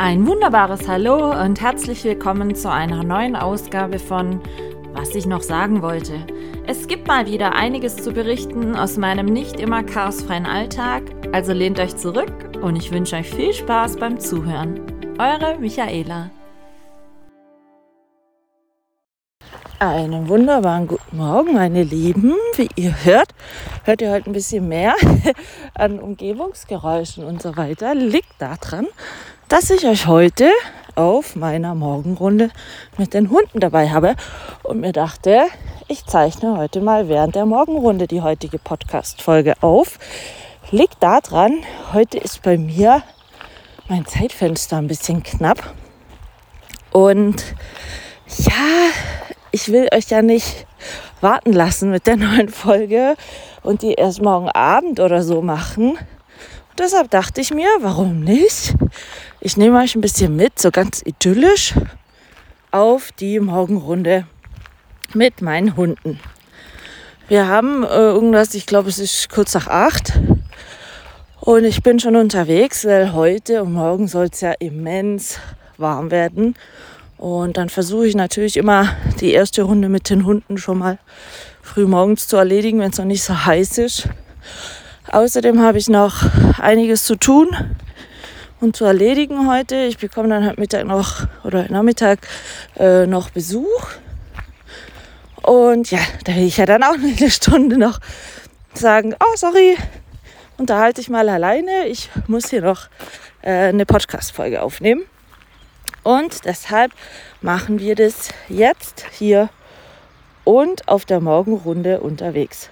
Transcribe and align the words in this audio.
Ein 0.00 0.28
wunderbares 0.28 0.86
Hallo 0.86 1.32
und 1.32 1.60
herzlich 1.60 2.04
willkommen 2.04 2.54
zu 2.54 2.70
einer 2.70 3.02
neuen 3.02 3.34
Ausgabe 3.34 3.98
von 3.98 4.40
Was 4.92 5.12
ich 5.16 5.26
noch 5.26 5.42
sagen 5.42 5.82
wollte. 5.82 6.24
Es 6.68 6.86
gibt 6.86 7.08
mal 7.08 7.26
wieder 7.26 7.56
einiges 7.56 7.96
zu 7.96 8.12
berichten 8.12 8.76
aus 8.76 8.96
meinem 8.96 9.26
nicht 9.26 9.58
immer 9.58 9.82
chaosfreien 9.82 10.46
Alltag, 10.46 11.02
also 11.32 11.52
lehnt 11.52 11.80
euch 11.80 11.96
zurück 11.96 12.32
und 12.62 12.76
ich 12.76 12.92
wünsche 12.92 13.16
euch 13.16 13.28
viel 13.28 13.52
Spaß 13.52 13.96
beim 13.96 14.20
Zuhören. 14.20 14.80
Eure 15.18 15.58
Michaela. 15.58 16.30
Einen 19.80 20.28
wunderbaren 20.28 20.86
guten 20.86 21.16
Morgen, 21.16 21.54
meine 21.54 21.82
Lieben. 21.82 22.36
Wie 22.54 22.68
ihr 22.76 23.04
hört, 23.04 23.34
hört 23.82 24.00
ihr 24.00 24.12
heute 24.12 24.30
ein 24.30 24.32
bisschen 24.32 24.68
mehr 24.68 24.94
an 25.74 25.98
Umgebungsgeräuschen 25.98 27.24
und 27.24 27.42
so 27.42 27.56
weiter. 27.56 27.96
Liegt 27.96 28.40
daran, 28.40 28.86
dass 29.48 29.70
ich 29.70 29.86
euch 29.86 30.06
heute 30.06 30.50
auf 30.94 31.34
meiner 31.34 31.74
Morgenrunde 31.74 32.50
mit 32.98 33.14
den 33.14 33.30
Hunden 33.30 33.60
dabei 33.60 33.88
habe 33.88 34.14
und 34.62 34.80
mir 34.80 34.92
dachte, 34.92 35.46
ich 35.88 36.04
zeichne 36.04 36.58
heute 36.58 36.82
mal 36.82 37.08
während 37.08 37.34
der 37.34 37.46
Morgenrunde 37.46 38.06
die 38.06 38.20
heutige 38.20 38.58
Podcast-Folge 38.58 39.54
auf. 39.62 39.98
Liegt 40.70 41.02
daran, 41.02 41.62
heute 41.94 42.18
ist 42.18 42.42
bei 42.42 42.58
mir 42.58 43.02
mein 43.88 44.04
Zeitfenster 44.04 44.76
ein 44.76 44.86
bisschen 44.86 45.22
knapp. 45.22 45.72
Und 46.92 47.42
ja, 48.26 48.90
ich 49.50 49.72
will 49.72 49.88
euch 49.94 50.10
ja 50.10 50.20
nicht 50.20 50.66
warten 51.22 51.54
lassen 51.54 51.90
mit 51.90 52.06
der 52.06 52.16
neuen 52.16 52.50
Folge 52.50 53.16
und 53.62 53.80
die 53.80 53.94
erst 53.94 54.20
morgen 54.20 54.50
Abend 54.50 55.00
oder 55.00 55.22
so 55.22 55.40
machen. 55.40 55.96
Deshalb 56.78 57.10
dachte 57.10 57.40
ich 57.40 57.52
mir, 57.52 57.68
warum 57.80 58.20
nicht? 58.20 58.74
Ich 59.40 59.56
nehme 59.56 59.80
euch 59.80 59.96
ein 59.96 60.00
bisschen 60.00 60.36
mit, 60.36 60.60
so 60.60 60.70
ganz 60.70 61.02
idyllisch, 61.04 61.74
auf 62.70 63.10
die 63.10 63.40
Morgenrunde 63.40 64.26
mit 65.12 65.42
meinen 65.42 65.76
Hunden. 65.76 66.20
Wir 67.26 67.48
haben 67.48 67.82
äh, 67.82 67.88
irgendwas, 67.88 68.54
ich 68.54 68.64
glaube, 68.64 68.90
es 68.90 69.00
ist 69.00 69.28
kurz 69.28 69.54
nach 69.54 69.66
acht. 69.66 70.12
Und 71.40 71.64
ich 71.64 71.82
bin 71.82 71.98
schon 71.98 72.14
unterwegs, 72.14 72.84
weil 72.84 73.12
heute 73.12 73.62
und 73.64 73.72
morgen 73.72 74.06
soll 74.06 74.28
es 74.32 74.40
ja 74.40 74.52
immens 74.52 75.40
warm 75.78 76.12
werden. 76.12 76.54
Und 77.16 77.56
dann 77.56 77.70
versuche 77.70 78.06
ich 78.06 78.14
natürlich 78.14 78.56
immer 78.56 78.96
die 79.20 79.32
erste 79.32 79.62
Runde 79.62 79.88
mit 79.88 80.10
den 80.10 80.24
Hunden 80.24 80.58
schon 80.58 80.78
mal 80.78 80.98
früh 81.60 81.86
morgens 81.86 82.28
zu 82.28 82.36
erledigen, 82.36 82.78
wenn 82.78 82.90
es 82.90 82.98
noch 82.98 83.04
nicht 83.04 83.24
so 83.24 83.46
heiß 83.46 83.78
ist. 83.78 84.08
Außerdem 85.10 85.62
habe 85.62 85.78
ich 85.78 85.88
noch 85.88 86.22
einiges 86.58 87.04
zu 87.04 87.16
tun 87.16 87.48
und 88.60 88.76
zu 88.76 88.84
erledigen 88.84 89.48
heute. 89.48 89.76
Ich 89.84 89.96
bekomme 89.96 90.28
dann 90.28 90.46
heute 90.46 90.60
Mittag 90.60 90.86
noch 90.86 91.26
oder 91.44 91.66
Nachmittag 91.70 92.18
äh, 92.76 93.06
noch 93.06 93.30
Besuch. 93.30 93.88
Und 95.42 95.90
ja, 95.90 96.00
da 96.24 96.34
will 96.34 96.44
ich 96.44 96.58
ja 96.58 96.66
dann 96.66 96.82
auch 96.82 96.94
eine 96.94 97.30
Stunde 97.30 97.78
noch 97.78 98.00
sagen, 98.74 99.14
oh 99.18 99.36
sorry, 99.36 99.78
unterhalte 100.58 101.00
ich 101.00 101.08
mal 101.08 101.28
alleine. 101.28 101.86
Ich 101.86 102.10
muss 102.26 102.50
hier 102.50 102.60
noch 102.60 102.88
äh, 103.40 103.68
eine 103.68 103.86
Podcast-Folge 103.86 104.60
aufnehmen. 104.60 105.04
Und 106.02 106.44
deshalb 106.44 106.92
machen 107.40 107.78
wir 107.78 107.94
das 107.94 108.28
jetzt 108.48 109.06
hier 109.12 109.48
und 110.44 110.86
auf 110.86 111.06
der 111.06 111.20
Morgenrunde 111.20 112.00
unterwegs. 112.00 112.68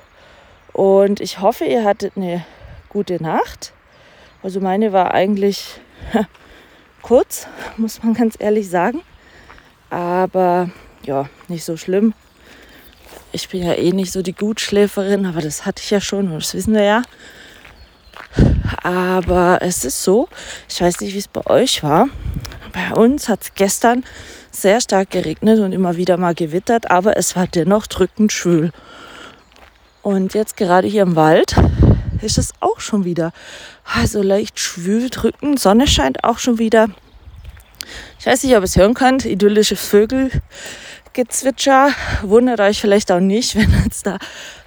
Und 0.77 1.21
ich 1.21 1.41
hoffe, 1.41 1.65
ihr 1.65 1.85
hattet 1.85 2.19
eine 2.19 2.45
gute 2.91 3.23
Nacht. 3.23 3.73
Also 4.43 4.61
meine 4.61 4.93
war 4.93 5.15
eigentlich 5.15 5.81
kurz, 7.03 7.47
muss 7.79 8.03
man 8.03 8.13
ganz 8.13 8.37
ehrlich 8.39 8.69
sagen. 8.69 9.01
Aber 9.89 10.69
ja, 11.03 11.31
nicht 11.49 11.65
so 11.65 11.79
schlimm. 11.79 12.13
Ich 13.33 13.49
bin 13.49 13.63
ja 13.63 13.73
eh 13.73 13.93
nicht 13.93 14.13
so 14.13 14.21
die 14.21 14.35
Gutschläferin, 14.35 15.25
aber 15.25 15.41
das 15.41 15.65
hatte 15.65 15.83
ich 15.83 15.91
ja 15.91 16.01
schon 16.03 16.31
das 16.31 16.53
wissen 16.53 16.75
wir 16.75 16.83
ja. 16.83 17.03
Aber 18.83 19.61
es 19.63 19.83
ist 19.83 20.03
so, 20.03 20.29
ich 20.69 20.79
weiß 20.79 21.01
nicht, 21.01 21.15
wie 21.15 21.19
es 21.21 21.29
bei 21.29 21.47
euch 21.47 21.83
war. 21.83 22.11
Bei 22.75 22.95
uns 22.95 23.31
hat 23.31 23.45
es 23.45 23.55
gestern 23.55 24.05
sehr 24.51 24.83
stark 24.83 25.09
geregnet 25.09 25.59
und 25.59 25.73
immer 25.73 25.97
wieder 25.97 26.19
mal 26.19 26.35
gewittert, 26.35 26.91
aber 26.91 27.17
es 27.17 27.35
war 27.35 27.47
dennoch 27.47 27.87
drückend 27.87 28.31
schwül. 28.31 28.73
Und 30.07 30.35
jetzt 30.35 30.57
gerade 30.57 30.87
hier 30.87 31.03
im 31.03 31.17
Wald 31.17 31.57
ist 32.23 32.39
es 32.39 32.53
auch 32.61 32.79
schon 32.79 33.05
wieder 33.05 33.33
also 33.83 34.23
leicht 34.23 34.61
schwül 34.61 35.11
drückend. 35.11 35.59
Sonne 35.59 35.89
scheint 35.89 36.23
auch 36.23 36.39
schon 36.39 36.61
wieder. 36.61 36.87
Ich 38.21 38.27
weiß 38.27 38.45
nicht, 38.45 38.55
ob 38.55 38.61
ihr 38.61 38.67
es 38.67 38.77
hören 38.77 38.95
könnt. 38.95 39.25
Idyllische 39.25 39.75
Vögelgezwitscher. 39.75 41.91
Wundert 42.23 42.61
euch 42.61 42.81
vielleicht 42.81 43.11
auch 43.11 43.19
nicht, 43.19 43.57
wenn 43.57 43.69
jetzt 43.83 44.07
da 44.07 44.19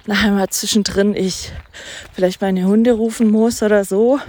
nachher 0.04 0.32
mal 0.32 0.50
zwischendrin 0.50 1.16
ich 1.16 1.50
vielleicht 2.12 2.42
meine 2.42 2.66
Hunde 2.66 2.92
rufen 2.92 3.30
muss 3.30 3.62
oder 3.62 3.86
so. 3.86 4.20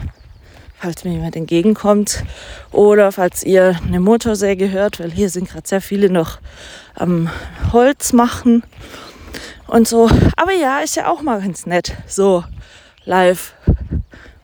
Falls 0.80 1.04
mir 1.04 1.12
jemand 1.12 1.36
entgegenkommt. 1.36 2.24
Oder 2.72 3.12
falls 3.12 3.44
ihr 3.44 3.78
eine 3.86 4.00
Motorsäge 4.00 4.72
hört, 4.72 5.02
weil 5.02 5.12
hier 5.12 5.30
sind 5.30 5.50
gerade 5.50 5.68
sehr 5.68 5.82
viele 5.82 6.10
noch 6.10 6.40
am 6.96 7.30
Holz 7.74 8.14
machen 8.14 8.64
und 9.68 9.88
so. 9.88 10.10
Aber 10.36 10.54
ja, 10.54 10.80
ist 10.80 10.96
ja 10.96 11.10
auch 11.10 11.22
mal 11.22 11.42
ganz 11.42 11.66
nett. 11.66 11.94
So 12.08 12.44
live 13.06 13.54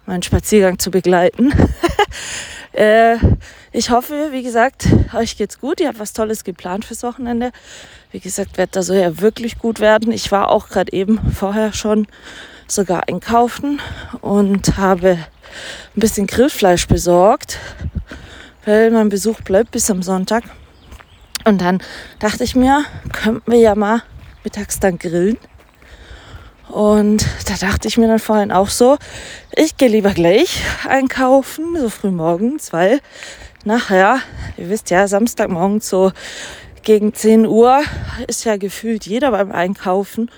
meinen 0.05 0.23
Spaziergang 0.23 0.79
zu 0.79 0.89
begleiten. 0.89 1.53
äh, 2.71 3.17
ich 3.71 3.89
hoffe, 3.91 4.29
wie 4.31 4.43
gesagt, 4.43 4.87
euch 5.13 5.37
geht's 5.37 5.59
gut. 5.59 5.79
Ihr 5.79 5.89
habt 5.89 5.99
was 5.99 6.13
Tolles 6.13 6.43
geplant 6.43 6.85
fürs 6.85 7.03
Wochenende. 7.03 7.51
Wie 8.11 8.19
gesagt, 8.19 8.57
wird 8.57 8.75
da 8.75 8.81
so 8.81 8.93
ja 8.93 9.19
wirklich 9.19 9.59
gut 9.59 9.79
werden. 9.79 10.11
Ich 10.11 10.31
war 10.31 10.49
auch 10.49 10.69
gerade 10.69 10.93
eben 10.93 11.19
vorher 11.31 11.73
schon 11.73 12.07
sogar 12.67 13.07
einkaufen 13.07 13.81
und 14.21 14.77
habe 14.77 15.19
ein 15.95 15.99
bisschen 15.99 16.27
Grillfleisch 16.27 16.87
besorgt, 16.87 17.59
weil 18.65 18.91
mein 18.91 19.09
Besuch 19.09 19.41
bleibt 19.41 19.71
bis 19.71 19.91
am 19.91 20.01
Sonntag. 20.01 20.43
Und 21.45 21.61
dann 21.61 21.81
dachte 22.19 22.43
ich 22.43 22.55
mir, 22.55 22.83
könnten 23.13 23.51
wir 23.51 23.59
ja 23.59 23.75
mal 23.75 24.03
mittags 24.47 24.79
dann 24.79 24.97
grillen. 24.97 25.37
Und 26.69 27.25
da 27.47 27.55
dachte 27.59 27.89
ich 27.89 27.97
mir 27.97 28.07
dann 28.07 28.19
vorhin 28.19 28.53
auch 28.53 28.69
so, 28.69 28.97
ich 29.53 29.75
gehe 29.75 29.89
lieber 29.89 30.13
gleich 30.13 30.61
einkaufen, 30.87 31.75
so 31.77 31.89
früh 31.89 32.11
morgens, 32.11 32.71
weil 32.71 33.01
nachher, 33.65 34.19
ihr 34.55 34.69
wisst 34.69 34.89
ja, 34.89 35.05
Samstagmorgen 35.05 35.81
so 35.81 36.13
gegen 36.83 37.13
10 37.13 37.45
Uhr 37.45 37.81
ist 38.27 38.45
ja 38.45 38.55
gefühlt 38.55 39.05
jeder 39.05 39.31
beim 39.31 39.51
Einkaufen. 39.51 40.31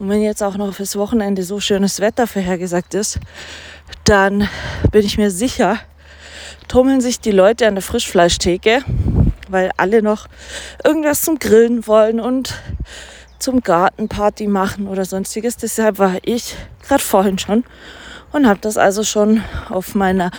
Und 0.00 0.08
wenn 0.08 0.22
jetzt 0.22 0.42
auch 0.42 0.56
noch 0.56 0.74
fürs 0.74 0.96
Wochenende 0.96 1.44
so 1.44 1.60
schönes 1.60 2.00
Wetter 2.00 2.26
vorhergesagt 2.26 2.94
ist, 2.94 3.20
dann 4.02 4.48
bin 4.90 5.06
ich 5.06 5.18
mir 5.18 5.30
sicher, 5.30 5.78
tummeln 6.66 7.00
sich 7.00 7.20
die 7.20 7.30
Leute 7.30 7.68
an 7.68 7.76
der 7.76 7.82
Frischfleischtheke, 7.82 8.82
weil 9.48 9.70
alle 9.76 10.02
noch 10.02 10.26
irgendwas 10.84 11.22
zum 11.22 11.38
Grillen 11.38 11.86
wollen 11.86 12.18
und 12.18 12.54
zum 13.42 13.60
Gartenparty 13.60 14.46
machen 14.46 14.86
oder 14.86 15.04
sonstiges. 15.04 15.56
Deshalb 15.56 15.98
war 15.98 16.16
ich 16.22 16.56
gerade 16.82 17.02
vorhin 17.02 17.38
schon 17.38 17.64
und 18.32 18.46
habe 18.46 18.60
das 18.60 18.78
also 18.78 19.02
schon 19.04 19.42
auf 19.68 19.94
meiner 19.94 20.30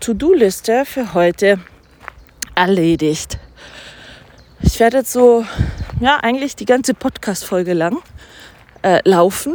To-Do-Liste 0.00 0.84
für 0.84 1.14
heute 1.14 1.60
erledigt. 2.54 3.38
Ich 4.60 4.80
werde 4.80 4.98
jetzt 4.98 5.12
so, 5.12 5.44
ja, 6.00 6.16
eigentlich 6.16 6.56
die 6.56 6.64
ganze 6.64 6.94
Podcast-Folge 6.94 7.74
lang 7.74 7.98
äh, 8.82 9.00
laufen. 9.08 9.54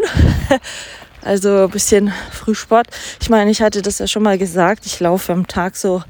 also 1.22 1.66
ein 1.66 1.70
bisschen 1.70 2.14
Frühsport. 2.32 2.88
Ich 3.22 3.30
meine, 3.30 3.52
ich 3.52 3.62
hatte 3.62 3.82
das 3.82 4.00
ja 4.00 4.08
schon 4.08 4.24
mal 4.24 4.38
gesagt. 4.38 4.86
Ich 4.86 5.00
laufe 5.02 5.34
am 5.34 5.48
Tag 5.48 5.76
so 5.76 6.04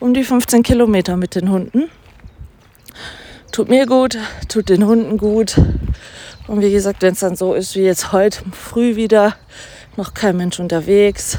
um 0.00 0.12
die 0.12 0.24
15 0.24 0.64
Kilometer 0.64 1.16
mit 1.16 1.36
den 1.36 1.50
Hunden. 1.50 1.88
Tut 3.52 3.68
mir 3.68 3.86
gut, 3.86 4.18
tut 4.48 4.68
den 4.68 4.84
Hunden 4.86 5.18
gut. 5.18 5.56
Und 6.52 6.60
wie 6.60 6.70
gesagt, 6.70 7.00
wenn 7.00 7.14
es 7.14 7.20
dann 7.20 7.34
so 7.34 7.54
ist 7.54 7.76
wie 7.76 7.80
jetzt 7.80 8.12
heute 8.12 8.42
früh 8.52 8.94
wieder, 8.94 9.34
noch 9.96 10.12
kein 10.12 10.36
Mensch 10.36 10.60
unterwegs 10.60 11.38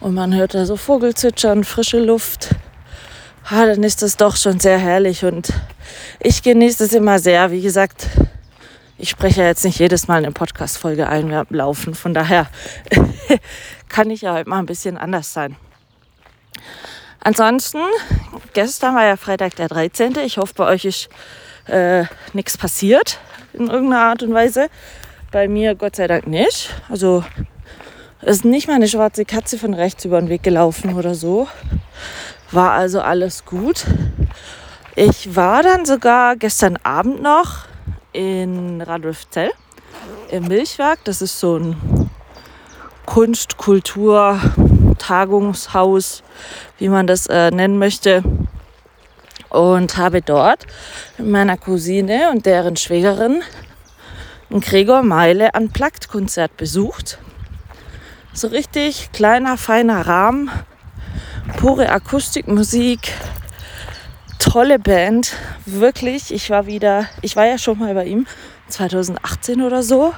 und 0.00 0.12
man 0.12 0.34
hört 0.34 0.52
da 0.52 0.66
so 0.66 0.76
Vogelzwitschern, 0.76 1.64
frische 1.64 1.98
Luft, 1.98 2.50
ah, 3.48 3.64
dann 3.64 3.82
ist 3.82 4.02
das 4.02 4.18
doch 4.18 4.36
schon 4.36 4.60
sehr 4.60 4.76
herrlich 4.76 5.24
und 5.24 5.50
ich 6.20 6.42
genieße 6.42 6.84
es 6.84 6.92
immer 6.92 7.18
sehr. 7.18 7.50
Wie 7.50 7.62
gesagt, 7.62 8.08
ich 8.98 9.08
spreche 9.08 9.40
ja 9.40 9.46
jetzt 9.46 9.64
nicht 9.64 9.78
jedes 9.78 10.08
Mal 10.08 10.18
eine 10.18 10.30
Podcast-Folge 10.30 11.08
einlaufen, 11.08 11.94
von 11.94 12.12
daher 12.12 12.50
kann 13.88 14.10
ich 14.10 14.20
ja 14.20 14.34
heute 14.34 14.50
mal 14.50 14.58
ein 14.58 14.66
bisschen 14.66 14.98
anders 14.98 15.32
sein. 15.32 15.56
Ansonsten, 17.20 17.80
gestern 18.52 18.94
war 18.94 19.06
ja 19.06 19.16
Freitag 19.16 19.56
der 19.56 19.68
13. 19.68 20.18
Ich 20.18 20.36
hoffe, 20.36 20.52
bei 20.54 20.66
euch 20.66 20.84
ist 20.84 21.08
äh, 21.68 22.04
nichts 22.32 22.56
passiert 22.56 23.18
in 23.52 23.68
irgendeiner 23.68 24.04
Art 24.04 24.22
und 24.22 24.34
Weise. 24.34 24.68
Bei 25.32 25.48
mir 25.48 25.74
Gott 25.74 25.96
sei 25.96 26.06
Dank 26.06 26.26
nicht. 26.26 26.74
Also 26.88 27.24
ist 28.22 28.44
nicht 28.44 28.68
mal 28.68 28.74
eine 28.74 28.88
schwarze 28.88 29.24
Katze 29.24 29.58
von 29.58 29.74
rechts 29.74 30.04
über 30.04 30.20
den 30.20 30.28
Weg 30.28 30.42
gelaufen 30.42 30.94
oder 30.94 31.14
so. 31.14 31.48
War 32.50 32.72
also 32.72 33.00
alles 33.00 33.44
gut. 33.44 33.84
Ich 34.94 35.36
war 35.36 35.62
dann 35.62 35.84
sogar 35.84 36.36
gestern 36.36 36.78
Abend 36.82 37.22
noch 37.22 37.66
in 38.12 38.80
Radolfzell 38.80 39.50
im 40.30 40.48
Milchwerk. 40.48 41.00
Das 41.04 41.20
ist 41.20 41.38
so 41.38 41.58
ein 41.58 42.10
Kunst, 43.04 43.58
Kultur, 43.58 44.40
Tagungshaus, 44.98 46.22
wie 46.78 46.88
man 46.88 47.06
das 47.06 47.26
äh, 47.26 47.50
nennen 47.50 47.78
möchte. 47.78 48.22
Und 49.50 49.96
habe 49.96 50.22
dort 50.22 50.66
mit 51.18 51.28
meiner 51.28 51.56
Cousine 51.56 52.30
und 52.30 52.46
deren 52.46 52.76
Schwägerin 52.76 53.42
ein 54.50 54.60
Gregor 54.60 55.02
Meile 55.02 55.50
Unplugged-Konzert 55.56 56.56
besucht. 56.56 57.18
So 58.32 58.48
richtig 58.48 59.10
kleiner, 59.12 59.56
feiner 59.56 60.06
Rahmen, 60.06 60.50
pure 61.56 61.90
Akustikmusik, 61.90 63.12
tolle 64.38 64.78
Band, 64.78 65.32
wirklich. 65.64 66.32
Ich 66.32 66.50
war 66.50 66.66
wieder, 66.66 67.06
ich 67.22 67.36
war 67.36 67.46
ja 67.46 67.58
schon 67.58 67.78
mal 67.78 67.94
bei 67.94 68.04
ihm 68.04 68.26
2018 68.68 69.62
oder 69.62 69.82
so 69.82 70.12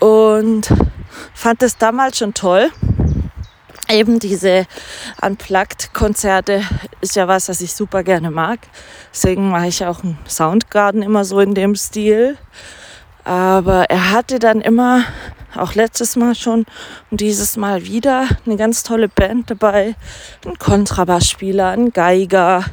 und 0.00 0.68
fand 1.34 1.62
es 1.62 1.76
damals 1.76 2.18
schon 2.18 2.34
toll. 2.34 2.70
Eben 3.88 4.18
diese 4.18 4.66
Unplugged-Konzerte 5.22 6.62
ist 7.00 7.14
ja 7.14 7.28
was, 7.28 7.48
was 7.48 7.60
ich 7.60 7.72
super 7.72 8.02
gerne 8.02 8.32
mag. 8.32 8.58
Deswegen 9.12 9.50
mache 9.50 9.68
ich 9.68 9.84
auch 9.84 10.02
einen 10.02 10.18
Soundgarden 10.28 11.02
immer 11.02 11.24
so 11.24 11.38
in 11.38 11.54
dem 11.54 11.76
Stil. 11.76 12.36
Aber 13.22 13.84
er 13.84 14.10
hatte 14.10 14.40
dann 14.40 14.60
immer, 14.60 15.04
auch 15.54 15.74
letztes 15.74 16.16
Mal 16.16 16.34
schon 16.34 16.66
und 17.10 17.20
dieses 17.20 17.56
Mal 17.56 17.86
wieder, 17.86 18.26
eine 18.44 18.56
ganz 18.56 18.82
tolle 18.82 19.08
Band 19.08 19.50
dabei. 19.50 19.94
Ein 20.44 20.58
Kontrabassspieler, 20.58 21.70
ein 21.70 21.92
Geiger, 21.92 22.64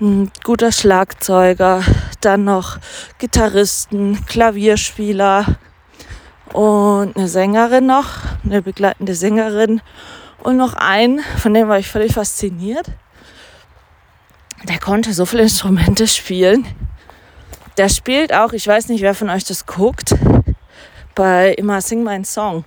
ein 0.00 0.30
guter 0.44 0.70
Schlagzeuger, 0.70 1.82
dann 2.20 2.44
noch 2.44 2.78
Gitarristen, 3.18 4.24
Klavierspieler 4.26 5.44
und 6.52 7.16
eine 7.16 7.28
Sängerin 7.28 7.86
noch, 7.86 8.06
eine 8.44 8.62
begleitende 8.62 9.14
Sängerin 9.14 9.80
und 10.42 10.56
noch 10.56 10.74
ein, 10.74 11.20
von 11.38 11.54
dem 11.54 11.68
war 11.68 11.78
ich 11.78 11.88
völlig 11.88 12.12
fasziniert. 12.12 12.86
Der 14.64 14.78
konnte 14.78 15.12
so 15.12 15.26
viele 15.26 15.42
Instrumente 15.44 16.06
spielen. 16.06 16.66
Der 17.76 17.88
spielt 17.88 18.32
auch, 18.32 18.52
ich 18.52 18.66
weiß 18.66 18.88
nicht, 18.88 19.02
wer 19.02 19.14
von 19.14 19.28
euch 19.28 19.44
das 19.44 19.66
guckt, 19.66 20.14
bei 21.14 21.52
immer 21.52 21.80
Sing 21.80 22.02
My 22.02 22.24
Song. 22.24 22.64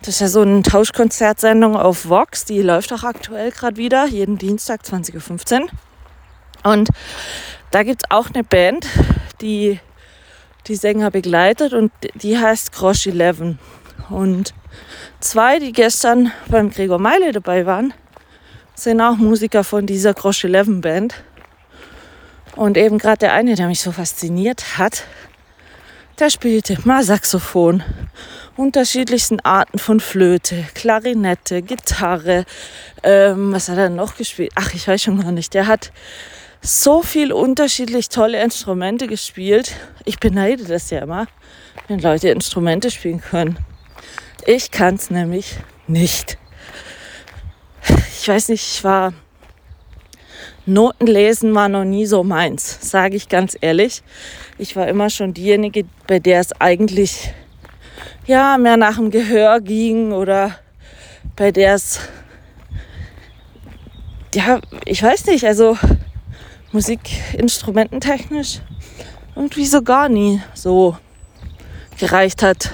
Das 0.00 0.14
ist 0.14 0.20
ja 0.20 0.28
so 0.28 0.40
eine 0.40 0.62
Tauschkonzertsendung 0.62 1.76
auf 1.76 2.08
Vox, 2.08 2.46
die 2.46 2.62
läuft 2.62 2.92
auch 2.92 3.04
aktuell 3.04 3.50
gerade 3.50 3.76
wieder, 3.76 4.06
jeden 4.06 4.38
Dienstag 4.38 4.80
20.15 4.82 5.60
Uhr. 5.60 5.68
Und 6.62 6.88
da 7.70 7.82
gibt 7.82 8.02
es 8.02 8.10
auch 8.10 8.30
eine 8.30 8.42
Band, 8.42 8.86
die 9.42 9.78
die 10.66 10.76
Sänger 10.76 11.10
begleitet 11.10 11.72
und 11.72 11.92
die 12.14 12.38
heißt 12.38 12.72
Cross 12.72 13.06
11. 13.06 13.56
Und 14.08 14.54
zwei, 15.20 15.58
die 15.58 15.72
gestern 15.72 16.32
beim 16.48 16.70
Gregor 16.70 16.98
Meile 16.98 17.32
dabei 17.32 17.66
waren, 17.66 17.92
sind 18.74 19.00
auch 19.00 19.16
Musiker 19.16 19.64
von 19.64 19.86
dieser 19.86 20.14
Cross 20.14 20.44
11 20.44 20.80
Band. 20.80 21.14
Und 22.56 22.76
eben 22.76 22.98
gerade 22.98 23.18
der 23.18 23.32
eine, 23.34 23.54
der 23.54 23.66
mich 23.66 23.80
so 23.80 23.92
fasziniert 23.92 24.78
hat, 24.78 25.04
der 26.18 26.30
spielte 26.30 26.76
mal 26.84 27.02
Saxophon 27.02 27.82
unterschiedlichsten 28.56 29.40
Arten 29.40 29.78
von 29.78 30.00
Flöte, 30.00 30.66
Klarinette, 30.74 31.62
Gitarre. 31.62 32.44
Ähm, 33.02 33.52
was 33.52 33.68
hat 33.68 33.78
er 33.78 33.88
noch 33.88 34.16
gespielt? 34.16 34.52
Ach, 34.54 34.74
ich 34.74 34.86
weiß 34.86 35.02
schon 35.02 35.22
gar 35.22 35.32
nicht. 35.32 35.54
Der 35.54 35.66
hat 35.66 35.92
so 36.60 37.02
viel 37.02 37.32
unterschiedlich 37.32 38.10
tolle 38.10 38.42
Instrumente 38.42 39.06
gespielt. 39.06 39.72
Ich 40.04 40.18
beneide 40.18 40.64
das 40.64 40.90
ja 40.90 41.00
immer, 41.00 41.26
wenn 41.88 42.00
Leute 42.00 42.28
Instrumente 42.28 42.90
spielen 42.90 43.22
können. 43.22 43.58
Ich 44.46 44.70
kann 44.70 44.94
es 44.94 45.10
nämlich 45.10 45.56
nicht. 45.86 46.38
Ich 48.20 48.28
weiß 48.28 48.48
nicht, 48.48 48.76
ich 48.76 48.84
war 48.84 49.12
Notenlesen 50.66 51.54
war 51.54 51.68
noch 51.68 51.84
nie 51.84 52.06
so 52.06 52.22
meins, 52.22 52.78
sage 52.80 53.16
ich 53.16 53.28
ganz 53.28 53.56
ehrlich. 53.60 54.02
Ich 54.58 54.76
war 54.76 54.86
immer 54.88 55.10
schon 55.10 55.34
diejenige, 55.34 55.84
bei 56.06 56.18
der 56.18 56.40
es 56.40 56.52
eigentlich 56.60 57.32
ja, 58.26 58.58
mehr 58.58 58.76
nach 58.76 58.96
dem 58.96 59.10
Gehör 59.10 59.60
ging 59.60 60.12
oder 60.12 60.56
bei 61.34 61.50
der 61.50 61.74
es, 61.74 61.98
ja, 64.34 64.60
ich 64.84 65.02
weiß 65.02 65.26
nicht, 65.26 65.44
also 65.44 65.76
musikinstrumententechnisch 66.72 68.60
irgendwie 69.34 69.66
so 69.66 69.82
gar 69.82 70.08
nie 70.08 70.40
so 70.54 70.96
gereicht 71.98 72.42
hat. 72.42 72.70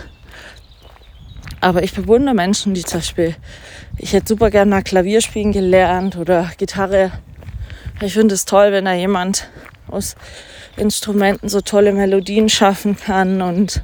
Aber 1.67 1.83
ich 1.83 1.95
bewundere 1.95 2.33
Menschen, 2.33 2.75
die 2.75 2.85
zum 2.85 3.01
Beispiel, 3.01 3.35
ich 3.99 4.13
hätte 4.13 4.29
super 4.29 4.51
gerne 4.51 4.71
mal 4.71 4.85
Klavier 4.85 5.21
spielen 5.21 5.51
gelernt 5.51 6.17
oder 6.17 6.49
Gitarre. 6.59 7.11
Ich 8.01 8.13
finde 8.13 8.37
es 8.37 8.45
toll, 8.45 8.71
wenn 8.71 8.85
da 8.85 8.93
jemand 8.93 9.49
aus 9.89 10.15
Instrumenten 10.77 11.49
so 11.49 11.61
tolle 11.61 11.93
Melodien 11.93 12.49
schaffen 12.49 12.97
kann 12.97 13.43
und 13.43 13.83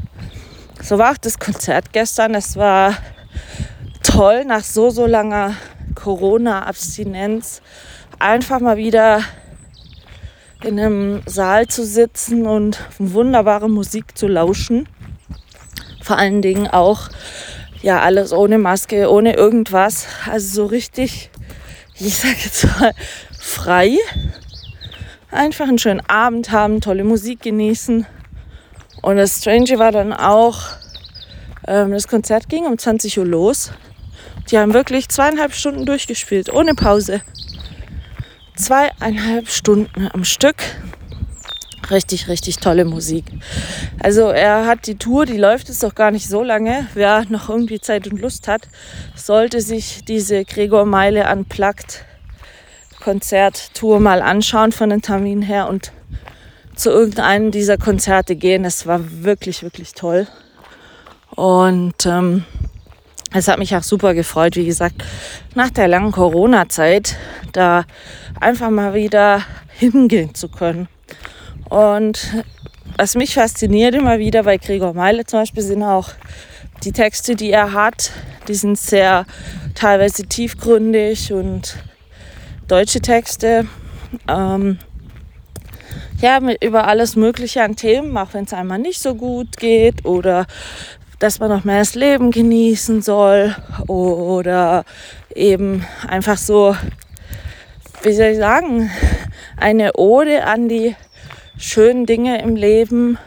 so 0.81 0.96
war 0.96 1.11
auch 1.11 1.17
das 1.17 1.40
Konzert 1.40 1.93
gestern. 1.93 2.37
Es 2.37 2.56
war 2.56 2.94
toll, 4.05 4.44
nach 4.44 4.62
so, 4.62 4.90
so 4.90 5.05
langer 5.05 5.56
Corona-Abstinenz 5.96 7.62
einfach 8.20 8.61
mal 8.61 8.76
wieder 8.76 9.23
in 10.62 10.78
einem 10.78 11.23
Saal 11.26 11.67
zu 11.67 11.85
sitzen 11.85 12.46
und 12.46 12.78
wunderbare 13.00 13.69
Musik 13.69 14.17
zu 14.17 14.28
lauschen. 14.28 14.88
Vor 16.00 16.17
allen 16.17 16.43
Dingen 16.43 16.69
auch, 16.69 17.08
ja, 17.82 18.00
alles 18.00 18.32
ohne 18.32 18.58
Maske, 18.58 19.11
ohne 19.11 19.34
irgendwas. 19.34 20.06
Also 20.31 20.62
so 20.62 20.67
richtig, 20.67 21.31
ich 21.99 22.17
sage 22.17 22.37
jetzt 22.44 22.64
mal, 22.79 22.93
frei. 23.38 23.96
Einfach 25.31 25.69
einen 25.69 25.79
schönen 25.79 26.02
Abend 26.08 26.50
haben, 26.50 26.81
tolle 26.81 27.05
Musik 27.05 27.43
genießen 27.43 28.06
und 29.02 29.17
das 29.17 29.38
Strange 29.40 29.79
war 29.79 29.90
dann 29.90 30.12
auch, 30.12 30.61
ähm, 31.67 31.90
das 31.90 32.06
Konzert 32.06 32.49
ging 32.49 32.67
um 32.67 32.79
20 32.79 33.19
Uhr 33.19 33.26
los. 33.26 33.73
Die 34.50 34.58
haben 34.58 34.75
wirklich 34.75 35.08
zweieinhalb 35.08 35.55
Stunden 35.55 35.87
durchgespielt, 35.87 36.52
ohne 36.52 36.75
Pause. 36.75 37.20
Zweieinhalb 38.55 39.49
Stunden 39.49 40.09
am 40.12 40.25
Stück. 40.25 40.56
Richtig, 41.90 42.28
richtig 42.28 42.58
tolle 42.58 42.84
Musik. 42.84 43.24
Also 44.00 44.28
er 44.28 44.66
hat 44.66 44.86
die 44.86 44.96
Tour, 44.96 45.26
die 45.26 45.36
läuft 45.36 45.68
jetzt 45.68 45.82
doch 45.82 45.94
gar 45.94 46.10
nicht 46.10 46.28
so 46.28 46.42
lange. 46.42 46.86
Wer 46.94 47.24
noch 47.28 47.48
irgendwie 47.48 47.80
Zeit 47.80 48.06
und 48.06 48.20
Lust 48.20 48.48
hat, 48.48 48.68
sollte 49.16 49.60
sich 49.60 50.04
diese 50.04 50.44
Gregor 50.44 50.86
Meile 50.86 51.30
Unplugged 51.30 52.04
Konzerttour 53.02 53.98
mal 53.98 54.22
anschauen 54.22 54.70
von 54.70 54.90
den 54.90 55.02
Terminen 55.02 55.42
her 55.42 55.68
und 55.68 55.92
zu 56.76 56.90
irgendeinem 56.90 57.50
dieser 57.50 57.76
Konzerte 57.76 58.36
gehen. 58.36 58.64
Es 58.64 58.86
war 58.86 59.00
wirklich, 59.24 59.62
wirklich 59.62 59.94
toll. 59.94 60.28
Und 61.34 62.06
ähm, 62.06 62.44
es 63.32 63.48
hat 63.48 63.58
mich 63.58 63.74
auch 63.74 63.82
super 63.82 64.14
gefreut, 64.14 64.56
wie 64.56 64.66
gesagt, 64.66 65.02
nach 65.54 65.70
der 65.70 65.88
langen 65.88 66.12
Corona-Zeit 66.12 67.16
da 67.52 67.84
einfach 68.40 68.70
mal 68.70 68.94
wieder 68.94 69.42
hingehen 69.78 70.34
zu 70.34 70.48
können. 70.48 70.88
Und 71.73 72.45
was 72.99 73.14
mich 73.14 73.33
fasziniert 73.33 73.95
immer 73.95 74.19
wieder 74.19 74.43
bei 74.43 74.59
Gregor 74.59 74.93
Meile 74.93 75.25
zum 75.25 75.41
Beispiel 75.41 75.62
sind 75.62 75.83
auch 75.83 76.11
die 76.85 76.93
Texte, 76.93 77.35
die 77.35 77.50
er 77.50 77.73
hat. 77.73 78.11
Die 78.47 78.55
sind 78.55 78.79
sehr 78.79 79.25
teilweise 79.75 80.26
tiefgründig 80.26 81.33
und 81.33 81.79
deutsche 82.69 83.00
Texte. 83.00 83.67
Ähm, 84.29 84.81
ja, 86.21 86.41
über 86.61 86.87
alles 86.87 87.17
Mögliche 87.17 87.62
an 87.62 87.75
Themen, 87.75 88.19
auch 88.19 88.35
wenn 88.35 88.45
es 88.45 88.52
einmal 88.52 88.79
nicht 88.79 89.00
so 89.00 89.14
gut 89.14 89.57
geht 89.57 90.05
oder 90.05 90.47
dass 91.21 91.41
man 91.41 91.49
noch 91.49 91.64
mehr 91.64 91.79
das 91.79 91.95
Leben 91.95 92.33
genießen 92.33 93.00
soll 93.00 93.57
oder 93.87 94.85
eben 95.35 95.87
einfach 96.07 96.37
so, 96.37 96.76
wie 98.02 98.12
soll 98.12 98.26
ich 98.26 98.38
sagen, 98.38 98.91
eine 99.57 99.95
Ode 99.95 100.45
an 100.45 100.69
die 100.69 100.95
schönen 101.59 102.06
Dinge 102.06 102.42
im 102.42 102.56
Leben, 102.56 103.18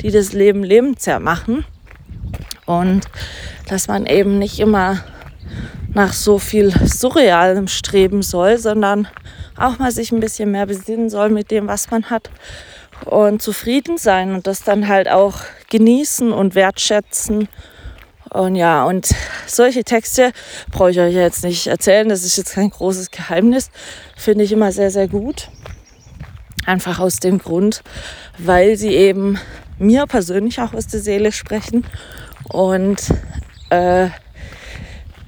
die 0.00 0.10
das 0.10 0.32
Leben 0.32 0.62
lebenswert 0.62 1.22
machen 1.22 1.64
und 2.66 3.06
dass 3.68 3.88
man 3.88 4.06
eben 4.06 4.38
nicht 4.38 4.58
immer 4.60 5.04
nach 5.94 6.12
so 6.12 6.38
viel 6.38 6.70
Surrealem 6.86 7.68
streben 7.68 8.22
soll, 8.22 8.58
sondern 8.58 9.08
auch 9.56 9.78
mal 9.78 9.90
sich 9.90 10.12
ein 10.12 10.20
bisschen 10.20 10.50
mehr 10.50 10.66
besinnen 10.66 11.08
soll 11.08 11.30
mit 11.30 11.50
dem, 11.50 11.66
was 11.66 11.90
man 11.90 12.10
hat 12.10 12.30
und 13.04 13.42
zufrieden 13.42 13.98
sein 13.98 14.34
und 14.34 14.46
das 14.46 14.62
dann 14.62 14.88
halt 14.88 15.08
auch 15.08 15.40
genießen 15.70 16.32
und 16.32 16.54
wertschätzen 16.54 17.48
Und 18.30 18.56
ja, 18.56 18.84
und 18.84 19.14
solche 19.46 19.84
Texte 19.84 20.32
brauche 20.70 20.90
ich 20.90 21.00
euch 21.00 21.14
jetzt 21.14 21.44
nicht 21.44 21.68
erzählen. 21.68 22.08
Das 22.08 22.24
ist 22.24 22.36
jetzt 22.36 22.54
kein 22.54 22.70
großes 22.70 23.10
Geheimnis. 23.10 23.70
Finde 24.16 24.44
ich 24.44 24.52
immer 24.52 24.72
sehr, 24.72 24.90
sehr 24.90 25.08
gut. 25.08 25.48
Einfach 26.66 26.98
aus 26.98 27.20
dem 27.20 27.38
Grund, 27.38 27.82
weil 28.38 28.76
sie 28.76 28.94
eben 28.94 29.38
mir 29.78 30.06
persönlich 30.06 30.60
auch 30.60 30.74
aus 30.74 30.86
der 30.88 31.00
Seele 31.00 31.32
sprechen. 31.32 31.86
Und 32.48 33.02
äh, 33.70 34.06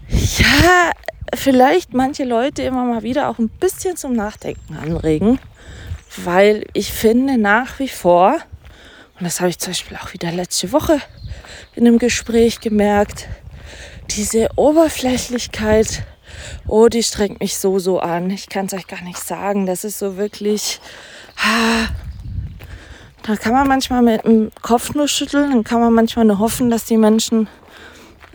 ja, 0.09 0.90
vielleicht 1.35 1.95
manche 1.95 2.25
Leute 2.25 2.62
immer 2.62 2.85
mal 2.85 3.02
wieder 3.02 3.28
auch 3.28 3.38
ein 3.38 3.49
bisschen 3.49 3.97
zum 3.97 4.14
Nachdenken 4.14 4.76
anregen, 4.76 5.38
weil 6.16 6.64
ich 6.73 6.92
finde 6.92 7.38
nach 7.38 7.78
wie 7.78 7.88
vor, 7.88 8.35
und 9.18 9.25
das 9.25 9.40
habe 9.40 9.50
ich 9.50 9.59
zum 9.59 9.73
Beispiel 9.73 9.97
auch 9.97 10.12
wieder 10.12 10.33
letzte 10.33 10.73
Woche 10.73 11.00
in 11.75 11.87
einem 11.87 11.99
Gespräch 11.99 12.61
gemerkt, 12.61 13.28
diese 14.11 14.49
Oberflächlichkeit, 14.57 16.02
oh, 16.66 16.88
die 16.88 17.02
strengt 17.02 17.40
mich 17.40 17.57
so, 17.57 17.78
so 17.78 18.00
an. 18.00 18.30
Ich 18.30 18.49
kann 18.49 18.66
es 18.66 18.73
euch 18.73 18.87
gar 18.87 19.02
nicht 19.02 19.18
sagen. 19.18 19.66
Das 19.66 19.85
ist 19.85 19.99
so 19.99 20.16
wirklich, 20.16 20.80
da 23.23 23.37
kann 23.37 23.52
man 23.52 23.68
manchmal 23.68 24.02
mit 24.02 24.25
dem 24.25 24.50
Kopf 24.62 24.95
nur 24.95 25.09
schütteln, 25.09 25.50
dann 25.50 25.64
kann 25.64 25.80
man 25.80 25.92
manchmal 25.92 26.25
nur 26.25 26.38
hoffen, 26.38 26.71
dass 26.71 26.85
die 26.85 26.97
Menschen 26.97 27.49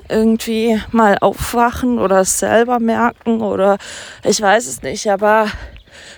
irgendwie 0.10 0.80
mal 0.92 1.18
aufwachen 1.20 2.00
oder 2.00 2.22
es 2.22 2.40
selber 2.40 2.80
merken 2.80 3.42
oder 3.42 3.78
ich 4.24 4.42
weiß 4.42 4.68
es 4.68 4.82
nicht, 4.82 5.10
aber 5.10 5.48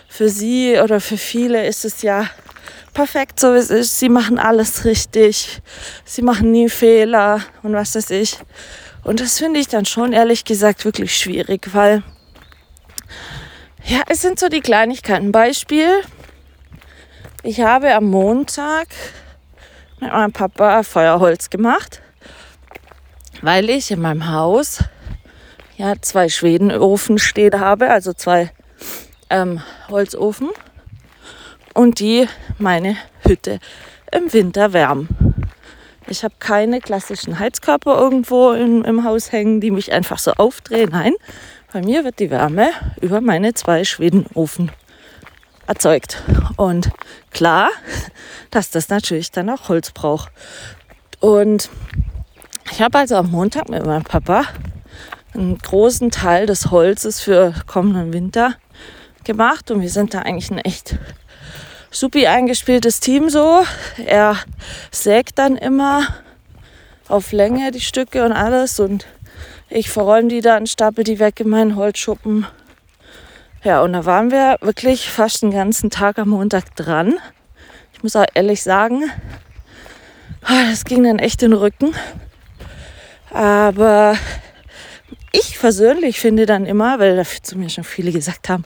für 0.07 0.29
sie 0.29 0.77
oder 0.79 0.99
für 0.99 1.17
viele 1.17 1.65
ist 1.65 1.85
es 1.85 2.01
ja 2.01 2.27
perfekt 2.93 3.39
so 3.39 3.53
wie 3.53 3.59
es 3.59 3.69
ist. 3.69 3.99
Sie 3.99 4.09
machen 4.09 4.39
alles 4.39 4.85
richtig, 4.85 5.61
sie 6.03 6.21
machen 6.21 6.51
nie 6.51 6.69
Fehler 6.69 7.41
und 7.63 7.73
was 7.73 7.95
weiß 7.95 8.09
ich. 8.11 8.37
Und 9.03 9.19
das 9.19 9.37
finde 9.37 9.59
ich 9.59 9.67
dann 9.67 9.85
schon 9.85 10.13
ehrlich 10.13 10.45
gesagt 10.45 10.83
wirklich 10.83 11.15
schwierig, 11.15 11.69
weil 11.73 12.03
ja, 13.85 14.01
es 14.07 14.21
sind 14.21 14.39
so 14.39 14.49
die 14.49 14.61
Kleinigkeiten. 14.61 15.31
Beispiel, 15.31 16.01
ich 17.45 17.61
habe 17.61 17.93
am 17.93 18.05
Montag 18.05 18.87
mit 19.99 20.11
meinem 20.11 20.33
Papa 20.33 20.81
Feuerholz 20.81 21.49
gemacht 21.49 22.01
weil 23.41 23.69
ich 23.69 23.91
in 23.91 24.01
meinem 24.01 24.31
Haus 24.31 24.83
ja 25.77 25.93
zwei 26.01 26.29
Schwedenofen 26.29 27.19
stehen 27.19 27.59
habe, 27.59 27.91
also 27.91 28.13
zwei 28.13 28.51
ähm, 29.29 29.61
Holzofen 29.89 30.49
und 31.75 31.99
die 31.99 32.27
meine 32.57 32.97
Hütte 33.21 33.59
im 34.11 34.33
Winter 34.33 34.73
wärmen. 34.73 35.09
Ich 36.07 36.23
habe 36.23 36.35
keine 36.39 36.79
klassischen 36.79 37.37
Heizkörper 37.37 37.99
irgendwo 37.99 38.53
im, 38.53 38.83
im 38.83 39.03
Haus 39.03 39.31
hängen, 39.31 39.61
die 39.61 39.69
mich 39.69 39.91
einfach 39.91 40.17
so 40.17 40.31
aufdrehen. 40.33 40.89
Nein, 40.91 41.13
bei 41.71 41.81
mir 41.81 42.03
wird 42.03 42.19
die 42.19 42.31
Wärme 42.31 42.69
über 43.01 43.21
meine 43.21 43.53
zwei 43.53 43.83
Schwedenofen 43.83 44.71
erzeugt. 45.67 46.23
Und 46.57 46.91
klar, 47.31 47.69
dass 48.51 48.69
das 48.71 48.89
natürlich 48.89 49.31
dann 49.31 49.49
auch 49.49 49.69
Holz 49.69 49.91
braucht. 49.91 50.31
Und 51.19 51.69
ich 52.71 52.81
habe 52.81 52.97
also 52.97 53.15
am 53.15 53.31
Montag 53.31 53.69
mit 53.69 53.85
meinem 53.85 54.03
Papa 54.03 54.43
einen 55.33 55.57
großen 55.57 56.11
Teil 56.11 56.45
des 56.45 56.71
Holzes 56.71 57.21
für 57.21 57.53
kommenden 57.67 58.13
Winter 58.13 58.55
gemacht 59.23 59.71
und 59.71 59.81
wir 59.81 59.89
sind 59.89 60.13
da 60.13 60.19
eigentlich 60.19 60.51
ein 60.51 60.59
echt 60.59 60.97
supi 61.91 62.27
eingespieltes 62.27 62.99
Team 62.99 63.29
so. 63.29 63.63
Er 64.05 64.37
sägt 64.91 65.39
dann 65.39 65.57
immer 65.57 66.07
auf 67.07 67.31
Länge 67.31 67.71
die 67.71 67.81
Stücke 67.81 68.23
und 68.25 68.31
alles 68.31 68.79
und 68.79 69.05
ich 69.69 69.89
verräume 69.89 70.27
die 70.27 70.41
dann, 70.41 70.67
stapel 70.67 71.03
die 71.03 71.19
weg 71.19 71.39
in 71.39 71.49
meinen 71.49 71.75
Holzschuppen. 71.75 72.45
Ja, 73.65 73.81
und 73.81 73.93
da 73.93 74.05
waren 74.05 74.29
wir 74.29 74.57
wirklich 74.61 75.09
fast 75.09 75.41
den 75.41 75.49
ganzen 75.49 75.89
Tag 75.89 76.19
am 76.19 76.29
Montag 76.29 76.75
dran. 76.75 77.15
Ich 77.93 78.03
muss 78.03 78.15
auch 78.15 78.27
ehrlich 78.35 78.61
sagen, 78.61 79.09
ah, 80.43 80.69
das 80.69 80.85
ging 80.85 81.03
dann 81.03 81.17
echt 81.17 81.41
in 81.41 81.49
den 81.49 81.59
Rücken. 81.59 81.95
Aber 83.31 84.19
ich 85.31 85.57
persönlich 85.57 86.19
finde 86.19 86.45
dann 86.45 86.67
immer, 86.67 86.99
weil 86.99 87.15
dafür 87.15 87.41
zu 87.41 87.57
mir 87.57 87.71
schon 87.71 87.83
viele 87.83 88.11
gesagt 88.11 88.49
haben, 88.49 88.65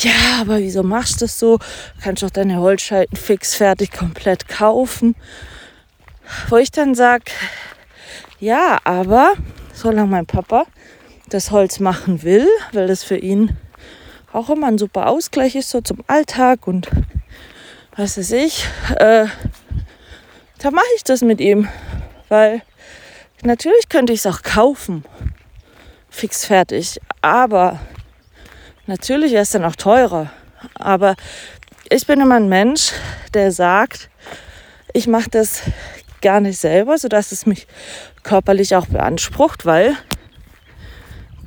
ja, 0.00 0.40
aber 0.40 0.58
wieso 0.58 0.82
machst 0.82 1.20
du 1.20 1.26
das 1.26 1.38
so? 1.38 1.58
Du 1.58 2.02
kannst 2.02 2.24
doch 2.24 2.30
deine 2.30 2.56
Holzscheiten 2.56 3.16
fix 3.16 3.54
fertig 3.54 3.92
komplett 3.92 4.48
kaufen. 4.48 5.14
Wo 6.48 6.56
ich 6.56 6.72
dann 6.72 6.96
sage, 6.96 7.26
ja, 8.40 8.80
aber 8.82 9.34
solange 9.72 10.10
mein 10.10 10.26
Papa 10.26 10.66
das 11.28 11.52
Holz 11.52 11.78
machen 11.78 12.24
will, 12.24 12.48
weil 12.72 12.88
das 12.88 13.04
für 13.04 13.16
ihn 13.16 13.56
auch 14.32 14.50
immer 14.50 14.68
ein 14.68 14.78
super 14.78 15.08
Ausgleich 15.08 15.54
ist, 15.54 15.70
so 15.70 15.80
zum 15.80 15.98
Alltag 16.06 16.66
und 16.66 16.88
was 17.96 18.16
weiß 18.16 18.32
ich, 18.32 18.66
äh, 18.96 19.26
da 20.58 20.70
mache 20.70 20.84
ich 20.96 21.04
das 21.04 21.22
mit 21.22 21.40
ihm, 21.40 21.68
weil 22.28 22.62
Natürlich 23.44 23.88
könnte 23.88 24.12
ich 24.12 24.20
es 24.20 24.26
auch 24.26 24.42
kaufen, 24.42 25.04
fix 26.08 26.44
fertig, 26.44 27.00
aber 27.22 27.80
natürlich 28.86 29.32
wäre 29.32 29.42
es 29.42 29.50
dann 29.50 29.64
auch 29.64 29.74
teurer. 29.74 30.30
Aber 30.74 31.16
ich 31.90 32.06
bin 32.06 32.20
immer 32.20 32.36
ein 32.36 32.48
Mensch, 32.48 32.92
der 33.34 33.50
sagt, 33.50 34.10
ich 34.92 35.08
mache 35.08 35.28
das 35.28 35.62
gar 36.20 36.38
nicht 36.38 36.56
selber, 36.56 36.98
sodass 36.98 37.32
es 37.32 37.44
mich 37.44 37.66
körperlich 38.22 38.76
auch 38.76 38.86
beansprucht, 38.86 39.66
weil 39.66 39.96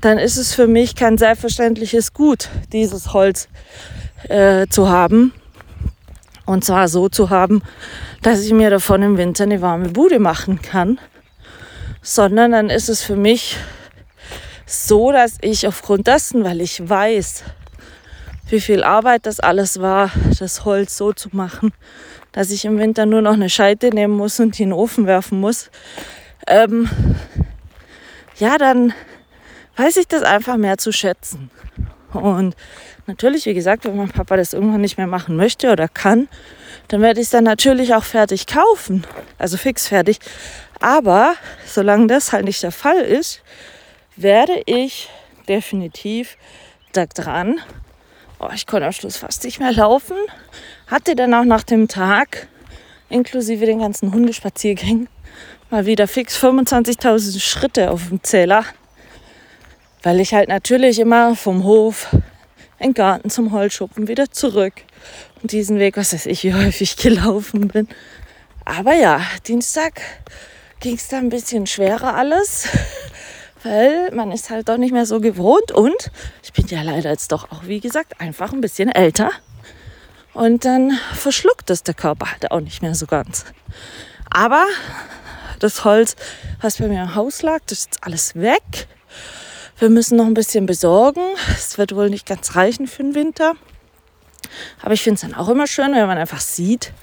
dann 0.05 0.17
ist 0.17 0.37
es 0.37 0.53
für 0.53 0.67
mich 0.67 0.95
kein 0.95 1.17
selbstverständliches 1.17 2.13
Gut, 2.13 2.49
dieses 2.71 3.13
Holz 3.13 3.47
äh, 4.29 4.67
zu 4.67 4.89
haben. 4.89 5.33
Und 6.45 6.63
zwar 6.63 6.87
so 6.87 7.09
zu 7.09 7.31
haben, 7.31 7.63
dass 8.21 8.41
ich 8.41 8.53
mir 8.53 8.69
davon 8.69 9.01
im 9.01 9.17
Winter 9.17 9.43
eine 9.43 9.61
warme 9.61 9.89
Bude 9.89 10.19
machen 10.19 10.61
kann 10.61 10.99
sondern 12.05 12.51
dann 12.51 12.69
ist 12.69 12.87
es 12.87 13.01
für 13.01 13.15
mich 13.15 13.57
so, 14.67 15.11
dass 15.11 15.37
ich 15.41 15.67
aufgrund 15.67 16.05
dessen, 16.05 16.43
weil 16.43 16.61
ich 16.61 16.87
weiß, 16.87 17.43
wie 18.49 18.61
viel 18.61 18.83
Arbeit 18.83 19.25
das 19.25 19.39
alles 19.39 19.81
war, 19.81 20.11
das 20.39 20.65
Holz 20.65 20.97
so 20.97 21.13
zu 21.13 21.29
machen, 21.31 21.73
dass 22.31 22.51
ich 22.51 22.63
im 22.63 22.77
Winter 22.77 23.07
nur 23.07 23.23
noch 23.23 23.33
eine 23.33 23.49
Scheite 23.49 23.89
nehmen 23.89 24.15
muss 24.15 24.39
und 24.39 24.59
in 24.59 24.69
den 24.69 24.73
Ofen 24.73 25.07
werfen 25.07 25.39
muss, 25.39 25.71
ähm, 26.45 26.89
ja, 28.37 28.59
dann 28.59 28.93
weiß 29.75 29.97
ich 29.97 30.07
das 30.07 30.23
einfach 30.23 30.57
mehr 30.57 30.77
zu 30.77 30.91
schätzen. 30.91 31.49
Und 32.13 32.55
natürlich, 33.07 33.45
wie 33.45 33.53
gesagt, 33.53 33.85
wenn 33.85 33.97
mein 33.97 34.09
Papa 34.09 34.37
das 34.37 34.53
irgendwann 34.53 34.81
nicht 34.81 34.97
mehr 34.97 35.07
machen 35.07 35.35
möchte 35.35 35.71
oder 35.71 35.87
kann, 35.87 36.27
dann 36.87 37.01
werde 37.01 37.19
ich 37.19 37.25
es 37.25 37.31
dann 37.31 37.43
natürlich 37.43 37.93
auch 37.93 38.03
fertig 38.03 38.47
kaufen. 38.47 39.05
Also 39.37 39.57
fix 39.57 39.87
fertig. 39.87 40.19
Aber 40.79 41.35
solange 41.65 42.07
das 42.07 42.31
halt 42.31 42.45
nicht 42.45 42.63
der 42.63 42.71
Fall 42.71 42.99
ist, 42.99 43.41
werde 44.15 44.61
ich 44.65 45.09
definitiv 45.47 46.37
da 46.93 47.05
dran. 47.05 47.59
Oh, 48.39 48.49
ich 48.53 48.67
konnte 48.67 48.85
am 48.85 48.91
Schluss 48.91 49.17
fast 49.17 49.43
nicht 49.43 49.59
mehr 49.59 49.71
laufen. 49.71 50.17
Hatte 50.87 51.15
dann 51.15 51.33
auch 51.33 51.43
nach 51.43 51.63
dem 51.63 51.87
Tag, 51.87 52.47
inklusive 53.09 53.65
den 53.65 53.79
ganzen 53.79 54.13
Hundespaziergängen, 54.13 55.09
mal 55.69 55.85
wieder 55.85 56.07
fix 56.07 56.41
25.000 56.41 57.39
Schritte 57.39 57.91
auf 57.91 58.09
dem 58.09 58.23
Zähler. 58.23 58.65
Weil 60.05 60.19
ich 60.19 60.35
halt 60.35 60.49
natürlich 60.49 60.99
immer 60.99 61.35
vom 61.35 61.63
Hof 61.63 62.09
in 62.77 62.89
den 62.89 62.93
Garten 62.93 63.31
zum 63.31 63.51
Holzschuppen 63.51 64.07
wieder 64.07 64.29
zurück. 64.29 64.73
Und 65.41 65.51
diesen 65.51 65.79
Weg, 65.79 65.97
was 65.97 66.13
weiß 66.13 66.27
ich, 66.27 66.43
wie 66.43 66.53
häufig 66.65 66.95
gelaufen 66.95 67.69
bin. 67.69 67.87
Aber 68.65 68.93
ja, 68.93 69.19
Dienstag 69.47 70.01
ging 70.79 70.93
es 70.93 71.07
da 71.07 71.17
ein 71.17 71.29
bisschen 71.29 71.65
schwerer 71.65 72.13
alles, 72.13 72.67
weil 73.63 74.11
man 74.11 74.31
ist 74.31 74.51
halt 74.51 74.69
doch 74.69 74.77
nicht 74.77 74.93
mehr 74.93 75.07
so 75.07 75.19
gewohnt 75.19 75.71
und 75.71 76.11
ich 76.43 76.53
bin 76.53 76.67
ja 76.67 76.83
leider 76.83 77.09
jetzt 77.09 77.31
doch 77.31 77.51
auch, 77.51 77.63
wie 77.65 77.79
gesagt, 77.79 78.21
einfach 78.21 78.53
ein 78.53 78.61
bisschen 78.61 78.89
älter. 78.89 79.31
Und 80.35 80.65
dann 80.65 80.99
verschluckt 81.15 81.71
es 81.71 81.81
der 81.81 81.95
Körper 81.95 82.29
halt 82.29 82.51
auch 82.51 82.59
nicht 82.59 82.83
mehr 82.83 82.93
so 82.93 83.07
ganz. 83.07 83.43
Aber 84.29 84.65
das 85.57 85.83
Holz, 85.83 86.15
was 86.61 86.77
bei 86.77 86.89
mir 86.89 87.01
im 87.01 87.15
Haus 87.15 87.41
lag, 87.41 87.61
das 87.65 87.79
ist 87.79 87.97
alles 88.01 88.35
weg. 88.35 88.87
Wir 89.77 89.89
müssen 89.89 90.17
noch 90.17 90.25
ein 90.25 90.33
bisschen 90.33 90.65
besorgen. 90.65 91.21
Es 91.55 91.77
wird 91.77 91.95
wohl 91.95 92.09
nicht 92.09 92.25
ganz 92.25 92.55
reichen 92.55 92.87
für 92.87 93.03
den 93.03 93.15
Winter. 93.15 93.53
Aber 94.81 94.93
ich 94.93 95.01
finde 95.01 95.15
es 95.15 95.21
dann 95.21 95.33
auch 95.33 95.49
immer 95.49 95.67
schön, 95.67 95.93
wenn 95.93 96.07
man 96.07 96.17
einfach 96.17 96.39
sieht, 96.39 96.93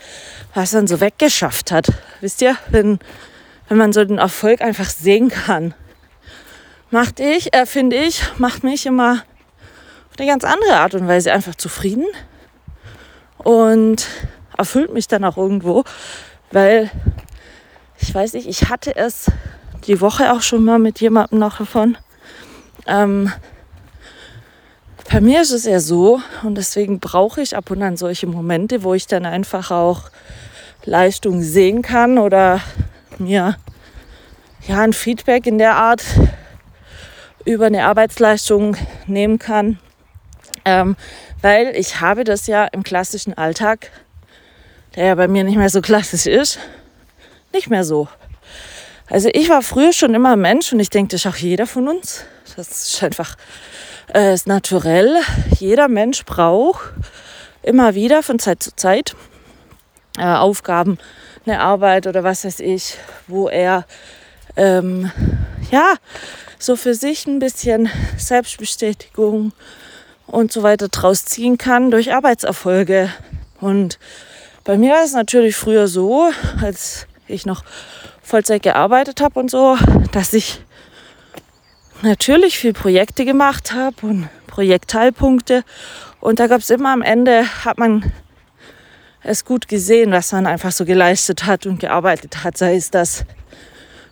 was 0.55 0.73
man 0.73 0.87
so 0.87 1.01
weggeschafft 1.01 1.71
hat. 1.71 1.89
Wisst 2.21 2.41
ihr, 2.41 2.57
wenn 2.71 2.99
wenn 3.73 3.79
man 3.79 3.95
so 3.95 4.05
den 4.05 4.19
Erfolg 4.19 4.61
einfach 4.61 4.91
sehen 4.91 5.31
kann. 5.31 5.73
Macht 6.91 7.21
ich, 7.21 7.55
äh, 7.55 7.65
finde 7.65 7.97
ich, 7.97 8.23
macht 8.37 8.65
mich 8.65 8.85
immer 8.85 9.25
auf 10.11 10.19
eine 10.19 10.29
ganz 10.29 10.45
andere 10.45 10.75
Art 10.77 10.95
und 10.95 11.09
Weise 11.09 11.33
einfach 11.33 11.55
zufrieden 11.55 12.05
und 13.39 14.07
erfüllt 14.59 14.93
mich 14.93 15.09
dann 15.09 15.25
auch 15.25 15.39
irgendwo, 15.39 15.85
weil 16.51 16.91
ich 17.99 18.15
weiß 18.15 18.35
nicht, 18.35 18.47
ich 18.47 18.69
hatte 18.69 18.95
es 18.95 19.31
die 19.87 20.03
Woche 20.03 20.35
auch 20.35 20.43
schon 20.43 20.65
mal 20.65 20.79
mit 20.79 21.01
jemandem 21.01 21.39
noch 21.39 21.57
davon. 21.57 21.97
Ähm, 22.87 23.33
bei 25.11 25.21
mir 25.21 25.43
ist 25.43 25.51
es 25.51 25.67
eher 25.67 25.81
so 25.81 26.21
und 26.43 26.57
deswegen 26.57 26.99
brauche 26.99 27.43
ich 27.43 27.57
ab 27.57 27.71
und 27.71 27.83
an 27.83 27.97
solche 27.97 28.27
Momente, 28.27 28.83
wo 28.83 28.95
ich 28.95 29.07
dann 29.07 29.27
einfach 29.27 29.71
auch 29.71 30.11
Leistung 30.85 31.43
sehen 31.43 31.83
kann 31.83 32.19
oder 32.19 32.61
mir 33.19 33.57
ja 34.67 34.81
ein 34.81 34.93
Feedback 34.93 35.47
in 35.47 35.59
der 35.59 35.77
Art 35.77 36.03
über 37.45 37.67
eine 37.67 37.85
Arbeitsleistung 37.85 38.77
nehmen 39.07 39.39
kann. 39.39 39.79
Ähm, 40.65 40.97
weil 41.41 41.75
ich 41.77 42.01
habe 42.01 42.25
das 42.25 42.47
ja 42.47 42.65
im 42.65 42.83
klassischen 42.83 43.35
Alltag, 43.35 43.91
der 44.95 45.07
ja 45.07 45.15
bei 45.15 45.29
mir 45.29 45.45
nicht 45.45 45.57
mehr 45.57 45.71
so 45.71 45.81
klassisch 45.81 46.27
ist, 46.27 46.59
nicht 47.53 47.69
mehr 47.69 47.85
so. 47.85 48.09
Also 49.09 49.29
ich 49.33 49.49
war 49.49 49.63
früher 49.63 49.93
schon 49.93 50.15
immer 50.15 50.37
Mensch 50.37 50.73
und 50.73 50.81
ich 50.81 50.91
denke, 50.91 51.11
das 51.13 51.25
ist 51.25 51.27
auch 51.27 51.37
jeder 51.37 51.67
von 51.67 51.89
uns. 51.89 52.25
Das 52.57 52.71
ist 52.71 53.03
einfach 53.03 53.37
äh, 54.15 54.35
ist 54.35 54.47
naturell. 54.47 55.21
Jeder 55.59 55.89
Mensch 55.89 56.25
braucht 56.25 56.93
immer 57.63 57.95
wieder 57.95 58.23
von 58.23 58.39
Zeit 58.39 58.63
zu 58.63 58.75
Zeit 58.77 59.15
äh, 60.19 60.25
Aufgaben, 60.25 60.99
eine 61.47 61.61
Arbeit 61.61 62.07
oder 62.07 62.25
was 62.25 62.45
weiß 62.45 62.61
ich, 62.61 62.97
wo 63.27 63.49
er 63.49 63.87
ähm, 64.57 65.11
ja 65.71 65.95
so 66.59 66.77
für 66.77 66.95
sich 66.95 67.27
ein 67.27 67.39
bisschen 67.39 67.89
Selbstbestätigung 68.17 69.53
und 70.27 70.53
so 70.53 70.63
weiter 70.63 70.89
draus 70.89 71.25
ziehen 71.25 71.59
kann 71.59 71.91
durch 71.91 72.13
Arbeitserfolge. 72.13 73.11
Und 73.61 73.99
bei 74.65 74.77
mir 74.77 74.93
war 74.93 75.05
es 75.05 75.13
natürlich 75.13 75.57
früher 75.57 75.89
so, 75.89 76.31
als 76.61 77.07
ich 77.27 77.47
noch 77.47 77.65
Vollzeit 78.33 78.63
gearbeitet 78.63 79.21
habe 79.21 79.39
und 79.39 79.51
so, 79.51 79.77
dass 80.13 80.33
ich 80.33 80.63
natürlich 82.01 82.57
viel 82.57 82.73
Projekte 82.73 83.27
gemacht 83.27 83.75
habe 83.75 84.07
und 84.07 84.31
Projektteilpunkte. 84.47 85.65
Und 86.19 86.41
da 86.41 86.47
gab 86.47 86.61
es 86.61 86.71
immer 86.71 86.95
am 86.95 87.03
Ende, 87.03 87.45
hat 87.67 87.77
man 87.77 88.11
es 89.23 89.45
gut 89.45 89.69
gesehen, 89.69 90.13
was 90.13 90.33
man 90.33 90.47
einfach 90.47 90.73
so 90.73 90.87
geleistet 90.87 91.45
hat 91.45 91.67
und 91.67 91.81
gearbeitet 91.81 92.43
hat. 92.43 92.57
Sei 92.57 92.77
es, 92.77 92.91
dass 92.91 93.27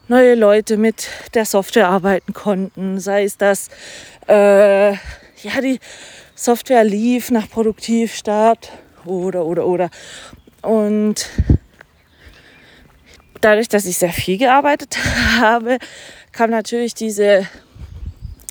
neue 0.07 0.35
Leute 0.35 0.77
mit 0.77 1.09
der 1.33 1.47
Software 1.47 1.89
arbeiten 1.89 2.35
konnten, 2.35 3.01
sei 3.01 3.25
es, 3.25 3.39
dass 3.39 3.69
äh, 4.29 4.91
ja, 4.91 5.61
die 5.63 5.81
Software 6.35 6.85
lief 6.85 7.31
nach 7.31 7.49
Produktivstart 7.49 8.71
oder, 9.07 9.47
oder, 9.47 9.65
oder. 9.65 9.89
Und 10.61 11.27
dadurch, 13.41 13.69
dass 13.69 13.87
ich 13.87 13.99
sehr 13.99 14.13
viel 14.13 14.39
gearbeitet 14.39 14.99
habe, 15.41 15.79
kam 16.33 16.51
natürlich 16.51 16.95
diese 16.95 17.47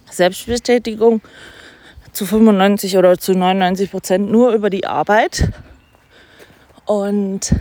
Selbstbestätigung 0.10 1.22
zu 2.12 2.25
95 2.25 2.98
oder 2.98 3.17
zu 3.17 3.34
99 3.34 3.91
Prozent 3.91 4.31
nur 4.31 4.53
über 4.53 4.69
die 4.69 4.86
Arbeit. 4.86 5.50
Und 6.86 7.55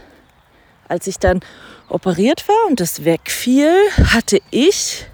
als 0.89 1.07
ich 1.07 1.19
dann 1.19 1.41
operiert 1.89 2.49
war 2.49 2.69
und 2.69 2.81
das 2.81 3.05
wegfiel, 3.05 3.73
hatte 4.13 4.41
ich 4.51 5.07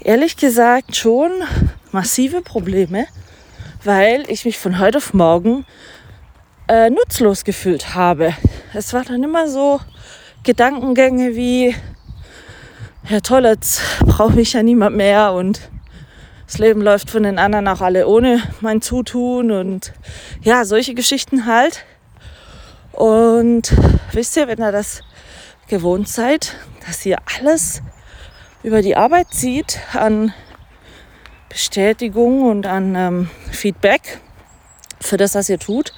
ehrlich 0.00 0.36
gesagt 0.36 0.96
schon 0.96 1.30
massive 1.92 2.42
Probleme, 2.42 3.06
weil 3.84 4.28
ich 4.28 4.44
mich 4.44 4.58
von 4.58 4.78
heute 4.78 4.98
auf 4.98 5.14
morgen 5.14 5.64
äh, 6.68 6.90
nutzlos 6.90 7.44
gefühlt 7.44 7.94
habe. 7.94 8.34
Es 8.74 8.92
war 8.92 9.04
dann 9.04 9.22
immer 9.22 9.48
so 9.48 9.80
Gedankengänge 10.42 11.36
wie, 11.36 11.74
ja 13.08 13.20
toll, 13.20 13.44
jetzt 13.44 13.82
braucht 14.06 14.34
mich 14.34 14.54
ja 14.54 14.62
niemand 14.62 14.96
mehr 14.96 15.32
und 15.32 15.60
das 16.46 16.58
Leben 16.58 16.82
läuft 16.82 17.10
von 17.10 17.22
den 17.22 17.38
anderen 17.38 17.68
auch 17.68 17.80
alle 17.80 18.08
ohne 18.08 18.42
mein 18.60 18.82
Zutun 18.82 19.50
und 19.52 19.92
ja, 20.42 20.64
solche 20.64 20.94
Geschichten 20.94 21.46
halt. 21.46 21.84
Und 22.92 23.72
wisst 24.12 24.36
ihr, 24.36 24.48
wenn 24.48 24.60
ihr 24.60 24.72
das 24.72 25.02
gewohnt 25.68 26.08
seid, 26.08 26.56
dass 26.86 27.06
ihr 27.06 27.18
alles 27.38 27.82
über 28.62 28.82
die 28.82 28.96
Arbeit 28.96 29.28
zieht 29.32 29.78
an 29.92 30.34
Bestätigung 31.48 32.42
und 32.42 32.66
an 32.66 32.94
ähm, 32.96 33.30
Feedback 33.50 34.18
für 35.00 35.16
das, 35.16 35.34
was 35.34 35.48
ihr 35.48 35.58
tut, 35.58 35.92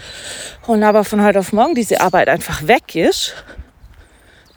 und 0.66 0.82
aber 0.82 1.04
von 1.04 1.24
heute 1.24 1.38
auf 1.38 1.52
morgen 1.52 1.74
diese 1.74 2.00
Arbeit 2.00 2.28
einfach 2.28 2.66
weg 2.66 2.94
ist, 2.94 3.34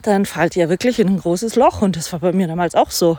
dann 0.06 0.26
fallt 0.26 0.56
ihr 0.56 0.68
wirklich 0.68 0.98
in 0.98 1.08
ein 1.08 1.18
großes 1.18 1.56
Loch. 1.56 1.82
Und 1.82 1.96
das 1.96 2.12
war 2.12 2.20
bei 2.20 2.32
mir 2.32 2.46
damals 2.46 2.74
auch 2.74 2.90
so. 2.90 3.18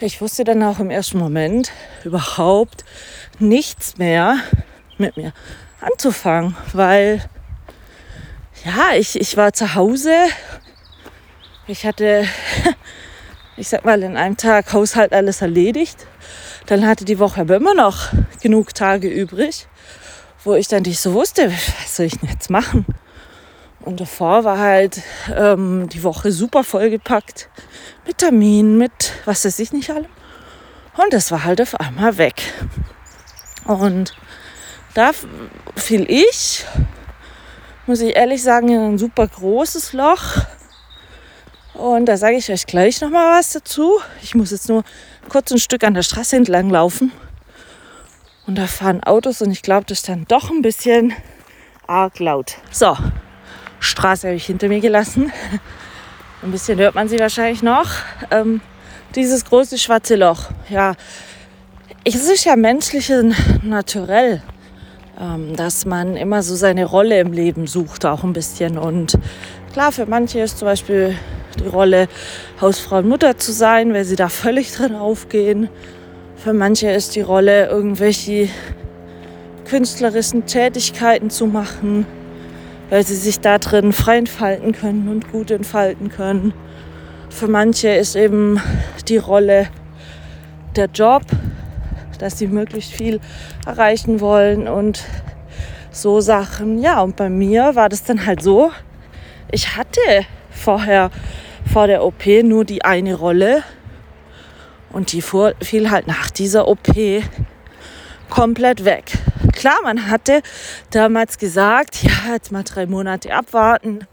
Ich 0.00 0.20
wusste 0.20 0.44
dann 0.44 0.62
auch 0.62 0.80
im 0.80 0.90
ersten 0.90 1.18
Moment 1.18 1.70
überhaupt 2.04 2.84
nichts 3.38 3.96
mehr 3.96 4.38
mit 4.98 5.16
mir 5.16 5.32
anzufangen, 5.80 6.56
weil 6.72 7.24
ja, 8.64 8.96
ich, 8.96 9.20
ich 9.20 9.36
war 9.36 9.52
zu 9.52 9.74
Hause. 9.74 10.12
Ich 11.66 11.86
hatte, 11.86 12.26
ich 13.56 13.68
sag 13.68 13.84
mal, 13.84 14.02
in 14.02 14.16
einem 14.16 14.36
Tag 14.36 14.72
Haushalt 14.72 15.12
alles 15.12 15.42
erledigt. 15.42 16.06
Dann 16.66 16.86
hatte 16.86 17.04
die 17.04 17.18
Woche 17.18 17.42
aber 17.42 17.56
immer 17.56 17.74
noch 17.74 18.08
genug 18.40 18.74
Tage 18.74 19.08
übrig, 19.08 19.68
wo 20.44 20.54
ich 20.54 20.68
dann 20.68 20.82
nicht 20.82 21.00
so 21.00 21.12
wusste, 21.12 21.50
was 21.50 21.96
soll 21.96 22.06
ich 22.06 22.18
denn 22.18 22.30
jetzt 22.30 22.50
machen? 22.50 22.86
Und 23.84 24.00
davor 24.00 24.44
war 24.44 24.58
halt 24.58 25.02
ähm, 25.36 25.88
die 25.90 26.02
Woche 26.02 26.32
super 26.32 26.64
vollgepackt 26.64 27.50
mit 28.06 28.18
Terminen, 28.18 28.78
mit 28.78 29.12
was 29.26 29.44
weiß 29.44 29.58
ich 29.58 29.72
nicht 29.72 29.90
allem. 29.90 30.06
Und 30.96 31.12
das 31.12 31.30
war 31.30 31.44
halt 31.44 31.60
auf 31.60 31.78
einmal 31.78 32.16
weg. 32.16 32.42
Und 33.66 34.14
da 34.94 35.10
fiel 35.76 36.06
ich, 36.08 36.64
muss 37.86 38.00
ich 38.00 38.16
ehrlich 38.16 38.42
sagen, 38.42 38.68
in 38.68 38.80
ein 38.80 38.98
super 38.98 39.26
großes 39.26 39.92
Loch. 39.92 40.22
Und 41.74 42.06
da 42.06 42.16
sage 42.16 42.36
ich 42.36 42.50
euch 42.50 42.66
gleich 42.66 43.02
noch 43.02 43.10
mal 43.10 43.38
was 43.38 43.52
dazu. 43.52 44.00
Ich 44.22 44.34
muss 44.34 44.50
jetzt 44.50 44.68
nur 44.70 44.82
kurz 45.28 45.50
ein 45.50 45.58
Stück 45.58 45.84
an 45.84 45.92
der 45.92 46.02
Straße 46.02 46.36
entlang 46.36 46.70
laufen. 46.70 47.12
Und 48.46 48.56
da 48.56 48.66
fahren 48.66 49.02
Autos 49.02 49.42
und 49.42 49.50
ich 49.50 49.60
glaube, 49.60 49.84
das 49.86 49.98
ist 49.98 50.08
dann 50.08 50.24
doch 50.26 50.50
ein 50.50 50.62
bisschen 50.62 51.12
arg 51.86 52.18
laut. 52.18 52.56
So, 52.70 52.96
Straße 53.84 54.28
habe 54.28 54.36
ich 54.36 54.46
hinter 54.46 54.68
mir 54.68 54.80
gelassen. 54.80 55.32
Ein 56.42 56.50
bisschen 56.50 56.78
hört 56.78 56.94
man 56.94 57.08
sie 57.08 57.18
wahrscheinlich 57.18 57.62
noch. 57.62 57.90
Ähm, 58.30 58.60
dieses 59.14 59.44
große 59.44 59.78
schwarze 59.78 60.16
Loch. 60.16 60.50
Ja, 60.68 60.94
es 62.04 62.28
ist 62.28 62.44
ja 62.44 62.56
menschliches 62.56 63.24
Naturell, 63.62 64.42
ähm, 65.18 65.56
dass 65.56 65.86
man 65.86 66.16
immer 66.16 66.42
so 66.42 66.54
seine 66.54 66.84
Rolle 66.84 67.20
im 67.20 67.32
Leben 67.32 67.66
sucht, 67.66 68.04
auch 68.04 68.24
ein 68.24 68.32
bisschen. 68.32 68.76
Und 68.76 69.18
klar, 69.72 69.92
für 69.92 70.06
manche 70.06 70.40
ist 70.40 70.58
zum 70.58 70.66
Beispiel 70.66 71.16
die 71.58 71.68
Rolle 71.68 72.08
Hausfrau 72.60 72.98
und 72.98 73.08
Mutter 73.08 73.38
zu 73.38 73.52
sein, 73.52 73.94
weil 73.94 74.04
sie 74.04 74.16
da 74.16 74.28
völlig 74.28 74.72
drin 74.72 74.94
aufgehen. 74.94 75.68
Für 76.36 76.52
manche 76.52 76.90
ist 76.90 77.16
die 77.16 77.22
Rolle 77.22 77.68
irgendwelche 77.68 78.48
künstlerischen 79.64 80.44
Tätigkeiten 80.44 81.30
zu 81.30 81.46
machen 81.46 82.06
weil 82.90 83.06
sie 83.06 83.16
sich 83.16 83.40
da 83.40 83.58
drin 83.58 83.92
frei 83.92 84.18
entfalten 84.18 84.72
können 84.72 85.08
und 85.08 85.30
gut 85.30 85.50
entfalten 85.50 86.10
können. 86.10 86.52
Für 87.30 87.48
manche 87.48 87.88
ist 87.88 88.16
eben 88.16 88.60
die 89.08 89.16
Rolle 89.16 89.68
der 90.76 90.86
Job, 90.86 91.22
dass 92.18 92.38
sie 92.38 92.46
möglichst 92.46 92.92
viel 92.92 93.20
erreichen 93.66 94.20
wollen 94.20 94.68
und 94.68 95.02
so 95.90 96.20
Sachen. 96.20 96.78
Ja, 96.78 97.00
und 97.00 97.16
bei 97.16 97.28
mir 97.28 97.74
war 97.74 97.88
das 97.88 98.04
dann 98.04 98.26
halt 98.26 98.42
so, 98.42 98.70
ich 99.50 99.76
hatte 99.76 100.00
vorher 100.50 101.10
vor 101.72 101.86
der 101.86 102.04
OP 102.04 102.26
nur 102.42 102.64
die 102.64 102.84
eine 102.84 103.14
Rolle 103.14 103.62
und 104.92 105.12
die 105.12 105.22
fiel 105.22 105.90
halt 105.90 106.06
nach 106.06 106.30
dieser 106.30 106.68
OP 106.68 106.88
komplett 108.30 108.84
weg. 108.84 109.12
Klar, 109.52 109.76
man 109.82 110.10
hatte 110.10 110.42
damals 110.90 111.38
gesagt, 111.38 112.02
ja, 112.02 112.32
jetzt 112.32 112.52
mal 112.52 112.62
drei 112.62 112.86
Monate 112.86 113.34
abwarten. 113.34 114.06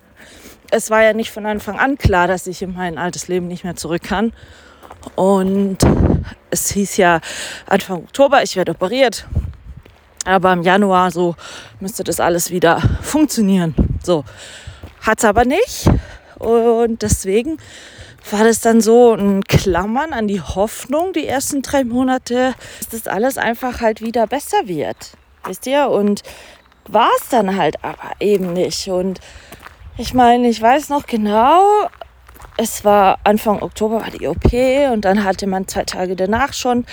Es 0.70 0.90
war 0.90 1.04
ja 1.04 1.14
nicht 1.14 1.32
von 1.32 1.46
Anfang 1.46 1.80
an 1.80 1.98
klar, 1.98 2.28
dass 2.28 2.48
ich 2.48 2.62
in 2.62 2.74
mein 2.74 2.98
altes 2.98 3.28
Leben 3.28 3.48
nicht 3.48 3.64
mehr 3.64 3.76
zurück 3.76 4.04
kann. 4.04 4.34
Und 5.16 5.80
es 6.50 6.72
hieß 6.72 6.98
ja 6.98 7.22
Anfang 7.66 8.04
Oktober, 8.04 8.44
ich 8.44 8.56
werde 8.56 8.72
operiert. 8.72 9.26
Aber 10.26 10.54
im 10.54 10.62
Januar 10.62 11.12
so 11.12 11.36
müsste 11.80 12.04
das 12.04 12.20
alles 12.20 12.52
wieder 12.52 12.82
funktionieren. 13.02 13.74
So 14.04 14.24
hat 15.02 15.20
es 15.20 15.26
aber 15.26 15.46
nicht. 15.46 15.90
Und 16.38 17.02
deswegen 17.02 17.58
war 18.30 18.44
das 18.44 18.62
dann 18.62 18.82
so 18.82 19.14
ein 19.14 19.44
Klammern 19.44 20.14
an 20.14 20.28
die 20.28 20.42
Hoffnung, 20.42 21.14
die 21.14 21.28
ersten 21.28 21.62
drei 21.62 21.84
Monate, 21.84 22.54
dass 22.80 22.90
das 22.90 23.08
alles 23.08 23.38
einfach 23.38 23.82
halt 23.82 24.02
wieder 24.02 24.28
besser 24.28 24.68
wird. 24.68 25.12
Wisst 25.46 25.66
ihr? 25.66 25.90
Und 25.90 26.22
war 26.88 27.10
es 27.20 27.30
dann 27.30 27.58
halt 27.58 27.84
aber 27.84 28.12
eben 28.20 28.54
nicht. 28.54 28.88
Und 28.88 29.20
ich 29.98 30.14
meine, 30.14 30.50
ich 30.50 30.62
weiß 30.62 30.90
noch 30.90 31.06
genau, 31.06 31.88
es 32.58 32.84
war 32.86 33.20
Anfang 33.24 33.62
Oktober 33.62 34.02
war 34.02 34.12
die 34.12 34.28
OP 34.28 34.54
und 34.92 35.06
dann 35.06 35.24
hatte 35.24 35.48
man 35.48 35.68
zwei 35.68 35.84
Tage 35.84 36.16
danach 36.16 36.54
schon 36.54 36.86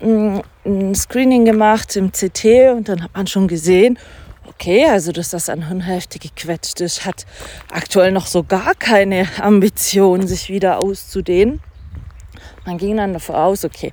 mm, 0.00 0.38
ein 0.64 0.94
Screening 0.94 1.44
gemacht 1.44 1.96
im 1.96 2.12
CT 2.12 2.72
und 2.74 2.88
dann 2.88 3.02
hat 3.02 3.14
man 3.14 3.26
schon 3.26 3.48
gesehen, 3.48 3.98
okay, 4.54 4.86
also 4.86 5.12
dass 5.12 5.30
das 5.30 5.48
an 5.48 5.66
Hirnhälfte 5.68 6.18
gequetscht 6.18 6.80
ist, 6.80 7.04
hat 7.04 7.26
aktuell 7.70 8.12
noch 8.12 8.26
so 8.26 8.42
gar 8.42 8.74
keine 8.74 9.28
Ambition, 9.40 10.26
sich 10.26 10.48
wieder 10.48 10.78
auszudehnen. 10.78 11.60
Man 12.64 12.78
ging 12.78 12.96
dann 12.96 13.12
davon 13.12 13.34
aus, 13.34 13.64
okay, 13.64 13.92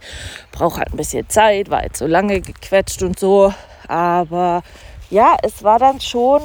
braucht 0.52 0.78
halt 0.78 0.94
ein 0.94 0.98
bisschen 0.98 1.28
Zeit, 1.30 1.70
war 1.70 1.84
jetzt 1.84 2.00
so 2.00 2.08
lange 2.08 2.40
gequetscht 2.40 3.02
und 3.04 3.20
so. 3.20 3.54
Aber 3.88 4.64
ja, 5.10 5.36
es 5.44 5.64
war 5.64 5.78
dann 5.78 6.00
schon 6.00 6.42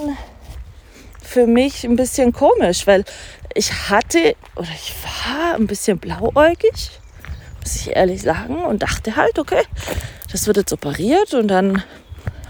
für 1.23 1.47
mich 1.47 1.85
ein 1.85 1.97
bisschen 1.97 2.33
komisch, 2.33 2.87
weil 2.87 3.05
ich 3.55 3.73
hatte 3.91 4.35
oder 4.57 4.69
ich 4.75 4.93
war 5.15 5.55
ein 5.55 5.67
bisschen 5.67 5.99
blauäugig, 5.99 7.01
muss 7.61 7.77
ich 7.77 7.95
ehrlich 7.95 8.23
sagen, 8.23 8.65
und 8.65 8.83
dachte 8.83 9.15
halt, 9.15 9.39
okay, 9.39 9.63
das 10.33 10.47
wird 10.47 10.57
jetzt 10.57 10.73
operiert 10.73 11.33
und 11.35 11.49
dann 11.49 11.83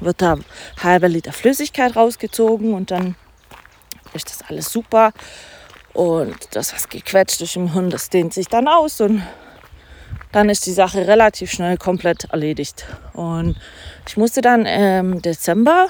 wird 0.01 0.23
da 0.23 0.39
halber 0.83 1.09
Liter 1.09 1.33
Flüssigkeit 1.33 1.97
rausgezogen 1.97 2.75
und 2.75 2.91
dann 2.91 3.15
ist 4.15 4.31
das 4.31 4.49
alles 4.49 4.71
super. 4.71 5.13
Und 5.93 6.37
das, 6.53 6.75
was 6.75 6.89
gequetscht 6.89 7.41
ist 7.41 7.57
im 7.57 7.73
Hund, 7.73 7.93
das 7.93 8.11
dehnt 8.11 8.35
sich 8.35 8.49
dann 8.49 8.69
aus 8.69 9.01
und 9.01 9.23
dann 10.33 10.51
ist 10.51 10.67
die 10.67 10.73
Sache 10.73 11.07
relativ 11.07 11.51
schnell 11.51 11.79
komplett 11.79 12.25
erledigt. 12.25 12.85
Und 13.15 13.57
ich 14.07 14.17
musste 14.17 14.43
dann 14.43 14.67
im 14.67 15.23
Dezember 15.23 15.89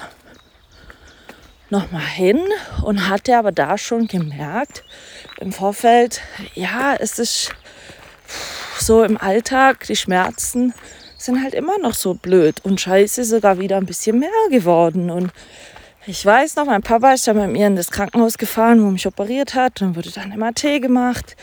nochmal 1.69 2.05
hin 2.05 2.39
und 2.83 3.09
hatte 3.09 3.37
aber 3.37 3.51
da 3.51 3.77
schon 3.77 4.07
gemerkt 4.07 4.83
im 5.39 5.51
Vorfeld, 5.51 6.21
ja, 6.53 6.95
es 6.97 7.19
ist 7.19 7.53
so 8.79 9.03
im 9.03 9.17
Alltag, 9.17 9.85
die 9.87 9.95
Schmerzen 9.95 10.73
sind 11.17 11.43
halt 11.43 11.53
immer 11.53 11.77
noch 11.79 11.93
so 11.93 12.13
blöd 12.13 12.55
und 12.63 12.79
scheiße 12.79 13.23
sogar 13.23 13.59
wieder 13.59 13.77
ein 13.77 13.85
bisschen 13.85 14.19
mehr 14.19 14.29
geworden. 14.49 15.09
Und 15.09 15.31
ich 16.05 16.25
weiß 16.25 16.55
noch, 16.55 16.65
mein 16.65 16.81
Papa 16.81 17.13
ist 17.13 17.27
dann 17.27 17.37
mit 17.37 17.51
mir 17.51 17.67
in 17.67 17.75
das 17.75 17.91
Krankenhaus 17.91 18.37
gefahren, 18.37 18.83
wo 18.83 18.89
mich 18.89 19.07
operiert 19.07 19.55
hat. 19.55 19.81
Dann 19.81 19.95
wurde 19.95 20.11
dann 20.11 20.37
MAT 20.37 20.61
gemacht. 20.81 21.35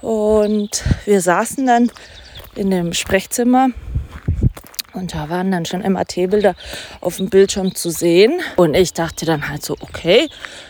Und 0.00 0.84
wir 1.04 1.20
saßen 1.20 1.66
dann 1.66 1.90
in 2.54 2.70
dem 2.70 2.92
Sprechzimmer 2.92 3.70
und 4.96 5.14
da 5.14 5.28
waren 5.28 5.52
dann 5.52 5.66
schon 5.66 5.82
MAT-Bilder 5.82 6.54
auf 7.00 7.18
dem 7.18 7.28
Bildschirm 7.28 7.74
zu 7.74 7.90
sehen. 7.90 8.40
Und 8.56 8.74
ich 8.74 8.94
dachte 8.94 9.26
dann 9.26 9.48
halt 9.48 9.62
so, 9.62 9.76
okay, 9.80 10.28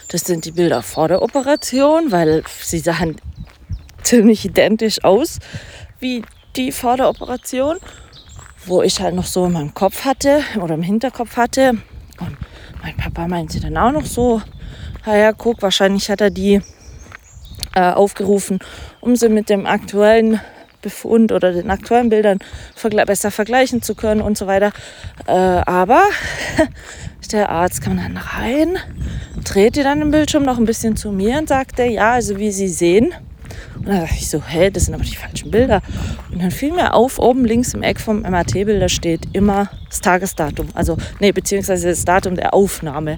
das 0.09 0.23
sind 0.23 0.45
die 0.45 0.51
Bilder 0.51 0.83
vor 0.83 1.09
der 1.09 1.23
Operation, 1.23 2.11
weil 2.11 2.43
sie 2.61 2.81
sahen 2.81 3.17
ziemlich 4.03 4.45
identisch 4.45 5.03
aus 5.05 5.39
wie 6.01 6.23
die 6.57 6.73
vor 6.73 6.97
der 6.97 7.09
Operation. 7.09 7.79
Wo 8.67 8.83
ich 8.83 9.01
halt 9.01 9.15
noch 9.15 9.27
so 9.27 9.47
in 9.47 9.53
meinem 9.53 9.75
Kopf 9.75 10.05
hatte 10.05 10.43
oder 10.61 10.75
im 10.75 10.83
Hinterkopf 10.83 11.37
hatte. 11.37 11.71
Und 12.21 12.37
mein 12.83 12.97
Papa 12.97 13.29
meinte 13.29 13.61
dann 13.61 13.77
auch 13.77 13.93
noch 13.93 14.07
so, 14.07 14.43
naja, 15.05 15.33
guck, 15.33 15.63
wahrscheinlich 15.63 16.11
hat 16.11 16.21
er 16.21 16.31
die 16.31 16.61
äh, 17.75 17.93
aufgerufen, 17.93 18.59
um 19.01 19.17
sie 19.17 19.29
mit 19.29 19.49
dem 19.51 19.67
aktuellen 19.67 20.41
Befund 20.83 21.33
oder 21.33 21.53
den 21.53 21.71
aktuellen 21.71 22.09
Bildern 22.09 22.39
vergle 22.75 23.05
besser 23.07 23.31
vergleichen 23.31 23.83
zu 23.83 23.95
können 23.95 24.21
und 24.21 24.39
so 24.39 24.47
weiter. 24.47 24.73
Äh, 25.27 25.33
aber 25.33 26.03
der 27.33 27.51
Arzt 27.51 27.83
kam 27.83 27.97
dann 27.97 28.17
rein, 28.17 28.79
drehte 29.43 29.83
dann 29.83 29.99
den 29.99 30.11
Bildschirm 30.11 30.45
noch 30.45 30.59
ein 30.59 30.65
bisschen 30.65 30.97
zu 30.97 31.11
mir 31.11 31.39
und 31.39 31.49
sagte, 31.49 31.85
ja, 31.85 32.13
also 32.13 32.39
wie 32.39 32.53
Sie 32.53 32.69
sehen. 32.69 33.13
Und 33.77 33.89
dann 33.89 34.01
dachte 34.01 34.15
ich 34.19 34.29
so, 34.29 34.43
hä, 34.43 34.71
das 34.71 34.87
sind 34.87 34.95
aber 34.95 35.05
die 35.05 35.17
falschen 35.17 35.51
Bilder. 35.51 35.83
Und 36.31 36.43
dann 36.43 36.51
fiel 36.51 36.73
mir 36.73 36.95
auf, 36.95 37.19
oben 37.19 37.45
links 37.45 37.75
im 37.75 37.83
Eck 37.83 38.01
vom 38.01 38.23
MRT-Bilder 38.23 38.89
steht 38.89 39.29
immer 39.33 39.71
das 39.89 40.01
Tagesdatum. 40.01 40.69
Also, 40.75 40.97
nee, 41.21 41.33
beziehungsweise 41.33 41.89
das 41.89 42.05
Datum 42.05 42.37
der 42.37 42.55
Aufnahme. 42.55 43.17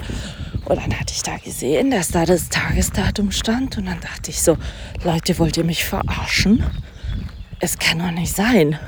Und 0.64 0.76
dann 0.76 0.98
hatte 0.98 1.14
ich 1.14 1.22
da 1.22 1.36
gesehen, 1.36 1.90
dass 1.90 2.08
da 2.08 2.24
das 2.24 2.48
Tagesdatum 2.48 3.30
stand. 3.30 3.78
Und 3.78 3.86
dann 3.86 4.00
dachte 4.00 4.30
ich 4.30 4.42
so, 4.42 4.56
Leute, 5.04 5.38
wollt 5.38 5.56
ihr 5.56 5.64
mich 5.64 5.84
verarschen? 5.84 6.62
es 7.60 7.78
kann 7.78 7.98
doch 7.98 8.10
nicht 8.10 8.34
sein. 8.34 8.78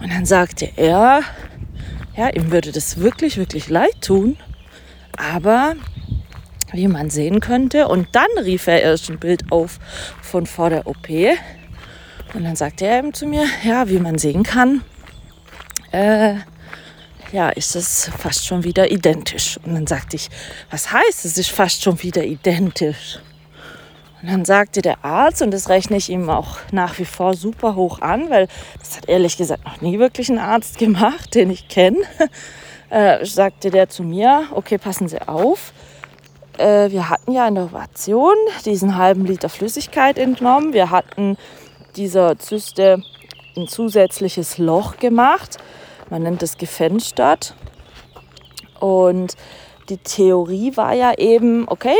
Und 0.00 0.10
dann 0.10 0.24
sagte 0.24 0.70
er, 0.76 1.22
ja, 2.16 2.28
ihm 2.28 2.50
würde 2.50 2.72
das 2.72 2.98
wirklich, 2.98 3.36
wirklich 3.36 3.68
leid 3.68 4.00
tun. 4.00 4.36
Aber 5.16 5.74
wie 6.72 6.88
man 6.88 7.10
sehen 7.10 7.40
könnte, 7.40 7.88
und 7.88 8.08
dann 8.12 8.30
rief 8.42 8.66
er 8.66 8.82
erst 8.82 9.10
ein 9.10 9.18
Bild 9.18 9.50
auf 9.50 9.78
von 10.22 10.46
vor 10.46 10.70
der 10.70 10.86
OP. 10.86 11.08
Und 12.34 12.44
dann 12.44 12.56
sagte 12.56 12.86
er 12.86 12.98
eben 12.98 13.12
zu 13.12 13.26
mir, 13.26 13.44
ja, 13.62 13.88
wie 13.88 13.98
man 13.98 14.18
sehen 14.18 14.42
kann, 14.42 14.82
äh, 15.92 16.34
ja, 17.32 17.48
ist 17.50 17.76
es 17.76 18.10
fast 18.18 18.46
schon 18.46 18.64
wieder 18.64 18.90
identisch. 18.90 19.58
Und 19.64 19.74
dann 19.74 19.86
sagte 19.86 20.16
ich, 20.16 20.28
was 20.70 20.92
heißt, 20.92 21.24
es 21.24 21.38
ist 21.38 21.50
fast 21.50 21.82
schon 21.82 22.02
wieder 22.02 22.24
identisch? 22.24 23.18
Und 24.22 24.30
dann 24.30 24.44
sagte 24.44 24.82
der 24.82 25.04
Arzt, 25.04 25.42
und 25.42 25.50
das 25.50 25.68
rechne 25.68 25.96
ich 25.96 26.08
ihm 26.08 26.30
auch 26.30 26.58
nach 26.70 26.98
wie 26.98 27.04
vor 27.04 27.34
super 27.34 27.74
hoch 27.74 28.00
an, 28.00 28.30
weil 28.30 28.46
das 28.78 28.96
hat 28.96 29.08
ehrlich 29.08 29.36
gesagt 29.36 29.64
noch 29.64 29.80
nie 29.80 29.98
wirklich 29.98 30.28
ein 30.28 30.38
Arzt 30.38 30.78
gemacht, 30.78 31.34
den 31.34 31.50
ich 31.50 31.68
kenne, 31.68 31.98
äh, 32.90 33.24
sagte 33.26 33.70
der 33.70 33.88
zu 33.88 34.04
mir, 34.04 34.46
okay, 34.52 34.78
passen 34.78 35.08
Sie 35.08 35.20
auf. 35.26 35.72
Äh, 36.58 36.90
wir 36.90 37.08
hatten 37.08 37.32
ja 37.32 37.48
in 37.48 37.54
der 37.54 37.64
Operation 37.64 38.34
diesen 38.64 38.96
halben 38.96 39.24
Liter 39.24 39.48
Flüssigkeit 39.48 40.18
entnommen. 40.18 40.72
Wir 40.72 40.90
hatten 40.90 41.36
dieser 41.96 42.38
Zyste 42.38 43.02
ein 43.56 43.68
zusätzliches 43.68 44.58
Loch 44.58 44.96
gemacht. 44.98 45.58
Man 46.10 46.22
nennt 46.22 46.42
es 46.42 46.58
gefenstert. 46.58 47.54
Und 48.80 49.36
die 49.88 49.98
Theorie 49.98 50.76
war 50.76 50.94
ja 50.94 51.14
eben, 51.16 51.68
okay, 51.68 51.96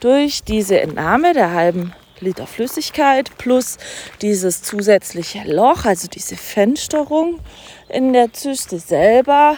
durch 0.00 0.42
diese 0.42 0.80
Entnahme 0.80 1.32
der 1.32 1.52
halben 1.52 1.92
Liter 2.20 2.46
Flüssigkeit 2.46 3.36
plus 3.38 3.78
dieses 4.20 4.62
zusätzliche 4.62 5.42
Loch, 5.44 5.84
also 5.84 6.08
diese 6.08 6.36
Fensterung 6.36 7.40
in 7.88 8.12
der 8.12 8.32
Zyste 8.32 8.78
selber, 8.78 9.56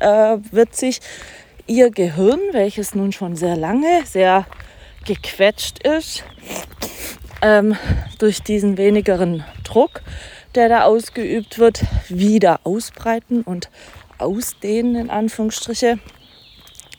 äh, 0.00 0.38
wird 0.50 0.74
sich 0.74 1.00
ihr 1.72 1.90
Gehirn, 1.90 2.38
welches 2.52 2.94
nun 2.94 3.12
schon 3.12 3.34
sehr 3.34 3.56
lange 3.56 4.04
sehr 4.04 4.44
gequetscht 5.06 5.78
ist, 5.86 6.22
ähm, 7.40 7.76
durch 8.18 8.42
diesen 8.42 8.76
wenigeren 8.76 9.42
Druck, 9.64 10.02
der 10.54 10.68
da 10.68 10.84
ausgeübt 10.84 11.58
wird, 11.58 11.82
wieder 12.10 12.60
ausbreiten 12.64 13.42
und 13.42 13.70
ausdehnen, 14.18 14.96
in 14.96 15.10
Anführungsstriche. 15.10 15.98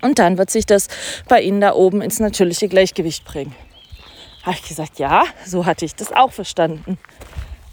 Und 0.02 0.18
dann 0.18 0.40
wird 0.40 0.50
sich 0.50 0.66
das 0.66 0.88
bei 1.30 1.42
Ihnen 1.42 1.62
da 1.62 1.76
oben 1.76 2.02
ins 2.02 2.20
natürliche 2.20 2.68
Gleichgewicht 2.68 3.26
bringen. 3.26 3.56
Habe 4.42 4.58
ich 4.60 4.68
gesagt, 4.68 4.98
ja, 4.98 5.24
so 5.46 5.68
hatte 5.68 5.86
ich 5.86 5.94
das 5.96 6.12
auch 6.12 6.32
verstanden. 6.32 6.98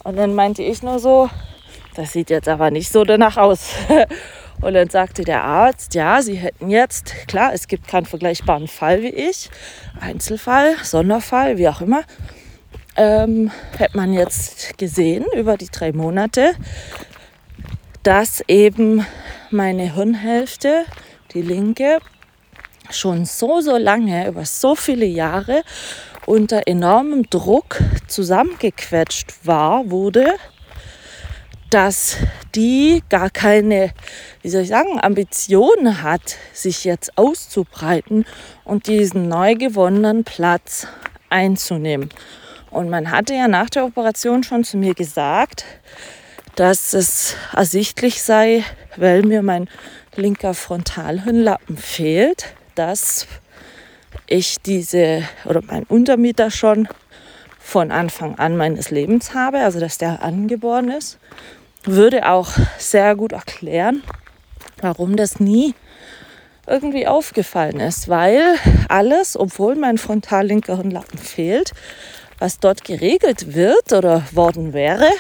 Und 0.04 0.16
dann 0.16 0.34
meinte 0.34 0.62
ich 0.62 0.82
nur 0.82 0.98
so, 0.98 1.30
das 1.94 2.12
sieht 2.12 2.28
jetzt 2.28 2.48
aber 2.48 2.70
nicht 2.70 2.92
so 2.92 3.04
danach 3.04 3.38
aus. 3.38 3.70
Und 4.60 4.74
dann 4.74 4.90
sagte 4.90 5.24
der 5.24 5.42
Arzt, 5.42 5.94
ja, 5.94 6.20
Sie 6.20 6.34
hätten 6.34 6.70
jetzt, 6.70 7.14
klar, 7.26 7.52
es 7.54 7.66
gibt 7.66 7.88
keinen 7.88 8.04
vergleichbaren 8.04 8.68
Fall 8.68 9.02
wie 9.02 9.08
ich, 9.08 9.48
Einzelfall, 9.98 10.74
Sonderfall, 10.82 11.56
wie 11.56 11.68
auch 11.68 11.80
immer, 11.80 12.02
ähm, 12.96 13.50
hätte 13.78 13.96
man 13.96 14.12
jetzt 14.12 14.76
gesehen 14.76 15.24
über 15.34 15.56
die 15.56 15.68
drei 15.70 15.92
Monate, 15.92 16.52
dass 18.02 18.42
eben 18.48 19.06
meine 19.50 19.94
Hirnhälfte, 19.94 20.84
die 21.32 21.42
linke, 21.42 21.98
schon 22.90 23.24
so, 23.24 23.60
so 23.60 23.76
lange, 23.76 24.28
über 24.28 24.44
so 24.44 24.74
viele 24.74 25.06
Jahre 25.06 25.62
unter 26.26 26.62
enormem 26.66 27.28
Druck 27.30 27.78
zusammengequetscht 28.08 29.46
war, 29.46 29.90
wurde, 29.90 30.34
dass 31.70 32.16
die 32.54 33.02
gar 33.08 33.30
keine, 33.30 33.92
wie 34.42 34.48
soll 34.48 34.62
ich 34.62 34.68
sagen, 34.68 35.00
Ambition 35.00 36.02
hat, 36.02 36.36
sich 36.52 36.84
jetzt 36.84 37.16
auszubreiten 37.16 38.26
und 38.64 38.88
diesen 38.88 39.28
neu 39.28 39.54
gewonnenen 39.54 40.24
Platz 40.24 40.88
einzunehmen. 41.28 42.10
Und 42.70 42.90
man 42.90 43.10
hatte 43.10 43.34
ja 43.34 43.48
nach 43.48 43.70
der 43.70 43.84
Operation 43.84 44.42
schon 44.42 44.64
zu 44.64 44.76
mir 44.76 44.94
gesagt, 44.94 45.64
dass 46.56 46.92
es 46.92 47.36
ersichtlich 47.54 48.22
sei, 48.22 48.64
weil 48.96 49.22
mir 49.22 49.42
mein 49.42 49.68
linker 50.16 50.54
Frontalhirnlappen 50.54 51.76
fehlt, 51.76 52.54
dass 52.74 53.26
ich 54.26 54.60
diese 54.60 55.22
oder 55.44 55.62
mein 55.62 55.84
Untermieter 55.84 56.50
schon 56.50 56.88
von 57.58 57.92
Anfang 57.92 58.36
an 58.36 58.56
meines 58.56 58.90
Lebens 58.90 59.34
habe, 59.34 59.58
also 59.58 59.78
dass 59.78 59.98
der 59.98 60.22
angeboren 60.22 60.90
ist, 60.90 61.18
würde 61.84 62.28
auch 62.28 62.50
sehr 62.78 63.16
gut 63.16 63.32
erklären, 63.32 64.02
warum 64.80 65.16
das 65.16 65.40
nie 65.40 65.74
irgendwie 66.66 67.06
aufgefallen 67.06 67.80
ist, 67.80 68.08
weil 68.08 68.56
alles, 68.88 69.38
obwohl 69.38 69.74
mein 69.74 69.98
frontallinker 69.98 70.76
Hirnlappen 70.76 71.18
fehlt, 71.18 71.72
was 72.38 72.58
dort 72.58 72.84
geregelt 72.84 73.54
wird 73.54 73.92
oder 73.92 74.22
worden 74.32 74.72
wäre, 74.72 75.10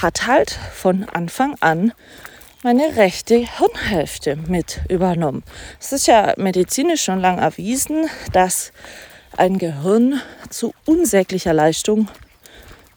hat 0.00 0.26
halt 0.26 0.58
von 0.72 1.08
Anfang 1.08 1.56
an 1.60 1.92
meine 2.62 2.96
rechte 2.96 3.36
Hirnhälfte 3.36 4.36
mit 4.36 4.80
übernommen. 4.88 5.42
Es 5.80 5.92
ist 5.92 6.06
ja 6.06 6.34
medizinisch 6.36 7.02
schon 7.02 7.20
lang 7.20 7.38
erwiesen, 7.38 8.08
dass 8.32 8.72
ein 9.36 9.58
Gehirn 9.58 10.20
zu 10.50 10.74
unsäglicher 10.84 11.54
Leistung 11.54 12.08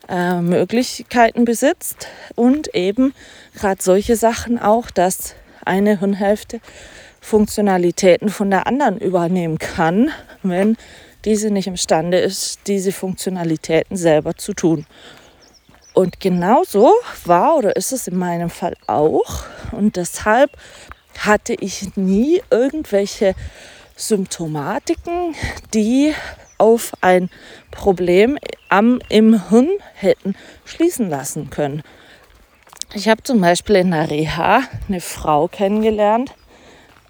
äh, 0.10 0.42
Möglichkeiten 0.42 1.46
besitzt 1.46 2.08
und 2.36 2.74
eben 2.76 3.14
gerade 3.56 3.82
solche 3.82 4.16
Sachen 4.16 4.60
auch, 4.60 4.92
dass 4.92 5.36
eine 5.66 6.00
Hirnhälfte 6.00 6.60
Funktionalitäten 7.22 8.30
von 8.30 8.50
der 8.50 8.68
anderen 8.68 8.98
übernehmen 8.98 9.58
kann, 9.58 10.12
wenn 10.42 10.76
diese 11.24 11.52
nicht 11.52 11.68
imstande 11.68 12.20
ist, 12.20 12.60
diese 12.68 12.92
Funktionalitäten 12.92 13.96
selber 13.96 14.36
zu 14.36 14.54
tun. 14.54 14.86
Und 15.94 16.20
genauso 16.20 16.92
war 17.24 17.56
oder 17.56 17.76
ist 17.76 17.94
es 17.94 18.08
in 18.08 18.18
meinem 18.18 18.50
Fall 18.50 18.76
auch. 18.88 19.46
Und 19.72 19.96
deshalb 19.96 20.52
hatte 21.20 21.54
ich 21.54 21.96
nie 21.96 22.42
irgendwelche 22.50 23.36
Symptomatiken, 23.96 25.36
die 25.74 26.14
auf 26.58 26.94
ein 27.02 27.30
Problem 27.72 28.38
am, 28.70 29.00
im 29.10 29.50
Hirn 29.50 29.70
hätten 29.94 30.36
schließen 30.66 31.10
lassen 31.10 31.50
können. 31.50 31.84
Ich 32.94 33.08
habe 33.08 33.24
zum 33.24 33.42
Beispiel 33.42 33.78
in 33.78 33.92
der 33.92 34.10
Reha 34.10 34.62
eine 34.88 35.02
Frau 35.02 35.48
kennengelernt, 35.48 36.34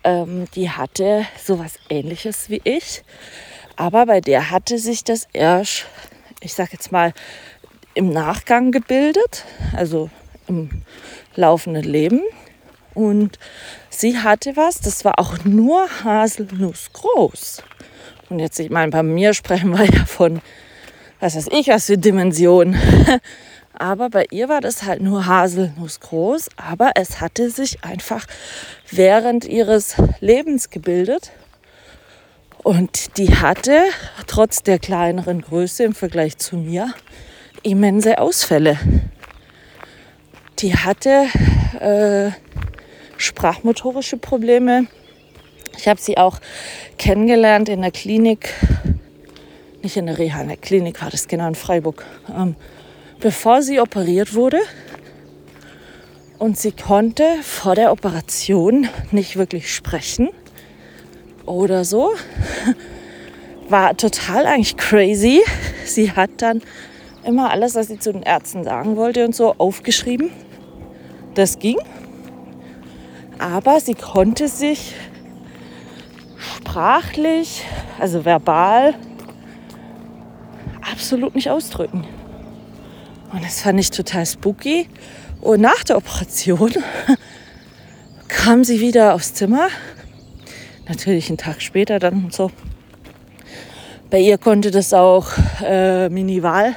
ähm, 0.03 0.45
die 0.55 0.69
hatte 0.69 1.25
sowas 1.41 1.75
ähnliches 1.89 2.49
wie 2.49 2.61
ich. 2.63 3.03
Aber 3.75 4.05
bei 4.05 4.21
der 4.21 4.51
hatte 4.51 4.77
sich 4.77 5.03
das 5.03 5.27
erst, 5.33 5.85
ich 6.41 6.53
sage 6.53 6.71
jetzt 6.73 6.91
mal, 6.91 7.13
im 7.95 8.09
Nachgang 8.11 8.71
gebildet, 8.71 9.45
also 9.75 10.09
im 10.47 10.69
laufenden 11.35 11.83
Leben. 11.83 12.21
Und 12.93 13.39
sie 13.89 14.19
hatte 14.19 14.55
was, 14.55 14.79
das 14.79 15.03
war 15.03 15.17
auch 15.17 15.43
nur 15.43 15.87
Haselnuss 16.03 16.91
groß. 16.93 17.63
Und 18.33 18.39
jetzt, 18.39 18.59
ich 18.59 18.71
meine, 18.71 18.89
bei 18.89 19.03
mir 19.03 19.35
sprechen 19.35 19.69
wir 19.77 19.85
ja 19.85 20.05
von, 20.05 20.41
was 21.19 21.35
weiß 21.35 21.49
ich, 21.51 21.67
was 21.67 21.85
für 21.85 21.99
Dimensionen. 21.99 22.75
Aber 23.73 24.09
bei 24.09 24.25
ihr 24.31 24.49
war 24.49 24.59
das 24.59 24.83
halt 24.83 25.01
nur 25.01 25.25
Haselnuss 25.25 25.99
groß, 25.99 26.49
aber 26.57 26.91
es 26.93 27.21
hatte 27.21 27.49
sich 27.49 27.83
einfach 27.83 28.27
während 28.91 29.45
ihres 29.45 29.95
Lebens 30.19 30.69
gebildet. 30.69 31.31
Und 32.61 33.17
die 33.17 33.35
hatte, 33.35 33.81
trotz 34.27 34.61
der 34.61 34.77
kleineren 34.77 35.41
Größe 35.41 35.83
im 35.85 35.95
Vergleich 35.95 36.37
zu 36.37 36.55
mir, 36.55 36.93
immense 37.63 38.19
Ausfälle. 38.19 38.77
Die 40.59 40.75
hatte 40.75 41.25
äh, 41.79 42.29
sprachmotorische 43.17 44.17
Probleme. 44.17 44.85
Ich 45.77 45.87
habe 45.87 45.99
sie 45.99 46.17
auch 46.17 46.39
kennengelernt 46.97 47.69
in 47.69 47.81
der 47.81 47.91
Klinik, 47.91 48.53
nicht 49.81 49.97
in 49.97 50.05
der 50.05 50.17
Reha, 50.17 50.41
in 50.41 50.47
der 50.47 50.57
Klinik 50.57 51.01
war 51.01 51.09
das 51.09 51.27
genau 51.27 51.47
in 51.47 51.55
Freiburg, 51.55 52.05
ähm, 52.29 52.55
bevor 53.19 53.61
sie 53.61 53.79
operiert 53.79 54.33
wurde. 54.33 54.59
Und 56.39 56.57
sie 56.57 56.71
konnte 56.71 57.25
vor 57.41 57.75
der 57.75 57.91
Operation 57.91 58.87
nicht 59.11 59.37
wirklich 59.37 59.73
sprechen 59.73 60.29
oder 61.45 61.85
so. 61.85 62.11
War 63.69 63.95
total 63.95 64.45
eigentlich 64.45 64.75
crazy. 64.77 65.41
Sie 65.85 66.11
hat 66.11 66.29
dann 66.37 66.61
immer 67.23 67.51
alles, 67.51 67.75
was 67.75 67.87
sie 67.87 67.99
zu 67.99 68.11
den 68.11 68.23
Ärzten 68.23 68.63
sagen 68.63 68.97
wollte 68.97 69.25
und 69.25 69.35
so 69.35 69.55
aufgeschrieben. 69.57 70.31
Das 71.33 71.59
ging. 71.59 71.77
Aber 73.39 73.79
sie 73.79 73.95
konnte 73.95 74.47
sich 74.47 74.93
sprachlich, 76.43 77.65
also 77.99 78.25
verbal, 78.25 78.95
absolut 80.91 81.35
nicht 81.35 81.49
ausdrücken. 81.49 82.05
Und 83.31 83.43
das 83.43 83.61
fand 83.61 83.79
ich 83.79 83.91
total 83.91 84.25
spooky. 84.25 84.87
Und 85.41 85.61
nach 85.61 85.83
der 85.83 85.97
Operation 85.97 86.73
kam 88.27 88.63
sie 88.63 88.79
wieder 88.79 89.15
aufs 89.15 89.33
Zimmer. 89.33 89.67
Natürlich 90.87 91.29
einen 91.29 91.37
Tag 91.37 91.61
später 91.61 91.99
dann 91.99 92.25
und 92.25 92.33
so. 92.33 92.51
Bei 94.09 94.19
ihr 94.19 94.37
konnte 94.37 94.69
das 94.69 94.93
auch 94.93 95.27
äh, 95.65 96.09
minimal 96.09 96.75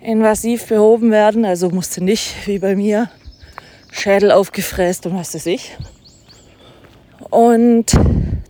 invasiv 0.00 0.66
behoben 0.66 1.10
werden. 1.10 1.44
Also 1.44 1.70
musste 1.70 2.04
nicht 2.04 2.46
wie 2.46 2.58
bei 2.58 2.76
mir 2.76 3.10
Schädel 3.90 4.30
aufgefräst 4.30 5.06
und 5.06 5.16
was 5.18 5.34
weiß 5.34 5.46
ich. 5.46 5.76
Und 7.30 7.92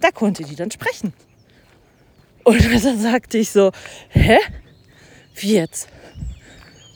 da 0.01 0.11
konnte 0.11 0.45
die 0.45 0.57
dann 0.57 0.71
sprechen. 0.71 1.13
Und 2.45 2.65
dann 2.85 2.99
sagte 2.99 3.39
ich 3.39 3.51
so, 3.51 3.73
hä? 4.11 4.39
Wie 5.35 5.55
jetzt? 5.55 5.89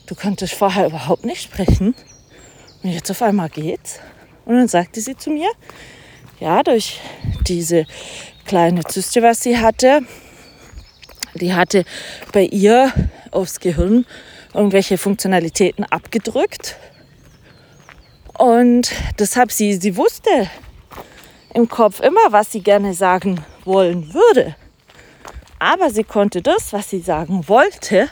Du 0.07 0.15
konntest 0.15 0.53
vorher 0.53 0.87
überhaupt 0.87 1.25
nicht 1.25 1.41
sprechen. 1.41 1.95
Und 2.83 2.91
jetzt 2.91 3.09
auf 3.09 3.21
einmal 3.21 3.49
geht's. 3.49 3.99
Und 4.45 4.55
dann 4.55 4.67
sagte 4.67 5.01
sie 5.01 5.15
zu 5.17 5.31
mir, 5.31 5.49
ja, 6.39 6.61
durch 6.61 6.99
diese 7.47 7.85
kleine 8.45 8.83
Zyste, 8.83 9.23
was 9.23 9.41
sie 9.41 9.57
hatte, 9.57 10.01
die 11.33 11.53
hatte 11.53 11.85
bei 12.31 12.43
ihr 12.43 12.93
aufs 13.31 13.59
Gehirn 13.59 14.05
irgendwelche 14.53 14.97
Funktionalitäten 14.97 15.83
abgedrückt. 15.85 16.77
Und 18.37 18.91
deshalb 19.17 19.51
sie, 19.51 19.73
sie 19.73 19.97
wusste 19.97 20.49
im 21.55 21.69
Kopf 21.69 22.01
immer, 22.01 22.31
was 22.31 22.51
sie 22.51 22.61
gerne 22.61 22.93
sagen 22.93 23.43
wollen 23.63 24.13
würde. 24.13 24.55
Aber 25.57 25.89
sie 25.89 26.03
konnte 26.03 26.41
das, 26.41 26.73
was 26.73 26.89
sie 26.89 26.99
sagen 26.99 27.47
wollte, 27.47 28.09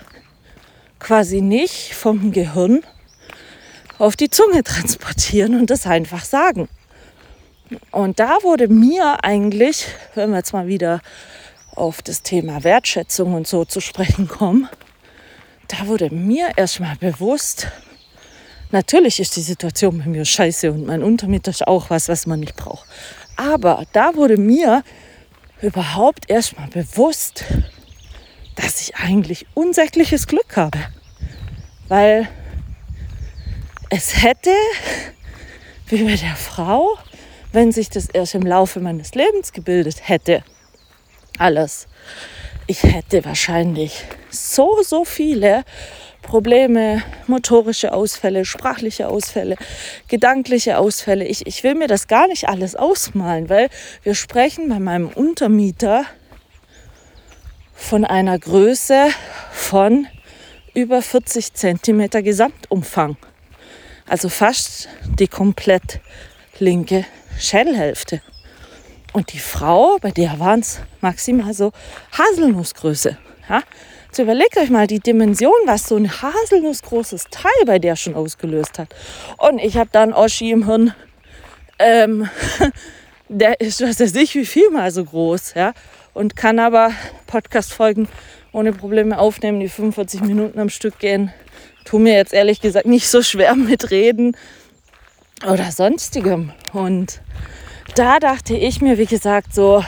quasi 1.00 1.42
nicht 1.42 1.94
vom 1.94 2.32
Gehirn 2.32 2.82
auf 4.00 4.16
die 4.16 4.30
Zunge 4.30 4.64
transportieren 4.64 5.60
und 5.60 5.70
das 5.70 5.86
einfach 5.86 6.24
sagen. 6.24 6.70
Und 7.92 8.20
da 8.20 8.38
wurde 8.44 8.70
mir 8.70 9.24
eigentlich, 9.24 9.88
wenn 10.16 10.32
wir 10.32 10.38
jetzt 10.38 10.54
mal 10.54 10.68
wieder 10.68 11.02
auf 11.76 12.02
das 12.02 12.24
Thema 12.24 12.64
Wertschätzung 12.64 13.34
und 13.34 13.48
so 13.48 13.66
zu 13.66 13.82
sprechen 13.82 14.28
kommen, 14.30 14.70
da 15.68 15.88
wurde 15.88 16.14
mir 16.14 16.52
erstmal 16.56 16.96
bewusst, 16.96 17.68
natürlich 18.72 19.20
ist 19.20 19.36
die 19.36 19.42
Situation 19.42 19.98
bei 20.00 20.06
mir 20.06 20.24
scheiße 20.24 20.72
und 20.72 20.86
mein 20.86 21.04
Untermieter 21.04 21.52
ist 21.52 21.68
auch 21.68 21.90
was, 21.90 22.08
was 22.08 22.26
man 22.26 22.40
nicht 22.40 22.56
braucht. 22.56 22.86
Aber 23.36 23.86
da 23.94 24.16
wurde 24.16 24.38
mir 24.38 24.84
überhaupt 25.62 26.30
erstmal 26.30 26.68
bewusst, 26.68 27.46
dass 28.56 28.82
ich 28.82 28.96
eigentlich 28.96 29.48
unsägliches 29.54 30.28
Glück 30.28 30.58
habe. 30.58 30.80
Weil 31.88 32.28
es 33.90 34.24
hätte, 34.24 34.52
wie 35.88 36.04
bei 36.04 36.16
der 36.16 36.36
Frau, 36.36 36.98
wenn 37.52 37.72
sich 37.72 37.90
das 37.90 38.08
erst 38.08 38.36
im 38.36 38.44
Laufe 38.44 38.80
meines 38.80 39.16
Lebens 39.16 39.54
gebildet 39.54 40.08
hätte, 40.08 40.44
alles, 41.38 41.88
ich 42.68 42.84
hätte 42.84 43.26
wahrscheinlich 43.26 44.04
so, 44.30 44.82
so 44.84 45.06
viele 45.06 45.64
Probleme, 46.24 47.04
motorische 47.28 47.94
Ausfälle, 47.94 48.46
sprachliche 48.46 49.08
Ausfälle, 49.08 49.56
gedankliche 50.08 50.80
Ausfälle. 50.80 51.26
Ich, 51.26 51.46
ich 51.46 51.64
will 51.64 51.76
mir 51.76 51.88
das 51.88 52.08
gar 52.08 52.28
nicht 52.28 52.50
alles 52.50 52.76
ausmalen, 52.76 53.50
weil 53.50 53.70
wir 54.02 54.16
sprechen 54.16 54.68
bei 54.70 54.80
meinem 54.80 55.10
Untermieter 55.10 56.06
von 57.76 58.06
einer 58.06 58.40
Größe 58.40 59.08
von 59.52 60.08
über 60.74 61.02
40 61.02 61.54
Zentimeter 61.54 62.24
Gesamtumfang. 62.24 63.18
Also 64.08 64.30
fast 64.30 64.90
die 65.20 65.28
komplett 65.28 66.00
linke 66.60 67.06
Schädelhälfte. 67.38 68.22
Und 69.12 69.34
die 69.34 69.40
Frau, 69.40 69.98
bei 70.02 70.12
der 70.12 70.40
waren 70.40 70.62
es 70.62 70.80
maximal 71.02 71.54
so 71.54 71.72
Haselnussgröße. 72.18 73.18
Ja? 73.50 73.62
Jetzt 74.14 74.20
überlegt 74.20 74.58
euch 74.58 74.70
mal 74.70 74.86
die 74.86 75.00
Dimension, 75.00 75.56
was 75.66 75.88
so 75.88 75.96
ein 75.96 76.08
haselnussgroßes 76.08 77.30
Teil 77.32 77.66
bei 77.66 77.80
der 77.80 77.96
schon 77.96 78.14
ausgelöst 78.14 78.78
hat. 78.78 78.90
Und 79.40 79.58
ich 79.58 79.76
habe 79.76 79.90
da 79.92 80.04
einen 80.04 80.14
Oschi 80.14 80.52
im 80.52 80.68
Hirn, 80.68 80.94
ähm, 81.80 82.30
der 83.28 83.60
ist, 83.60 83.82
was 83.82 84.00
weiß 84.00 84.14
ich, 84.18 84.36
wie 84.36 84.46
viel 84.46 84.70
mal 84.70 84.92
so 84.92 85.04
groß. 85.04 85.56
Ja? 85.56 85.74
Und 86.14 86.36
kann 86.36 86.60
aber 86.60 86.92
Podcast-Folgen 87.26 88.08
ohne 88.52 88.72
Probleme 88.72 89.18
aufnehmen, 89.18 89.60
die 89.60 89.68
45 89.68 90.22
Minuten 90.22 90.60
am 90.60 90.70
Stück 90.70 91.00
gehen. 91.00 91.34
Tu 91.84 91.98
mir 91.98 92.14
jetzt 92.14 92.34
ehrlich 92.34 92.62
gesagt 92.62 92.86
nicht 92.86 93.10
so 93.10 93.24
schwer 93.24 93.56
mit 93.56 93.90
Reden 93.90 94.38
oder 95.52 95.72
sonstigem. 95.72 96.52
Und 96.72 97.20
da 97.96 98.20
dachte 98.20 98.56
ich 98.56 98.80
mir, 98.80 99.00
wie 99.00 99.08
gesagt, 99.08 99.56
so, 99.56 99.84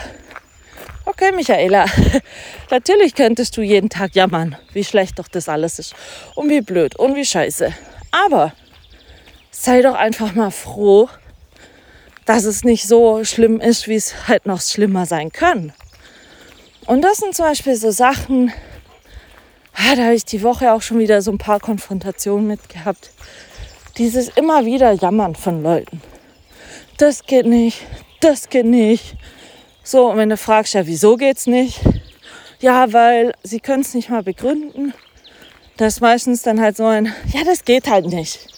okay, 1.06 1.32
Michaela, 1.32 1.86
natürlich 2.70 3.14
könntest 3.14 3.56
du 3.56 3.62
jeden 3.62 3.88
Tag 3.88 4.14
jammern, 4.14 4.56
wie 4.72 4.84
schlecht 4.84 5.18
doch 5.18 5.28
das 5.28 5.48
alles 5.48 5.78
ist 5.78 5.94
und 6.34 6.50
wie 6.50 6.60
blöd 6.60 6.96
und 6.96 7.14
wie 7.14 7.24
scheiße. 7.24 7.72
Aber 8.10 8.52
sei 9.50 9.80
doch 9.80 9.94
einfach 9.94 10.34
mal 10.34 10.50
froh, 10.50 11.08
dass 12.26 12.44
es 12.44 12.64
nicht 12.64 12.86
so 12.86 13.24
schlimm 13.24 13.60
ist, 13.60 13.88
wie 13.88 13.94
es 13.94 14.28
halt 14.28 14.46
noch 14.46 14.60
schlimmer 14.60 15.06
sein 15.06 15.30
kann. 15.32 15.72
Und 16.86 17.02
das 17.02 17.18
sind 17.18 17.34
zum 17.34 17.46
Beispiel 17.46 17.76
so 17.76 17.90
Sachen, 17.90 18.52
ah, 19.74 19.94
da 19.96 20.04
habe 20.04 20.14
ich 20.14 20.24
die 20.24 20.42
Woche 20.42 20.72
auch 20.72 20.82
schon 20.82 20.98
wieder 20.98 21.22
so 21.22 21.30
ein 21.30 21.38
paar 21.38 21.60
Konfrontationen 21.60 22.46
mit 22.46 22.68
gehabt. 22.68 23.10
Dieses 23.96 24.28
immer 24.28 24.66
wieder 24.66 24.92
Jammern 24.92 25.34
von 25.34 25.62
Leuten. 25.62 26.02
Das 26.98 27.24
geht 27.24 27.46
nicht, 27.46 27.82
das 28.20 28.48
geht 28.48 28.66
nicht. 28.66 29.16
So, 29.88 30.10
und 30.10 30.16
wenn 30.16 30.30
du 30.30 30.36
fragst, 30.36 30.74
ja, 30.74 30.84
wieso 30.88 31.16
geht's 31.16 31.46
nicht? 31.46 31.78
Ja, 32.58 32.92
weil 32.92 33.32
sie 33.44 33.60
können 33.60 33.82
es 33.82 33.94
nicht 33.94 34.10
mal 34.10 34.24
begründen. 34.24 34.92
Das 35.76 35.94
ist 35.94 36.00
meistens 36.00 36.42
dann 36.42 36.60
halt 36.60 36.76
so 36.76 36.86
ein, 36.86 37.14
ja, 37.32 37.44
das 37.44 37.64
geht 37.64 37.88
halt 37.88 38.06
nicht. 38.06 38.48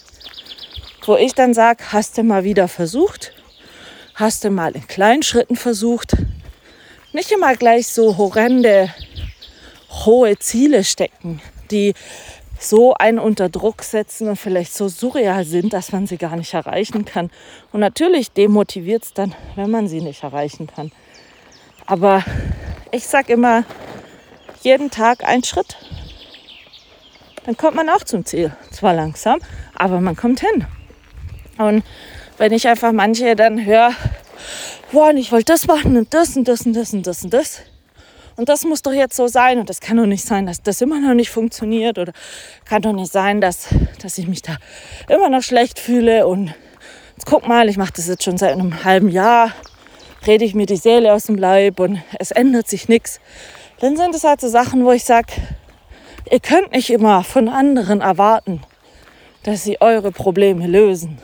Wo 1.05 1.17
ich 1.17 1.35
dann 1.35 1.53
sage, 1.53 1.83
hast 1.91 2.17
du 2.17 2.23
mal 2.23 2.45
wieder 2.45 2.67
versucht? 2.67 3.31
Hast 4.15 4.43
du 4.43 4.49
mal 4.49 4.75
in 4.75 4.87
kleinen 4.87 5.21
Schritten 5.21 5.55
versucht? 5.55 6.13
Nicht 7.13 7.31
immer 7.31 7.55
gleich 7.55 7.89
so 7.89 8.17
horrende, 8.17 8.91
hohe 10.05 10.35
Ziele 10.39 10.83
stecken, 10.83 11.43
die 11.69 11.93
so 12.59 12.95
einen 12.95 13.19
unter 13.19 13.49
Druck 13.49 13.83
setzen 13.83 14.29
und 14.29 14.37
vielleicht 14.37 14.73
so 14.73 14.87
surreal 14.87 15.45
sind, 15.45 15.73
dass 15.73 15.91
man 15.91 16.07
sie 16.07 16.17
gar 16.17 16.35
nicht 16.35 16.55
erreichen 16.55 17.05
kann. 17.05 17.29
Und 17.71 17.81
natürlich 17.81 18.31
demotiviert 18.31 19.03
es 19.03 19.13
dann, 19.13 19.35
wenn 19.55 19.69
man 19.69 19.87
sie 19.87 20.01
nicht 20.01 20.23
erreichen 20.23 20.65
kann. 20.65 20.91
Aber 21.89 22.23
ich 22.91 23.07
sage 23.07 23.33
immer, 23.33 23.63
jeden 24.61 24.91
Tag 24.91 25.23
ein 25.23 25.43
Schritt. 25.43 25.75
Dann 27.45 27.57
kommt 27.57 27.75
man 27.75 27.89
auch 27.89 28.03
zum 28.03 28.25
Ziel. 28.25 28.55
Zwar 28.69 28.93
langsam, 28.93 29.39
aber 29.73 29.99
man 29.99 30.15
kommt 30.15 30.39
hin. 30.39 30.67
Und 31.57 31.83
wenn 32.37 32.53
ich 32.53 32.67
einfach 32.67 32.91
manche 32.91 33.35
dann 33.35 33.65
höre, 33.65 33.91
boah, 34.91 35.09
ich 35.15 35.31
wollte 35.31 35.51
das 35.53 35.65
machen 35.65 35.97
und 35.97 36.13
das 36.13 36.37
und 36.37 36.47
das 36.47 36.63
und 36.63 36.73
das 36.73 36.93
und 36.93 37.07
das 37.07 37.23
und 37.23 37.33
das. 37.33 37.61
Und 38.35 38.49
das 38.49 38.65
muss 38.65 38.83
doch 38.83 38.93
jetzt 38.93 39.15
so 39.15 39.27
sein. 39.27 39.57
Und 39.57 39.67
das 39.67 39.81
kann 39.81 39.97
doch 39.97 40.05
nicht 40.05 40.23
sein, 40.23 40.45
dass 40.45 40.61
das 40.61 40.81
immer 40.81 40.99
noch 40.99 41.15
nicht 41.15 41.31
funktioniert. 41.31 41.97
Oder 41.97 42.13
kann 42.65 42.83
doch 42.83 42.93
nicht 42.93 43.11
sein, 43.11 43.41
dass, 43.41 43.67
dass 43.99 44.19
ich 44.19 44.27
mich 44.27 44.43
da 44.43 44.57
immer 45.07 45.29
noch 45.29 45.41
schlecht 45.41 45.79
fühle. 45.79 46.27
Und 46.27 46.53
jetzt 47.17 47.25
guck 47.25 47.47
mal, 47.47 47.67
ich 47.67 47.77
mache 47.77 47.93
das 47.95 48.07
jetzt 48.07 48.23
schon 48.23 48.37
seit 48.37 48.53
einem 48.53 48.83
halben 48.83 49.09
Jahr. 49.09 49.53
Rede 50.25 50.45
ich 50.45 50.55
mir 50.55 50.65
die 50.65 50.75
Seele 50.75 51.13
aus 51.13 51.25
dem 51.25 51.35
Leib 51.35 51.79
und 51.79 52.01
es 52.19 52.31
ändert 52.31 52.67
sich 52.67 52.89
nichts. 52.89 53.19
Dann 53.79 53.95
sind 53.95 54.13
es 54.13 54.23
halt 54.23 54.41
so 54.41 54.49
Sachen, 54.49 54.83
wo 54.85 54.91
ich 54.91 55.05
sage, 55.05 55.33
ihr 56.29 56.39
könnt 56.39 56.73
nicht 56.73 56.89
immer 56.89 57.23
von 57.23 57.47
anderen 57.47 58.01
erwarten, 58.01 58.61
dass 59.43 59.63
sie 59.63 59.79
eure 59.81 60.11
Probleme 60.11 60.67
lösen. 60.67 61.17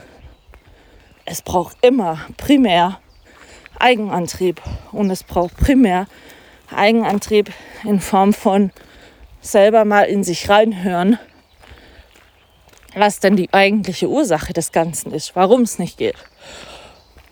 Es 1.24 1.42
braucht 1.42 1.76
immer 1.82 2.20
primär 2.36 3.00
Eigenantrieb 3.78 4.62
und 4.92 5.10
es 5.10 5.22
braucht 5.22 5.56
primär 5.56 6.06
Eigenantrieb 6.74 7.52
in 7.84 8.00
Form 8.00 8.32
von 8.32 8.70
selber 9.40 9.84
mal 9.84 10.04
in 10.04 10.24
sich 10.24 10.48
reinhören, 10.48 11.18
was 12.94 13.20
denn 13.20 13.36
die 13.36 13.52
eigentliche 13.52 14.08
Ursache 14.08 14.52
des 14.52 14.72
Ganzen 14.72 15.12
ist, 15.12 15.36
warum 15.36 15.62
es 15.62 15.78
nicht 15.78 15.98
geht. 15.98 16.16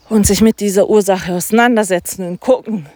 Und 0.08 0.26
sich 0.26 0.40
mit 0.40 0.60
dieser 0.60 0.88
Ursache 0.88 1.32
auseinandersetzen 1.32 2.26
und 2.26 2.40
gucken, 2.40 2.86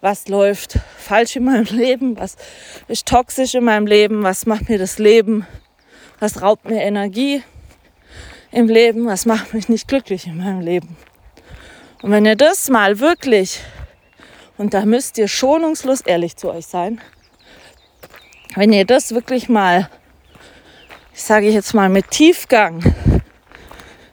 was 0.00 0.28
läuft 0.28 0.78
falsch 0.98 1.36
in 1.36 1.44
meinem 1.44 1.64
Leben, 1.64 2.16
was 2.18 2.36
ist 2.88 3.06
toxisch 3.06 3.54
in 3.54 3.64
meinem 3.64 3.86
Leben, 3.86 4.22
was 4.22 4.46
macht 4.46 4.68
mir 4.68 4.78
das 4.78 4.98
Leben, 4.98 5.46
was 6.20 6.42
raubt 6.42 6.68
mir 6.68 6.82
Energie 6.82 7.42
im 8.52 8.68
Leben, 8.68 9.06
was 9.06 9.26
macht 9.26 9.54
mich 9.54 9.68
nicht 9.68 9.88
glücklich 9.88 10.26
in 10.26 10.36
meinem 10.36 10.60
Leben. 10.60 10.96
Und 12.02 12.12
wenn 12.12 12.26
ihr 12.26 12.36
das 12.36 12.68
mal 12.68 13.00
wirklich 13.00 13.60
und 14.58 14.74
da 14.74 14.84
müsst 14.84 15.16
ihr 15.18 15.28
schonungslos 15.28 16.00
ehrlich 16.00 16.36
zu 16.36 16.50
euch 16.50 16.66
sein. 16.66 17.00
Wenn 18.56 18.72
ihr 18.72 18.84
das 18.84 19.14
wirklich 19.14 19.48
mal, 19.48 19.88
ich 21.14 21.22
sage 21.22 21.48
jetzt 21.48 21.74
mal 21.74 21.88
mit 21.88 22.10
Tiefgang, 22.10 22.82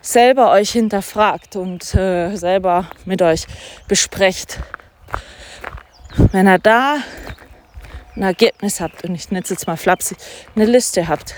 selber 0.06 0.52
euch 0.52 0.72
hinterfragt 0.72 1.56
und 1.56 1.96
äh, 1.96 2.36
selber 2.36 2.88
mit 3.06 3.22
euch 3.22 3.48
besprecht. 3.88 4.60
Wenn 6.32 6.48
ihr 6.48 6.60
da 6.60 6.98
ein 8.16 8.22
Ergebnis 8.22 8.80
habt, 8.80 9.04
und 9.04 9.16
ich 9.16 9.32
nenne 9.32 9.44
jetzt 9.48 9.68
mal 9.68 9.78
flapsig, 9.78 10.18
eine 10.56 10.66
Liste 10.66 11.08
habt, 11.08 11.36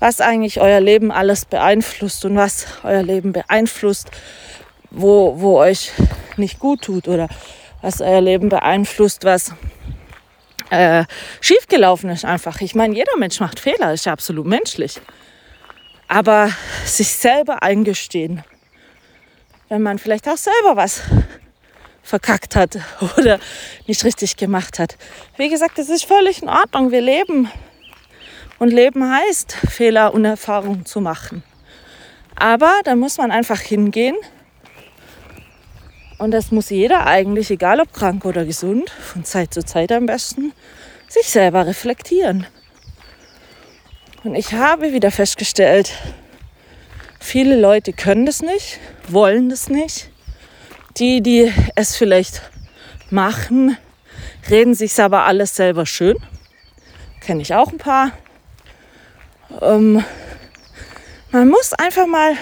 was 0.00 0.20
eigentlich 0.20 0.60
euer 0.60 0.80
Leben 0.80 1.12
alles 1.12 1.44
beeinflusst 1.44 2.24
und 2.24 2.36
was 2.36 2.66
euer 2.82 3.02
Leben 3.02 3.32
beeinflusst, 3.32 4.10
wo, 4.90 5.38
wo 5.38 5.58
euch 5.58 5.92
nicht 6.36 6.58
gut 6.58 6.82
tut 6.82 7.08
oder 7.08 7.28
was 7.82 8.00
euer 8.00 8.20
Leben 8.20 8.48
beeinflusst, 8.48 9.24
was 9.24 9.52
äh, 10.70 11.04
schiefgelaufen 11.40 12.10
ist 12.10 12.24
einfach. 12.24 12.60
Ich 12.62 12.74
meine, 12.74 12.94
jeder 12.94 13.16
Mensch 13.18 13.38
macht 13.38 13.60
Fehler, 13.60 13.92
ist 13.92 14.06
ja 14.06 14.12
absolut 14.12 14.46
menschlich. 14.46 15.00
Aber 16.14 16.48
sich 16.84 17.08
selber 17.08 17.64
eingestehen, 17.64 18.44
wenn 19.68 19.82
man 19.82 19.98
vielleicht 19.98 20.28
auch 20.28 20.36
selber 20.36 20.76
was 20.76 21.02
verkackt 22.04 22.54
hat 22.54 22.78
oder 23.18 23.40
nicht 23.88 24.04
richtig 24.04 24.36
gemacht 24.36 24.78
hat. 24.78 24.96
Wie 25.36 25.48
gesagt, 25.48 25.76
es 25.80 25.88
ist 25.88 26.04
völlig 26.04 26.40
in 26.40 26.48
Ordnung. 26.48 26.92
Wir 26.92 27.00
leben. 27.00 27.50
Und 28.60 28.70
Leben 28.70 29.12
heißt, 29.12 29.56
Fehler 29.68 30.14
und 30.14 30.24
Erfahrungen 30.24 30.86
zu 30.86 31.00
machen. 31.00 31.42
Aber 32.36 32.72
da 32.84 32.94
muss 32.94 33.18
man 33.18 33.32
einfach 33.32 33.58
hingehen 33.58 34.14
und 36.18 36.30
das 36.30 36.52
muss 36.52 36.70
jeder 36.70 37.08
eigentlich, 37.08 37.50
egal 37.50 37.80
ob 37.80 37.92
krank 37.92 38.24
oder 38.24 38.44
gesund, 38.44 38.88
von 38.88 39.24
Zeit 39.24 39.52
zu 39.52 39.64
Zeit 39.64 39.90
am 39.90 40.06
besten, 40.06 40.52
sich 41.08 41.26
selber 41.26 41.66
reflektieren. 41.66 42.46
Und 44.24 44.36
ich 44.36 44.54
habe 44.54 44.94
wieder 44.94 45.10
festgestellt, 45.10 45.92
viele 47.20 47.60
Leute 47.60 47.92
können 47.92 48.24
das 48.24 48.40
nicht, 48.40 48.80
wollen 49.06 49.50
das 49.50 49.68
nicht. 49.68 50.08
Die, 50.96 51.20
die 51.20 51.52
es 51.74 51.94
vielleicht 51.94 52.40
machen, 53.10 53.76
reden 54.48 54.74
sich 54.74 54.98
aber 54.98 55.24
alles 55.24 55.54
selber 55.54 55.84
schön. 55.84 56.16
Kenne 57.20 57.42
ich 57.42 57.54
auch 57.54 57.70
ein 57.70 57.76
paar. 57.76 58.12
Ähm, 59.60 60.02
man 61.30 61.48
muss 61.48 61.74
einfach 61.74 62.06
mal 62.06 62.34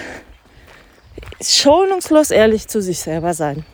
schonungslos 1.41 2.31
ehrlich 2.31 2.69
zu 2.69 2.81
sich 2.81 2.99
selber 2.99 3.33
sein. 3.33 3.65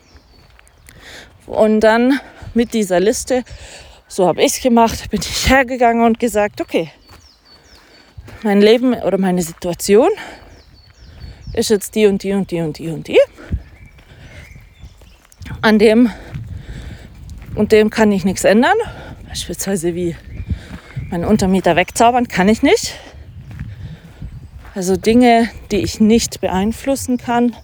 Und 1.46 1.78
dann 1.80 2.18
mit 2.54 2.74
dieser 2.74 2.98
Liste, 2.98 3.44
so 4.08 4.26
habe 4.26 4.42
ich 4.42 4.56
es 4.56 4.62
gemacht, 4.62 5.10
bin 5.10 5.20
ich 5.20 5.48
hergegangen 5.48 6.04
und 6.04 6.18
gesagt, 6.18 6.60
okay, 6.60 6.90
mein 8.42 8.60
Leben 8.60 8.94
oder 8.94 9.18
meine 9.18 9.42
Situation 9.42 10.08
ist 11.52 11.70
jetzt 11.70 11.94
die 11.94 12.06
und 12.06 12.22
die 12.22 12.32
und 12.32 12.50
die 12.50 12.60
und 12.60 12.78
die 12.78 12.88
und 12.88 13.08
die. 13.08 13.18
An 15.62 15.78
dem 15.78 16.10
und 17.54 17.72
dem 17.72 17.90
kann 17.90 18.12
ich 18.12 18.24
nichts 18.24 18.44
ändern. 18.44 18.76
Beispielsweise 19.28 19.94
wie 19.94 20.16
meinen 21.10 21.24
Untermieter 21.24 21.76
wegzaubern 21.76 22.28
kann 22.28 22.48
ich 22.48 22.62
nicht. 22.62 22.94
Also 24.74 24.96
Dinge, 24.96 25.50
die 25.70 25.78
ich 25.78 26.00
nicht 26.00 26.40
beeinflussen 26.40 27.18
kann, 27.18 27.56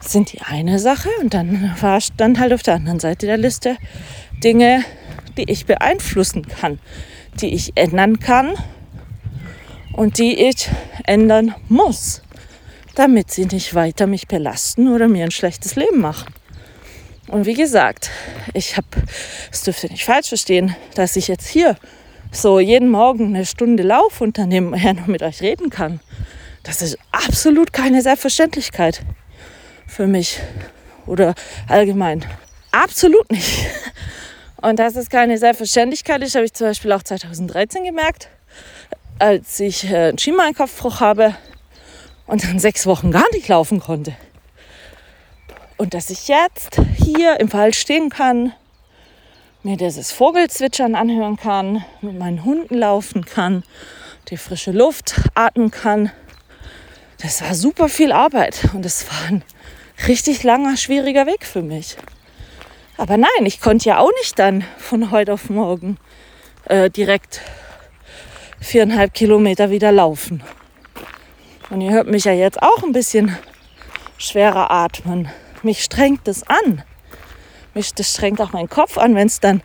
sind 0.00 0.32
die 0.32 0.40
eine 0.40 0.78
Sache. 0.78 1.10
Und 1.20 1.34
dann 1.34 1.74
war 1.80 2.00
dann 2.16 2.40
halt 2.40 2.52
auf 2.52 2.62
der 2.62 2.74
anderen 2.74 2.98
Seite 2.98 3.26
der 3.26 3.36
Liste 3.36 3.76
Dinge, 4.42 4.82
die 5.36 5.50
ich 5.50 5.66
beeinflussen 5.66 6.48
kann, 6.48 6.78
die 7.40 7.54
ich 7.54 7.76
ändern 7.76 8.18
kann 8.18 8.54
und 9.96 10.18
die 10.18 10.38
ich 10.38 10.68
ändern 11.04 11.54
muss, 11.68 12.22
damit 12.94 13.30
sie 13.30 13.46
nicht 13.46 13.74
weiter 13.74 14.06
mich 14.06 14.28
belasten 14.28 14.92
oder 14.92 15.08
mir 15.08 15.24
ein 15.24 15.30
schlechtes 15.30 15.74
Leben 15.74 16.00
machen. 16.00 16.32
Und 17.28 17.46
wie 17.46 17.54
gesagt, 17.54 18.10
ich 18.54 18.76
habe, 18.76 18.86
es 19.50 19.62
dürfte 19.62 19.88
nicht 19.88 20.04
falsch 20.04 20.28
verstehen, 20.28 20.76
dass 20.94 21.16
ich 21.16 21.26
jetzt 21.26 21.48
hier 21.48 21.76
so 22.30 22.60
jeden 22.60 22.90
Morgen 22.90 23.34
eine 23.34 23.46
Stunde 23.46 23.82
laufe 23.82 24.22
und 24.22 24.38
dann 24.38 24.50
noch 24.50 25.06
mit 25.06 25.22
euch 25.22 25.40
reden 25.40 25.70
kann. 25.70 26.00
Das 26.62 26.82
ist 26.82 26.98
absolut 27.10 27.72
keine 27.72 28.02
Selbstverständlichkeit 28.02 29.02
für 29.86 30.06
mich 30.06 30.40
oder 31.06 31.34
allgemein. 31.68 32.24
Absolut 32.70 33.30
nicht. 33.30 33.66
Und 34.60 34.78
dass 34.78 34.96
es 34.96 35.08
keine 35.08 35.38
Selbstverständlichkeit 35.38 36.22
ist, 36.22 36.34
habe 36.34 36.44
ich 36.44 36.52
zum 36.52 36.66
Beispiel 36.66 36.92
auch 36.92 37.02
2013 37.02 37.84
gemerkt, 37.84 38.28
als 39.18 39.60
ich 39.60 39.90
äh, 39.90 40.08
einen 40.08 40.18
Schienbeinkopfbruch 40.18 41.00
habe 41.00 41.34
und 42.26 42.44
dann 42.44 42.58
sechs 42.58 42.86
Wochen 42.86 43.10
gar 43.10 43.26
nicht 43.32 43.48
laufen 43.48 43.80
konnte. 43.80 44.14
Und 45.76 45.94
dass 45.94 46.10
ich 46.10 46.28
jetzt 46.28 46.80
hier 46.96 47.38
im 47.40 47.52
Wald 47.52 47.76
stehen 47.76 48.08
kann, 48.08 48.52
mir 49.62 49.76
dieses 49.76 50.12
Vogelzwitschern 50.12 50.94
anhören 50.94 51.36
kann, 51.36 51.84
mit 52.00 52.18
meinen 52.18 52.44
Hunden 52.44 52.76
laufen 52.76 53.24
kann, 53.24 53.62
die 54.28 54.36
frische 54.36 54.72
Luft 54.72 55.20
atmen 55.34 55.70
kann. 55.70 56.10
Das 57.20 57.42
war 57.42 57.54
super 57.54 57.88
viel 57.88 58.12
Arbeit 58.12 58.68
und 58.72 58.86
es 58.86 59.06
war 59.10 59.28
ein 59.28 59.44
richtig 60.06 60.42
langer, 60.42 60.76
schwieriger 60.76 61.26
Weg 61.26 61.44
für 61.44 61.62
mich. 61.62 61.96
Aber 62.96 63.16
nein, 63.16 63.44
ich 63.44 63.60
konnte 63.60 63.88
ja 63.88 63.98
auch 63.98 64.10
nicht 64.20 64.38
dann 64.38 64.64
von 64.78 65.10
heute 65.10 65.32
auf 65.32 65.50
morgen 65.50 65.98
äh, 66.66 66.88
direkt 66.88 67.40
viereinhalb 68.60 69.14
Kilometer 69.14 69.70
wieder 69.70 69.92
laufen. 69.92 70.42
Und 71.70 71.80
ihr 71.80 71.92
hört 71.92 72.08
mich 72.08 72.24
ja 72.24 72.32
jetzt 72.32 72.62
auch 72.62 72.82
ein 72.82 72.92
bisschen 72.92 73.36
schwerer 74.18 74.70
atmen. 74.70 75.28
Mich 75.62 75.82
strengt 75.82 76.28
es 76.28 76.42
an. 76.44 76.82
Mich, 77.74 77.92
das 77.94 78.12
strengt 78.12 78.40
auch 78.40 78.52
meinen 78.52 78.68
Kopf 78.68 78.98
an, 78.98 79.14
wenn 79.14 79.26
es 79.26 79.40
dann 79.40 79.62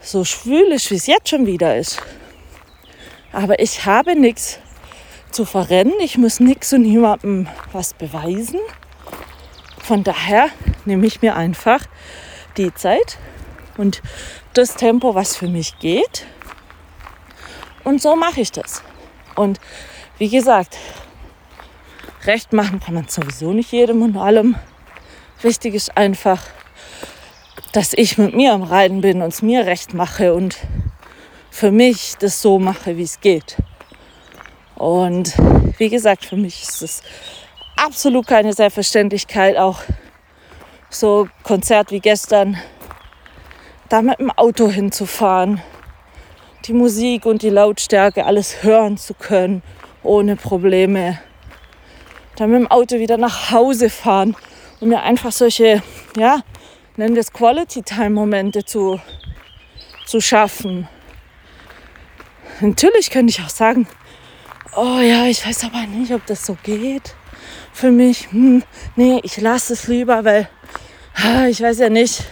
so 0.00 0.24
schwül 0.24 0.72
ist, 0.72 0.90
wie 0.90 0.96
es 0.96 1.06
jetzt 1.06 1.28
schon 1.28 1.46
wieder 1.46 1.76
ist. 1.76 2.00
Aber 3.32 3.58
ich 3.58 3.84
habe 3.84 4.18
nichts 4.18 4.60
zu 5.30 5.44
verrennen. 5.44 5.94
Ich 6.00 6.16
muss 6.16 6.40
nichts 6.40 6.72
und 6.72 6.82
niemandem 6.82 7.48
was 7.72 7.94
beweisen. 7.94 8.60
Von 9.82 10.04
daher 10.04 10.48
nehme 10.84 11.06
ich 11.06 11.20
mir 11.20 11.36
einfach 11.36 11.80
die 12.56 12.72
Zeit 12.72 13.18
und 13.76 14.00
das 14.54 14.76
Tempo, 14.76 15.14
was 15.14 15.36
für 15.36 15.48
mich 15.48 15.78
geht. 15.80 16.26
Und 17.84 18.00
so 18.02 18.16
mache 18.16 18.40
ich 18.40 18.50
das. 18.50 18.82
Und 19.36 19.60
wie 20.18 20.28
gesagt, 20.28 20.76
recht 22.24 22.52
machen 22.52 22.80
kann 22.80 22.94
man 22.94 23.08
sowieso 23.08 23.52
nicht 23.52 23.72
jedem 23.72 24.02
und 24.02 24.16
allem. 24.16 24.56
Wichtig 25.42 25.74
ist 25.74 25.96
einfach, 25.96 26.42
dass 27.72 27.92
ich 27.92 28.16
mit 28.18 28.34
mir 28.34 28.54
am 28.54 28.62
Reiten 28.62 29.00
bin 29.00 29.20
und 29.20 29.28
es 29.28 29.42
mir 29.42 29.66
recht 29.66 29.94
mache 29.94 30.32
und 30.32 30.56
für 31.50 31.70
mich 31.70 32.14
das 32.18 32.40
so 32.40 32.58
mache, 32.58 32.96
wie 32.96 33.02
es 33.02 33.20
geht. 33.20 33.56
Und 34.74 35.34
wie 35.78 35.88
gesagt, 35.88 36.24
für 36.24 36.36
mich 36.36 36.62
ist 36.62 36.82
es 36.82 37.02
absolut 37.76 38.26
keine 38.26 38.52
Selbstverständlichkeit, 38.52 39.56
auch 39.56 39.80
so 40.90 41.28
Konzert 41.42 41.90
wie 41.90 42.00
gestern, 42.00 42.56
da 43.88 44.02
mit 44.02 44.18
dem 44.18 44.30
Auto 44.30 44.68
hinzufahren, 44.68 45.60
die 46.64 46.72
Musik 46.72 47.26
und 47.26 47.42
die 47.42 47.50
Lautstärke 47.50 48.24
alles 48.24 48.62
hören 48.62 48.96
zu 48.96 49.14
können, 49.14 49.62
ohne 50.02 50.36
Probleme. 50.36 51.18
Dann 52.36 52.50
mit 52.50 52.60
dem 52.60 52.70
Auto 52.70 52.98
wieder 52.98 53.16
nach 53.16 53.50
Hause 53.50 53.90
fahren 53.90 54.36
und 54.80 54.88
mir 54.88 55.02
einfach 55.02 55.32
solche, 55.32 55.82
ja, 56.16 56.40
nennen 56.96 57.14
wir 57.14 57.20
es 57.20 57.32
Quality-Time-Momente 57.32 58.64
zu, 58.64 59.00
zu 60.06 60.20
schaffen. 60.20 60.88
Natürlich 62.60 63.10
könnte 63.10 63.30
ich 63.30 63.44
auch 63.44 63.50
sagen, 63.50 63.86
oh 64.76 65.00
ja, 65.00 65.26
ich 65.26 65.46
weiß 65.46 65.64
aber 65.64 65.86
nicht, 65.86 66.12
ob 66.12 66.24
das 66.26 66.46
so 66.46 66.56
geht 66.62 67.14
für 67.72 67.90
mich. 67.90 68.30
Hm, 68.30 68.62
nee, 68.96 69.20
ich 69.22 69.40
lasse 69.40 69.74
es 69.74 69.86
lieber, 69.86 70.24
weil 70.24 70.48
ich 71.48 71.60
weiß 71.60 71.78
ja 71.78 71.90
nicht, 71.90 72.24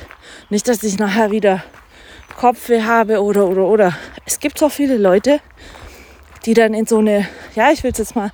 nicht, 0.51 0.67
dass 0.69 0.83
ich 0.83 0.99
nachher 0.99 1.31
wieder 1.31 1.63
Kopfweh 2.37 2.83
habe 2.83 3.23
oder 3.23 3.47
oder 3.47 3.65
oder. 3.65 3.99
Es 4.25 4.41
gibt 4.41 4.59
so 4.59 4.69
viele 4.69 4.97
Leute, 4.97 5.41
die 6.45 6.55
dann 6.55 6.75
in 6.75 6.87
so 6.87 6.99
eine, 6.99 7.29
ja, 7.55 7.71
ich 7.71 7.83
will 7.83 7.93
es 7.93 7.99
jetzt 7.99 8.17
mal 8.17 8.33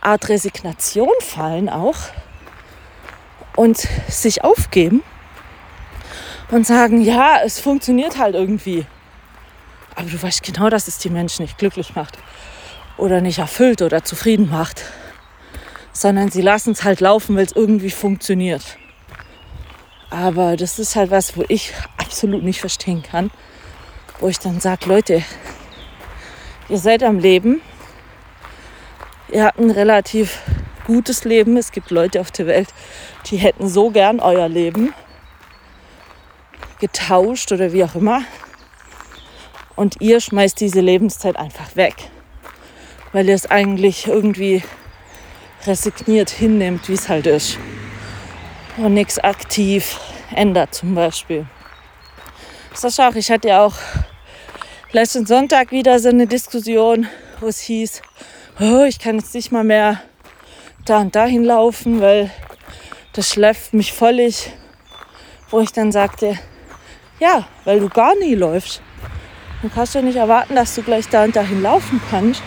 Art 0.00 0.28
Resignation 0.28 1.10
fallen 1.20 1.68
auch 1.68 1.96
und 3.56 3.86
sich 4.08 4.42
aufgeben 4.42 5.02
und 6.50 6.66
sagen, 6.66 7.00
ja, 7.00 7.40
es 7.44 7.60
funktioniert 7.60 8.18
halt 8.18 8.34
irgendwie. 8.34 8.86
Aber 9.94 10.08
du 10.08 10.22
weißt 10.22 10.42
genau, 10.42 10.70
dass 10.70 10.88
es 10.88 10.98
die 10.98 11.10
Menschen 11.10 11.42
nicht 11.42 11.58
glücklich 11.58 11.94
macht 11.94 12.18
oder 12.96 13.20
nicht 13.20 13.38
erfüllt 13.38 13.82
oder 13.82 14.04
zufrieden 14.04 14.48
macht, 14.50 14.82
sondern 15.92 16.30
sie 16.30 16.42
lassen 16.42 16.72
es 16.72 16.84
halt 16.84 17.00
laufen, 17.00 17.36
weil 17.36 17.44
es 17.44 17.52
irgendwie 17.52 17.90
funktioniert. 17.90 18.78
Aber 20.12 20.58
das 20.58 20.78
ist 20.78 20.94
halt 20.94 21.10
was, 21.10 21.38
wo 21.38 21.44
ich 21.48 21.72
absolut 21.96 22.42
nicht 22.42 22.60
verstehen 22.60 23.02
kann. 23.02 23.30
Wo 24.20 24.28
ich 24.28 24.38
dann 24.38 24.60
sage, 24.60 24.86
Leute, 24.86 25.24
ihr 26.68 26.78
seid 26.78 27.02
am 27.02 27.18
Leben. 27.18 27.62
Ihr 29.32 29.44
habt 29.44 29.58
ein 29.58 29.70
relativ 29.70 30.40
gutes 30.86 31.24
Leben. 31.24 31.56
Es 31.56 31.72
gibt 31.72 31.90
Leute 31.90 32.20
auf 32.20 32.30
der 32.30 32.46
Welt, 32.46 32.68
die 33.30 33.38
hätten 33.38 33.68
so 33.68 33.90
gern 33.90 34.20
euer 34.20 34.50
Leben 34.50 34.92
getauscht 36.78 37.50
oder 37.50 37.72
wie 37.72 37.82
auch 37.82 37.94
immer. 37.94 38.20
Und 39.76 40.02
ihr 40.02 40.20
schmeißt 40.20 40.60
diese 40.60 40.82
Lebenszeit 40.82 41.36
einfach 41.36 41.74
weg, 41.74 41.94
weil 43.14 43.30
ihr 43.30 43.34
es 43.34 43.50
eigentlich 43.50 44.08
irgendwie 44.08 44.62
resigniert 45.66 46.28
hinnimmt, 46.28 46.86
wie 46.90 46.94
es 46.94 47.08
halt 47.08 47.26
ist 47.26 47.56
und 48.76 48.94
nichts 48.94 49.18
aktiv 49.18 49.98
ändert 50.34 50.74
zum 50.74 50.94
Beispiel. 50.94 51.46
Sascha, 52.74 53.10
ich 53.14 53.30
hatte 53.30 53.48
ja 53.48 53.64
auch 53.64 53.74
letzten 54.92 55.26
Sonntag 55.26 55.72
wieder 55.72 55.98
so 55.98 56.08
eine 56.08 56.26
Diskussion, 56.26 57.06
wo 57.40 57.48
es 57.48 57.60
hieß, 57.60 58.02
oh, 58.60 58.84
ich 58.84 58.98
kann 58.98 59.18
jetzt 59.18 59.34
nicht 59.34 59.52
mal 59.52 59.64
mehr 59.64 60.00
da 60.84 60.98
und 60.98 61.14
dahin 61.14 61.44
laufen, 61.44 62.00
weil 62.00 62.30
das 63.12 63.30
schläft 63.30 63.74
mich 63.74 63.92
völlig. 63.92 64.52
Wo 65.50 65.60
ich 65.60 65.72
dann 65.72 65.92
sagte, 65.92 66.38
ja, 67.20 67.46
weil 67.64 67.80
du 67.80 67.90
gar 67.90 68.14
nie 68.16 68.34
läufst. 68.34 68.80
Du 69.60 69.68
kannst 69.68 69.94
ja 69.94 70.02
nicht 70.02 70.16
erwarten, 70.16 70.54
dass 70.54 70.74
du 70.74 70.82
gleich 70.82 71.08
da 71.08 71.24
und 71.24 71.36
dahin 71.36 71.62
laufen 71.62 72.00
kannst. 72.10 72.42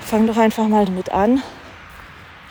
Fang 0.00 0.26
doch 0.26 0.36
einfach 0.36 0.68
mal 0.68 0.84
damit 0.86 1.10
an, 1.10 1.42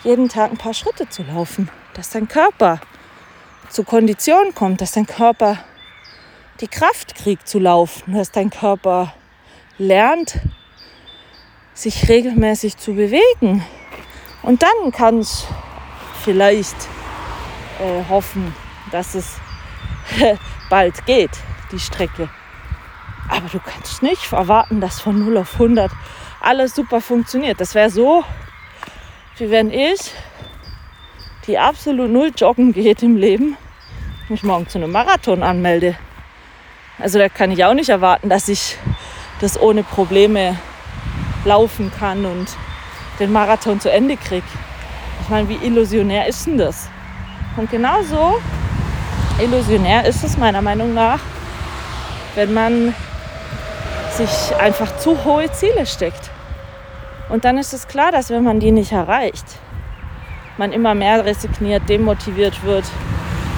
jeden 0.04 0.28
Tag 0.28 0.52
ein 0.52 0.58
paar 0.58 0.74
Schritte 0.74 1.08
zu 1.08 1.22
laufen, 1.22 1.70
dass 1.94 2.10
dein 2.10 2.28
Körper 2.28 2.80
zur 3.70 3.84
Kondition 3.84 4.54
kommt, 4.54 4.80
dass 4.80 4.92
dein 4.92 5.06
Körper 5.06 5.58
die 6.60 6.68
Kraft 6.68 7.14
kriegt 7.14 7.48
zu 7.48 7.58
laufen, 7.58 8.14
dass 8.14 8.32
dein 8.32 8.50
Körper 8.50 9.14
lernt, 9.78 10.40
sich 11.74 12.08
regelmäßig 12.08 12.76
zu 12.76 12.94
bewegen. 12.94 13.64
Und 14.42 14.62
dann 14.62 14.92
kannst 14.92 15.46
vielleicht 16.24 16.76
äh, 17.80 18.08
hoffen, 18.08 18.54
dass 18.90 19.14
es 19.14 19.36
bald 20.70 21.06
geht, 21.06 21.30
die 21.70 21.78
Strecke. 21.78 22.28
Aber 23.28 23.48
du 23.48 23.60
kannst 23.60 24.02
nicht 24.02 24.32
erwarten, 24.32 24.80
dass 24.80 25.00
von 25.00 25.18
0 25.18 25.36
auf 25.36 25.54
100 25.54 25.92
alles 26.40 26.74
super 26.74 27.00
funktioniert. 27.00 27.60
Das 27.60 27.74
wäre 27.74 27.90
so, 27.90 28.24
wie 29.36 29.50
wenn 29.50 29.70
ich 29.70 30.12
die 31.48 31.58
absolut 31.58 32.10
null 32.10 32.30
joggen 32.36 32.72
geht 32.72 33.02
im 33.02 33.16
Leben, 33.16 33.56
mich 34.28 34.42
morgen 34.42 34.68
zu 34.68 34.78
einem 34.78 34.92
Marathon 34.92 35.42
anmelde. 35.42 35.96
Also 36.98 37.18
da 37.18 37.28
kann 37.30 37.50
ich 37.50 37.64
auch 37.64 37.74
nicht 37.74 37.88
erwarten, 37.88 38.28
dass 38.28 38.48
ich 38.48 38.76
das 39.40 39.58
ohne 39.58 39.82
Probleme 39.82 40.56
laufen 41.44 41.90
kann 41.98 42.26
und 42.26 42.48
den 43.18 43.32
Marathon 43.32 43.80
zu 43.80 43.90
Ende 43.90 44.16
kriege. 44.16 44.46
Ich 45.22 45.28
meine, 45.30 45.48
wie 45.48 45.58
illusionär 45.64 46.26
ist 46.26 46.46
denn 46.46 46.58
das? 46.58 46.90
Und 47.56 47.70
genauso 47.70 48.40
illusionär 49.40 50.04
ist 50.04 50.22
es 50.22 50.36
meiner 50.36 50.60
Meinung 50.60 50.92
nach, 50.92 51.20
wenn 52.34 52.52
man 52.52 52.94
sich 54.12 54.54
einfach 54.56 54.98
zu 54.98 55.24
hohe 55.24 55.50
Ziele 55.52 55.86
steckt. 55.86 56.30
Und 57.30 57.44
dann 57.44 57.56
ist 57.56 57.72
es 57.72 57.88
klar, 57.88 58.12
dass 58.12 58.30
wenn 58.30 58.44
man 58.44 58.60
die 58.60 58.72
nicht 58.72 58.92
erreicht, 58.92 59.44
man 60.58 60.72
immer 60.72 60.94
mehr 60.94 61.24
resigniert, 61.24 61.88
demotiviert 61.88 62.62
wird, 62.64 62.84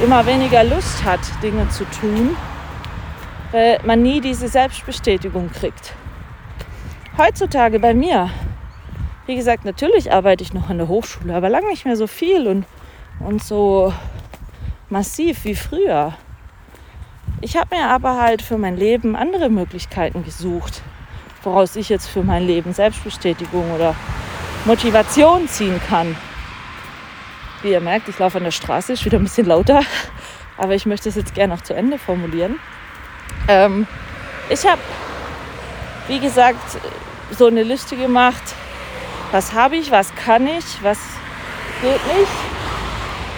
immer 0.02 0.24
weniger 0.26 0.64
Lust 0.64 1.04
hat, 1.04 1.20
Dinge 1.42 1.68
zu 1.70 1.84
tun, 1.84 2.36
weil 3.52 3.80
man 3.84 4.02
nie 4.02 4.20
diese 4.20 4.48
Selbstbestätigung 4.48 5.50
kriegt. 5.50 5.94
Heutzutage 7.18 7.78
bei 7.80 7.92
mir, 7.92 8.30
wie 9.26 9.36
gesagt, 9.36 9.64
natürlich 9.64 10.12
arbeite 10.12 10.42
ich 10.42 10.54
noch 10.54 10.70
an 10.70 10.78
der 10.78 10.88
Hochschule, 10.88 11.34
aber 11.34 11.48
lange 11.48 11.68
nicht 11.68 11.84
mehr 11.84 11.96
so 11.96 12.06
viel 12.06 12.46
und, 12.46 12.64
und 13.20 13.42
so 13.42 13.92
massiv 14.88 15.44
wie 15.44 15.54
früher. 15.54 16.14
Ich 17.42 17.56
habe 17.56 17.76
mir 17.76 17.88
aber 17.88 18.20
halt 18.20 18.42
für 18.42 18.58
mein 18.58 18.76
Leben 18.76 19.16
andere 19.16 19.48
Möglichkeiten 19.48 20.24
gesucht, 20.24 20.82
woraus 21.42 21.76
ich 21.76 21.88
jetzt 21.88 22.08
für 22.08 22.22
mein 22.22 22.46
Leben 22.46 22.72
Selbstbestätigung 22.72 23.70
oder 23.72 23.94
Motivation 24.66 25.48
ziehen 25.48 25.80
kann. 25.88 26.16
Wie 27.62 27.72
ihr 27.72 27.80
merkt, 27.80 28.08
ich 28.08 28.18
laufe 28.18 28.38
an 28.38 28.44
der 28.44 28.50
Straße, 28.50 28.92
ist 28.92 29.04
wieder 29.04 29.18
ein 29.18 29.24
bisschen 29.24 29.46
lauter, 29.46 29.82
aber 30.56 30.74
ich 30.74 30.86
möchte 30.86 31.08
es 31.08 31.14
jetzt 31.14 31.34
gerne 31.34 31.54
noch 31.54 31.62
zu 31.62 31.74
Ende 31.74 31.98
formulieren. 31.98 32.58
Ähm, 33.48 33.86
ich 34.48 34.66
habe, 34.66 34.80
wie 36.08 36.20
gesagt, 36.20 36.78
so 37.36 37.46
eine 37.46 37.62
Liste 37.62 37.96
gemacht, 37.96 38.42
was 39.32 39.52
habe 39.52 39.76
ich, 39.76 39.90
was 39.90 40.14
kann 40.14 40.46
ich, 40.46 40.82
was 40.82 40.98
geht 41.82 42.18
nicht. 42.18 42.32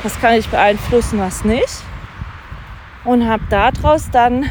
was 0.02 0.20
kann 0.20 0.34
ich 0.34 0.48
beeinflussen, 0.48 1.20
was 1.20 1.44
nicht. 1.44 1.82
Und 3.04 3.28
habe 3.28 3.42
daraus 3.50 4.10
dann, 4.10 4.50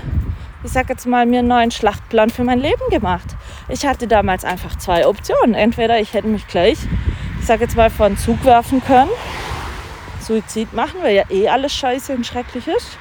ich 0.64 0.72
sage 0.72 0.88
jetzt 0.90 1.06
mal, 1.06 1.26
mir 1.26 1.40
einen 1.40 1.48
neuen 1.48 1.72
Schlachtplan 1.72 2.30
für 2.30 2.44
mein 2.44 2.60
Leben 2.60 2.90
gemacht. 2.90 3.36
Ich 3.68 3.86
hatte 3.86 4.08
damals 4.08 4.46
einfach 4.46 4.78
zwei 4.78 5.08
Optionen. 5.08 5.56
Entweder 5.56 6.00
ich 6.00 6.14
hätte 6.14 6.28
mich 6.28 6.48
gleich, 6.48 6.78
ich 7.40 7.46
sage 7.46 7.64
jetzt 7.64 7.76
mal, 7.76 7.90
vor 7.90 8.06
einen 8.06 8.18
Zug 8.18 8.44
werfen 8.46 8.84
können. 8.84 9.10
Suizid 10.22 10.74
machen, 10.74 11.02
weil 11.02 11.16
ja 11.16 11.24
eh 11.30 11.50
alles 11.50 11.74
scheiße 11.74 12.14
und 12.14 12.26
schrecklich 12.26 12.68
ist. 12.68 12.98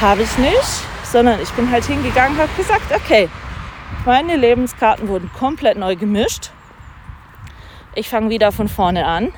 Habe 0.00 0.22
ich 0.22 0.38
nicht, 0.38 0.82
sondern 1.04 1.40
ich 1.40 1.50
bin 1.50 1.70
halt 1.70 1.84
hingegangen 1.84 2.34
und 2.34 2.42
habe 2.42 2.52
gesagt, 2.56 2.92
okay, 2.94 3.28
meine 4.06 4.36
Lebenskarten 4.36 5.08
wurden 5.08 5.30
komplett 5.38 5.76
neu 5.76 5.96
gemischt. 5.96 6.50
Ich 7.94 8.08
fange 8.08 8.30
wieder 8.30 8.52
von 8.52 8.68
vorne 8.68 9.06
an. 9.06 9.32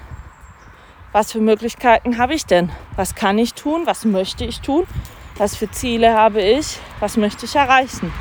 Was 1.13 1.33
für 1.33 1.41
Möglichkeiten 1.41 2.17
habe 2.17 2.35
ich 2.35 2.47
denn? 2.47 2.71
Was 2.97 3.15
kann 3.15 3.39
ich 3.39 3.55
tun? 3.55 3.83
Was 3.87 4.05
möchte 4.05 4.45
ich 4.45 4.61
tun? 4.61 4.87
Was 5.37 5.57
für 5.57 5.71
Ziele 5.71 6.15
habe 6.15 6.41
ich? 6.41 6.79
Was 7.01 7.17
möchte 7.17 7.47
ich 7.47 7.57
erreichen? 7.57 8.13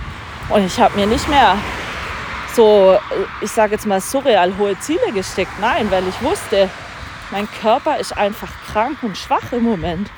Und 0.49 0.65
ich 0.65 0.79
habe 0.79 0.97
mir 0.97 1.05
nicht 1.05 1.27
mehr 1.29 1.57
so, 2.53 2.97
ich 3.41 3.51
sage 3.51 3.73
jetzt 3.73 3.85
mal, 3.85 4.01
surreal 4.01 4.57
hohe 4.57 4.77
Ziele 4.79 5.11
gesteckt. 5.13 5.51
Nein, 5.61 5.89
weil 5.91 6.07
ich 6.07 6.21
wusste, 6.21 6.69
mein 7.31 7.49
Körper 7.49 7.97
ist 7.97 8.15
einfach 8.15 8.51
krank 8.67 8.97
und 9.03 9.17
schwach 9.17 9.51
im 9.51 9.63
Moment. 9.63 10.09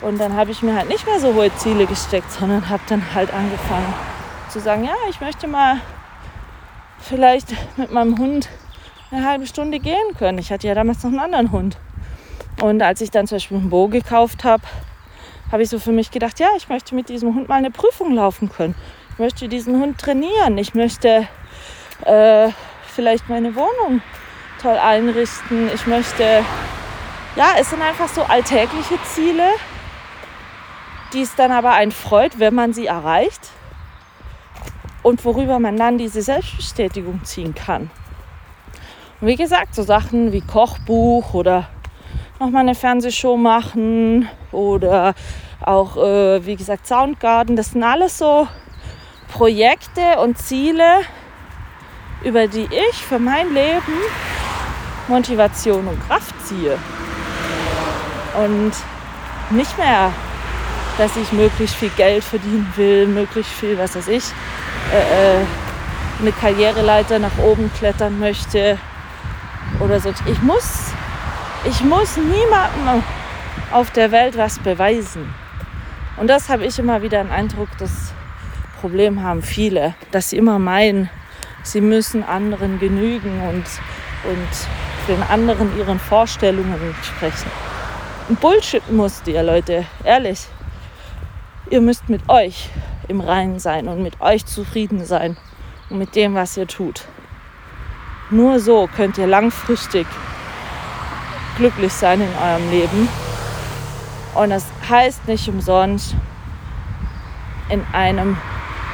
Und 0.00 0.18
dann 0.18 0.34
habe 0.34 0.50
ich 0.50 0.62
mir 0.62 0.74
halt 0.74 0.88
nicht 0.88 1.06
mehr 1.06 1.20
so 1.20 1.34
hohe 1.34 1.54
Ziele 1.56 1.86
gesteckt, 1.86 2.30
sondern 2.32 2.68
habe 2.68 2.82
dann 2.88 3.14
halt 3.14 3.32
angefangen 3.32 3.94
zu 4.48 4.60
sagen, 4.60 4.84
ja, 4.84 4.94
ich 5.08 5.20
möchte 5.20 5.46
mal 5.46 5.80
vielleicht 7.00 7.54
mit 7.76 7.92
meinem 7.92 8.18
Hund 8.18 8.48
eine 9.10 9.26
halbe 9.26 9.46
Stunde 9.46 9.78
gehen 9.78 10.14
können. 10.18 10.38
Ich 10.38 10.50
hatte 10.50 10.66
ja 10.66 10.74
damals 10.74 11.02
noch 11.02 11.10
einen 11.10 11.20
anderen 11.20 11.52
Hund. 11.52 11.76
Und 12.62 12.82
als 12.82 13.00
ich 13.00 13.10
dann 13.10 13.26
zum 13.26 13.36
Beispiel 13.36 13.56
einen 13.58 13.70
Bo 13.70 13.88
gekauft 13.88 14.44
habe, 14.44 14.62
habe 15.50 15.62
ich 15.62 15.68
so 15.68 15.78
für 15.78 15.92
mich 15.92 16.10
gedacht, 16.10 16.40
ja, 16.40 16.48
ich 16.56 16.68
möchte 16.68 16.94
mit 16.94 17.08
diesem 17.08 17.34
Hund 17.34 17.48
mal 17.48 17.56
eine 17.56 17.70
Prüfung 17.70 18.14
laufen 18.14 18.50
können. 18.50 18.74
Ich 19.12 19.18
möchte 19.18 19.48
diesen 19.48 19.80
Hund 19.80 19.98
trainieren. 19.98 20.58
Ich 20.58 20.74
möchte 20.74 21.28
äh, 22.04 22.48
vielleicht 22.86 23.28
meine 23.28 23.54
Wohnung 23.54 24.02
toll 24.64 24.78
einrichten. 24.78 25.68
Ich 25.74 25.86
möchte, 25.86 26.42
ja, 27.36 27.48
es 27.60 27.68
sind 27.68 27.82
einfach 27.82 28.08
so 28.08 28.22
alltägliche 28.22 28.98
Ziele, 29.02 29.50
die 31.12 31.20
es 31.20 31.34
dann 31.34 31.52
aber 31.52 31.72
einen 31.72 31.92
freut, 31.92 32.38
wenn 32.38 32.54
man 32.54 32.72
sie 32.72 32.86
erreicht 32.86 33.50
und 35.02 35.22
worüber 35.26 35.58
man 35.58 35.76
dann 35.76 35.98
diese 35.98 36.22
Selbstbestätigung 36.22 37.22
ziehen 37.24 37.54
kann. 37.54 37.90
Und 39.20 39.28
wie 39.28 39.36
gesagt, 39.36 39.74
so 39.74 39.82
Sachen 39.82 40.32
wie 40.32 40.40
Kochbuch 40.40 41.34
oder 41.34 41.68
nochmal 42.40 42.62
eine 42.62 42.74
Fernsehshow 42.74 43.36
machen 43.36 44.30
oder 44.50 45.12
auch, 45.60 45.98
äh, 45.98 46.46
wie 46.46 46.56
gesagt, 46.56 46.86
Soundgarden, 46.86 47.54
das 47.54 47.72
sind 47.72 47.82
alles 47.82 48.16
so 48.16 48.48
Projekte 49.28 50.20
und 50.22 50.38
Ziele, 50.38 51.00
über 52.22 52.46
die 52.46 52.66
ich 52.88 52.96
für 52.96 53.18
mein 53.18 53.52
Leben 53.52 53.92
Motivation 55.08 55.86
und 55.86 56.06
Kraft 56.06 56.34
ziehe. 56.46 56.78
Und 58.42 58.72
nicht 59.50 59.76
mehr, 59.78 60.12
dass 60.98 61.16
ich 61.16 61.32
möglichst 61.32 61.76
viel 61.76 61.90
Geld 61.90 62.24
verdienen 62.24 62.72
will, 62.76 63.06
möglichst 63.06 63.52
viel, 63.52 63.78
was 63.78 63.96
weiß 63.96 64.08
ich, 64.08 64.24
äh, 64.92 65.40
äh, 65.40 65.44
eine 66.20 66.32
Karriereleiter 66.32 67.18
nach 67.18 67.36
oben 67.38 67.70
klettern 67.78 68.18
möchte 68.18 68.78
oder 69.80 70.00
so. 70.00 70.10
Ich 70.26 70.40
muss, 70.42 70.92
ich 71.64 71.80
muss 71.82 72.16
niemandem 72.16 73.02
auf 73.72 73.90
der 73.90 74.12
Welt 74.12 74.36
was 74.36 74.58
beweisen. 74.58 75.34
Und 76.16 76.28
das 76.28 76.48
habe 76.48 76.64
ich 76.64 76.78
immer 76.78 77.02
wieder 77.02 77.20
einen 77.20 77.32
Eindruck, 77.32 77.68
das 77.78 78.12
Problem 78.80 79.22
haben 79.22 79.42
viele, 79.42 79.94
dass 80.12 80.30
sie 80.30 80.36
immer 80.36 80.58
meinen, 80.58 81.10
sie 81.62 81.80
müssen 81.80 82.22
anderen 82.22 82.78
genügen 82.78 83.40
und, 83.48 83.64
und 84.30 84.48
den 85.08 85.22
anderen 85.22 85.76
ihren 85.78 85.98
Vorstellungen 85.98 86.80
entsprechen. 86.80 87.50
Und 88.28 88.40
Bullshit 88.40 88.90
musst 88.90 89.26
ihr, 89.28 89.42
Leute, 89.42 89.84
ehrlich. 90.02 90.46
Ihr 91.70 91.80
müsst 91.80 92.08
mit 92.08 92.28
euch 92.28 92.70
im 93.08 93.20
Reinen 93.20 93.58
sein 93.58 93.88
und 93.88 94.02
mit 94.02 94.20
euch 94.20 94.46
zufrieden 94.46 95.04
sein 95.04 95.36
und 95.90 95.98
mit 95.98 96.14
dem, 96.14 96.34
was 96.34 96.56
ihr 96.56 96.66
tut. 96.66 97.04
Nur 98.30 98.58
so 98.60 98.88
könnt 98.96 99.18
ihr 99.18 99.26
langfristig 99.26 100.06
glücklich 101.56 101.92
sein 101.92 102.20
in 102.20 102.28
eurem 102.42 102.70
Leben. 102.70 103.08
Und 104.34 104.50
das 104.50 104.66
heißt 104.88 105.28
nicht 105.28 105.48
umsonst, 105.48 106.14
in 107.68 107.84
einem 107.92 108.36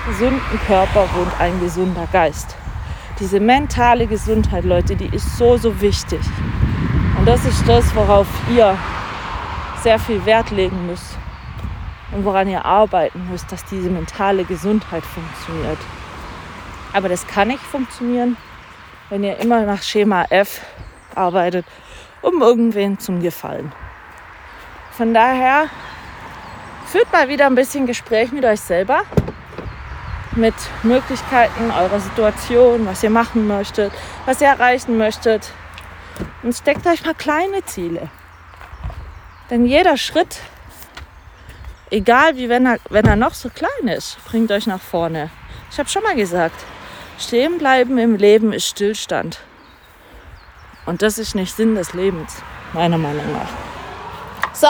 gesunden 0.06 0.60
Körper 0.66 1.08
wohnt 1.14 1.40
ein 1.40 1.60
gesunder 1.60 2.06
Geist. 2.12 2.56
Diese 3.20 3.38
mentale 3.38 4.06
Gesundheit, 4.06 4.64
Leute, 4.64 4.96
die 4.96 5.14
ist 5.14 5.36
so, 5.36 5.58
so 5.58 5.78
wichtig. 5.82 6.20
Und 7.18 7.26
das 7.26 7.44
ist 7.44 7.68
das, 7.68 7.94
worauf 7.94 8.26
ihr 8.50 8.78
sehr 9.82 9.98
viel 9.98 10.24
Wert 10.24 10.50
legen 10.50 10.86
müsst 10.86 11.18
und 12.12 12.24
woran 12.24 12.48
ihr 12.48 12.64
arbeiten 12.64 13.28
müsst, 13.30 13.52
dass 13.52 13.62
diese 13.66 13.90
mentale 13.90 14.44
Gesundheit 14.44 15.04
funktioniert. 15.04 15.78
Aber 16.94 17.10
das 17.10 17.26
kann 17.26 17.48
nicht 17.48 17.62
funktionieren, 17.62 18.38
wenn 19.10 19.22
ihr 19.22 19.38
immer 19.38 19.66
nach 19.66 19.82
Schema 19.82 20.24
F 20.30 20.62
arbeitet, 21.14 21.66
um 22.22 22.40
irgendwen 22.40 22.98
zum 22.98 23.20
Gefallen. 23.20 23.70
Von 24.92 25.12
daher 25.12 25.66
führt 26.86 27.12
mal 27.12 27.28
wieder 27.28 27.46
ein 27.46 27.54
bisschen 27.54 27.86
Gespräch 27.86 28.32
mit 28.32 28.46
euch 28.46 28.60
selber, 28.60 29.02
mit 30.36 30.54
Möglichkeiten 30.82 31.70
eurer 31.70 32.00
Situation, 32.00 32.86
was 32.86 33.02
ihr 33.02 33.10
machen 33.10 33.46
möchtet, 33.46 33.92
was 34.26 34.40
ihr 34.40 34.48
erreichen 34.48 34.96
möchtet. 34.96 35.52
Und 36.42 36.54
steckt 36.54 36.86
euch 36.86 37.04
mal 37.04 37.14
kleine 37.14 37.64
Ziele. 37.64 38.08
Denn 39.50 39.66
jeder 39.66 39.96
Schritt, 39.96 40.40
egal 41.90 42.36
wie 42.36 42.48
wenn 42.48 42.66
er, 42.66 42.78
wenn 42.88 43.06
er 43.06 43.16
noch 43.16 43.34
so 43.34 43.48
klein 43.48 43.88
ist, 43.88 44.18
bringt 44.24 44.52
euch 44.52 44.66
nach 44.66 44.80
vorne. 44.80 45.30
Ich 45.70 45.78
habe 45.78 45.88
schon 45.88 46.02
mal 46.02 46.14
gesagt, 46.14 46.64
stehen 47.18 47.58
bleiben 47.58 47.98
im 47.98 48.16
Leben 48.16 48.52
ist 48.52 48.66
Stillstand. 48.66 49.40
Und 50.86 51.02
das 51.02 51.18
ist 51.18 51.34
nicht 51.34 51.54
Sinn 51.54 51.74
des 51.74 51.92
Lebens, 51.94 52.42
meiner 52.72 52.98
Meinung 52.98 53.32
nach. 53.32 53.50
So, 54.52 54.68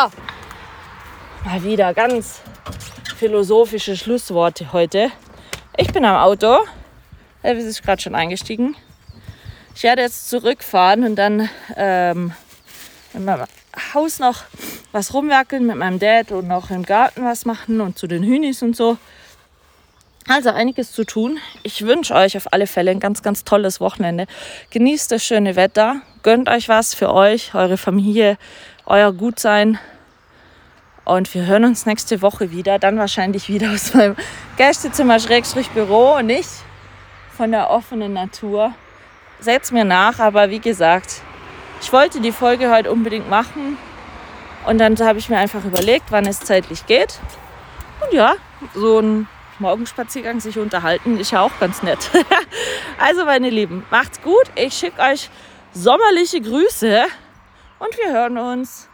mal 1.44 1.62
wieder 1.62 1.94
ganz 1.94 2.40
philosophische 3.16 3.96
Schlussworte 3.96 4.72
heute. 4.72 5.11
Ich 5.81 5.95
bin 5.95 6.05
am 6.05 6.16
Auto. 6.16 6.59
Elvis 7.43 7.64
ist 7.64 7.83
gerade 7.83 8.03
schon 8.03 8.14
eingestiegen. 8.14 8.76
Ich 9.74 9.83
werde 9.83 10.03
jetzt 10.03 10.28
zurückfahren 10.28 11.05
und 11.05 11.16
dann 11.16 11.49
ähm, 11.74 12.35
in 13.14 13.24
meinem 13.24 13.47
Haus 13.95 14.18
noch 14.18 14.43
was 14.93 15.14
rumwerkeln 15.14 15.64
mit 15.64 15.76
meinem 15.76 15.99
Dad 15.99 16.33
und 16.33 16.49
noch 16.49 16.68
im 16.68 16.83
Garten 16.83 17.24
was 17.24 17.47
machen 17.47 17.81
und 17.81 17.99
zu 17.99 18.07
den 18.07 18.22
Hühnis 18.22 18.62
und 18.62 18.76
so. 18.76 18.99
Also 20.28 20.51
einiges 20.51 20.93
zu 20.93 21.05
tun. 21.05 21.39
Ich 21.62 21.87
wünsche 21.87 22.14
euch 22.14 22.37
auf 22.37 22.53
alle 22.53 22.66
Fälle 22.66 22.91
ein 22.91 23.01
ganz, 23.01 23.22
ganz 23.22 23.45
tolles 23.45 23.81
Wochenende. 23.81 24.26
Genießt 24.68 25.11
das 25.11 25.24
schöne 25.24 25.57
Wetter. 25.57 26.03
Gönnt 26.22 26.51
euch 26.51 26.68
was 26.68 26.93
für 26.93 27.11
euch, 27.11 27.55
eure 27.55 27.78
Familie, 27.78 28.37
euer 28.85 29.14
Gutsein. 29.14 29.78
Und 31.05 31.32
wir 31.34 31.46
hören 31.46 31.64
uns 31.64 31.86
nächste 31.86 32.22
Woche 32.22 32.51
wieder. 32.51 32.78
Dann 32.78 32.98
wahrscheinlich 32.98 33.48
wieder 33.48 33.72
aus 33.72 33.94
meinem 33.94 34.16
Gästezimmer 34.57 35.18
Schrägstrich 35.18 35.70
Büro 35.70 36.16
und 36.16 36.26
nicht 36.26 36.48
von 37.36 37.51
der 37.51 37.70
offenen 37.70 38.12
Natur. 38.12 38.74
Seht 39.40 39.72
mir 39.72 39.84
nach, 39.84 40.18
aber 40.18 40.51
wie 40.51 40.61
gesagt, 40.61 41.22
ich 41.80 41.92
wollte 41.92 42.20
die 42.20 42.32
Folge 42.32 42.70
heute 42.70 42.92
unbedingt 42.92 43.30
machen. 43.30 43.78
Und 44.66 44.78
dann 44.78 44.98
habe 44.98 45.18
ich 45.18 45.30
mir 45.30 45.38
einfach 45.38 45.64
überlegt, 45.64 46.07
wann 46.11 46.26
es 46.26 46.40
zeitlich 46.40 46.84
geht. 46.86 47.18
Und 48.03 48.12
ja, 48.12 48.34
so 48.74 48.98
ein 49.01 49.26
Morgenspaziergang 49.59 50.40
sich 50.40 50.59
unterhalten 50.59 51.18
ist 51.18 51.30
ja 51.30 51.40
auch 51.40 51.59
ganz 51.59 51.82
nett. 51.82 52.11
also 52.98 53.24
meine 53.24 53.48
Lieben, 53.48 53.86
macht's 53.90 54.20
gut. 54.20 54.51
Ich 54.55 54.74
schicke 54.74 55.01
euch 55.01 55.30
sommerliche 55.72 56.42
Grüße 56.42 57.05
und 57.78 57.96
wir 57.96 58.12
hören 58.12 58.36
uns. 58.36 58.89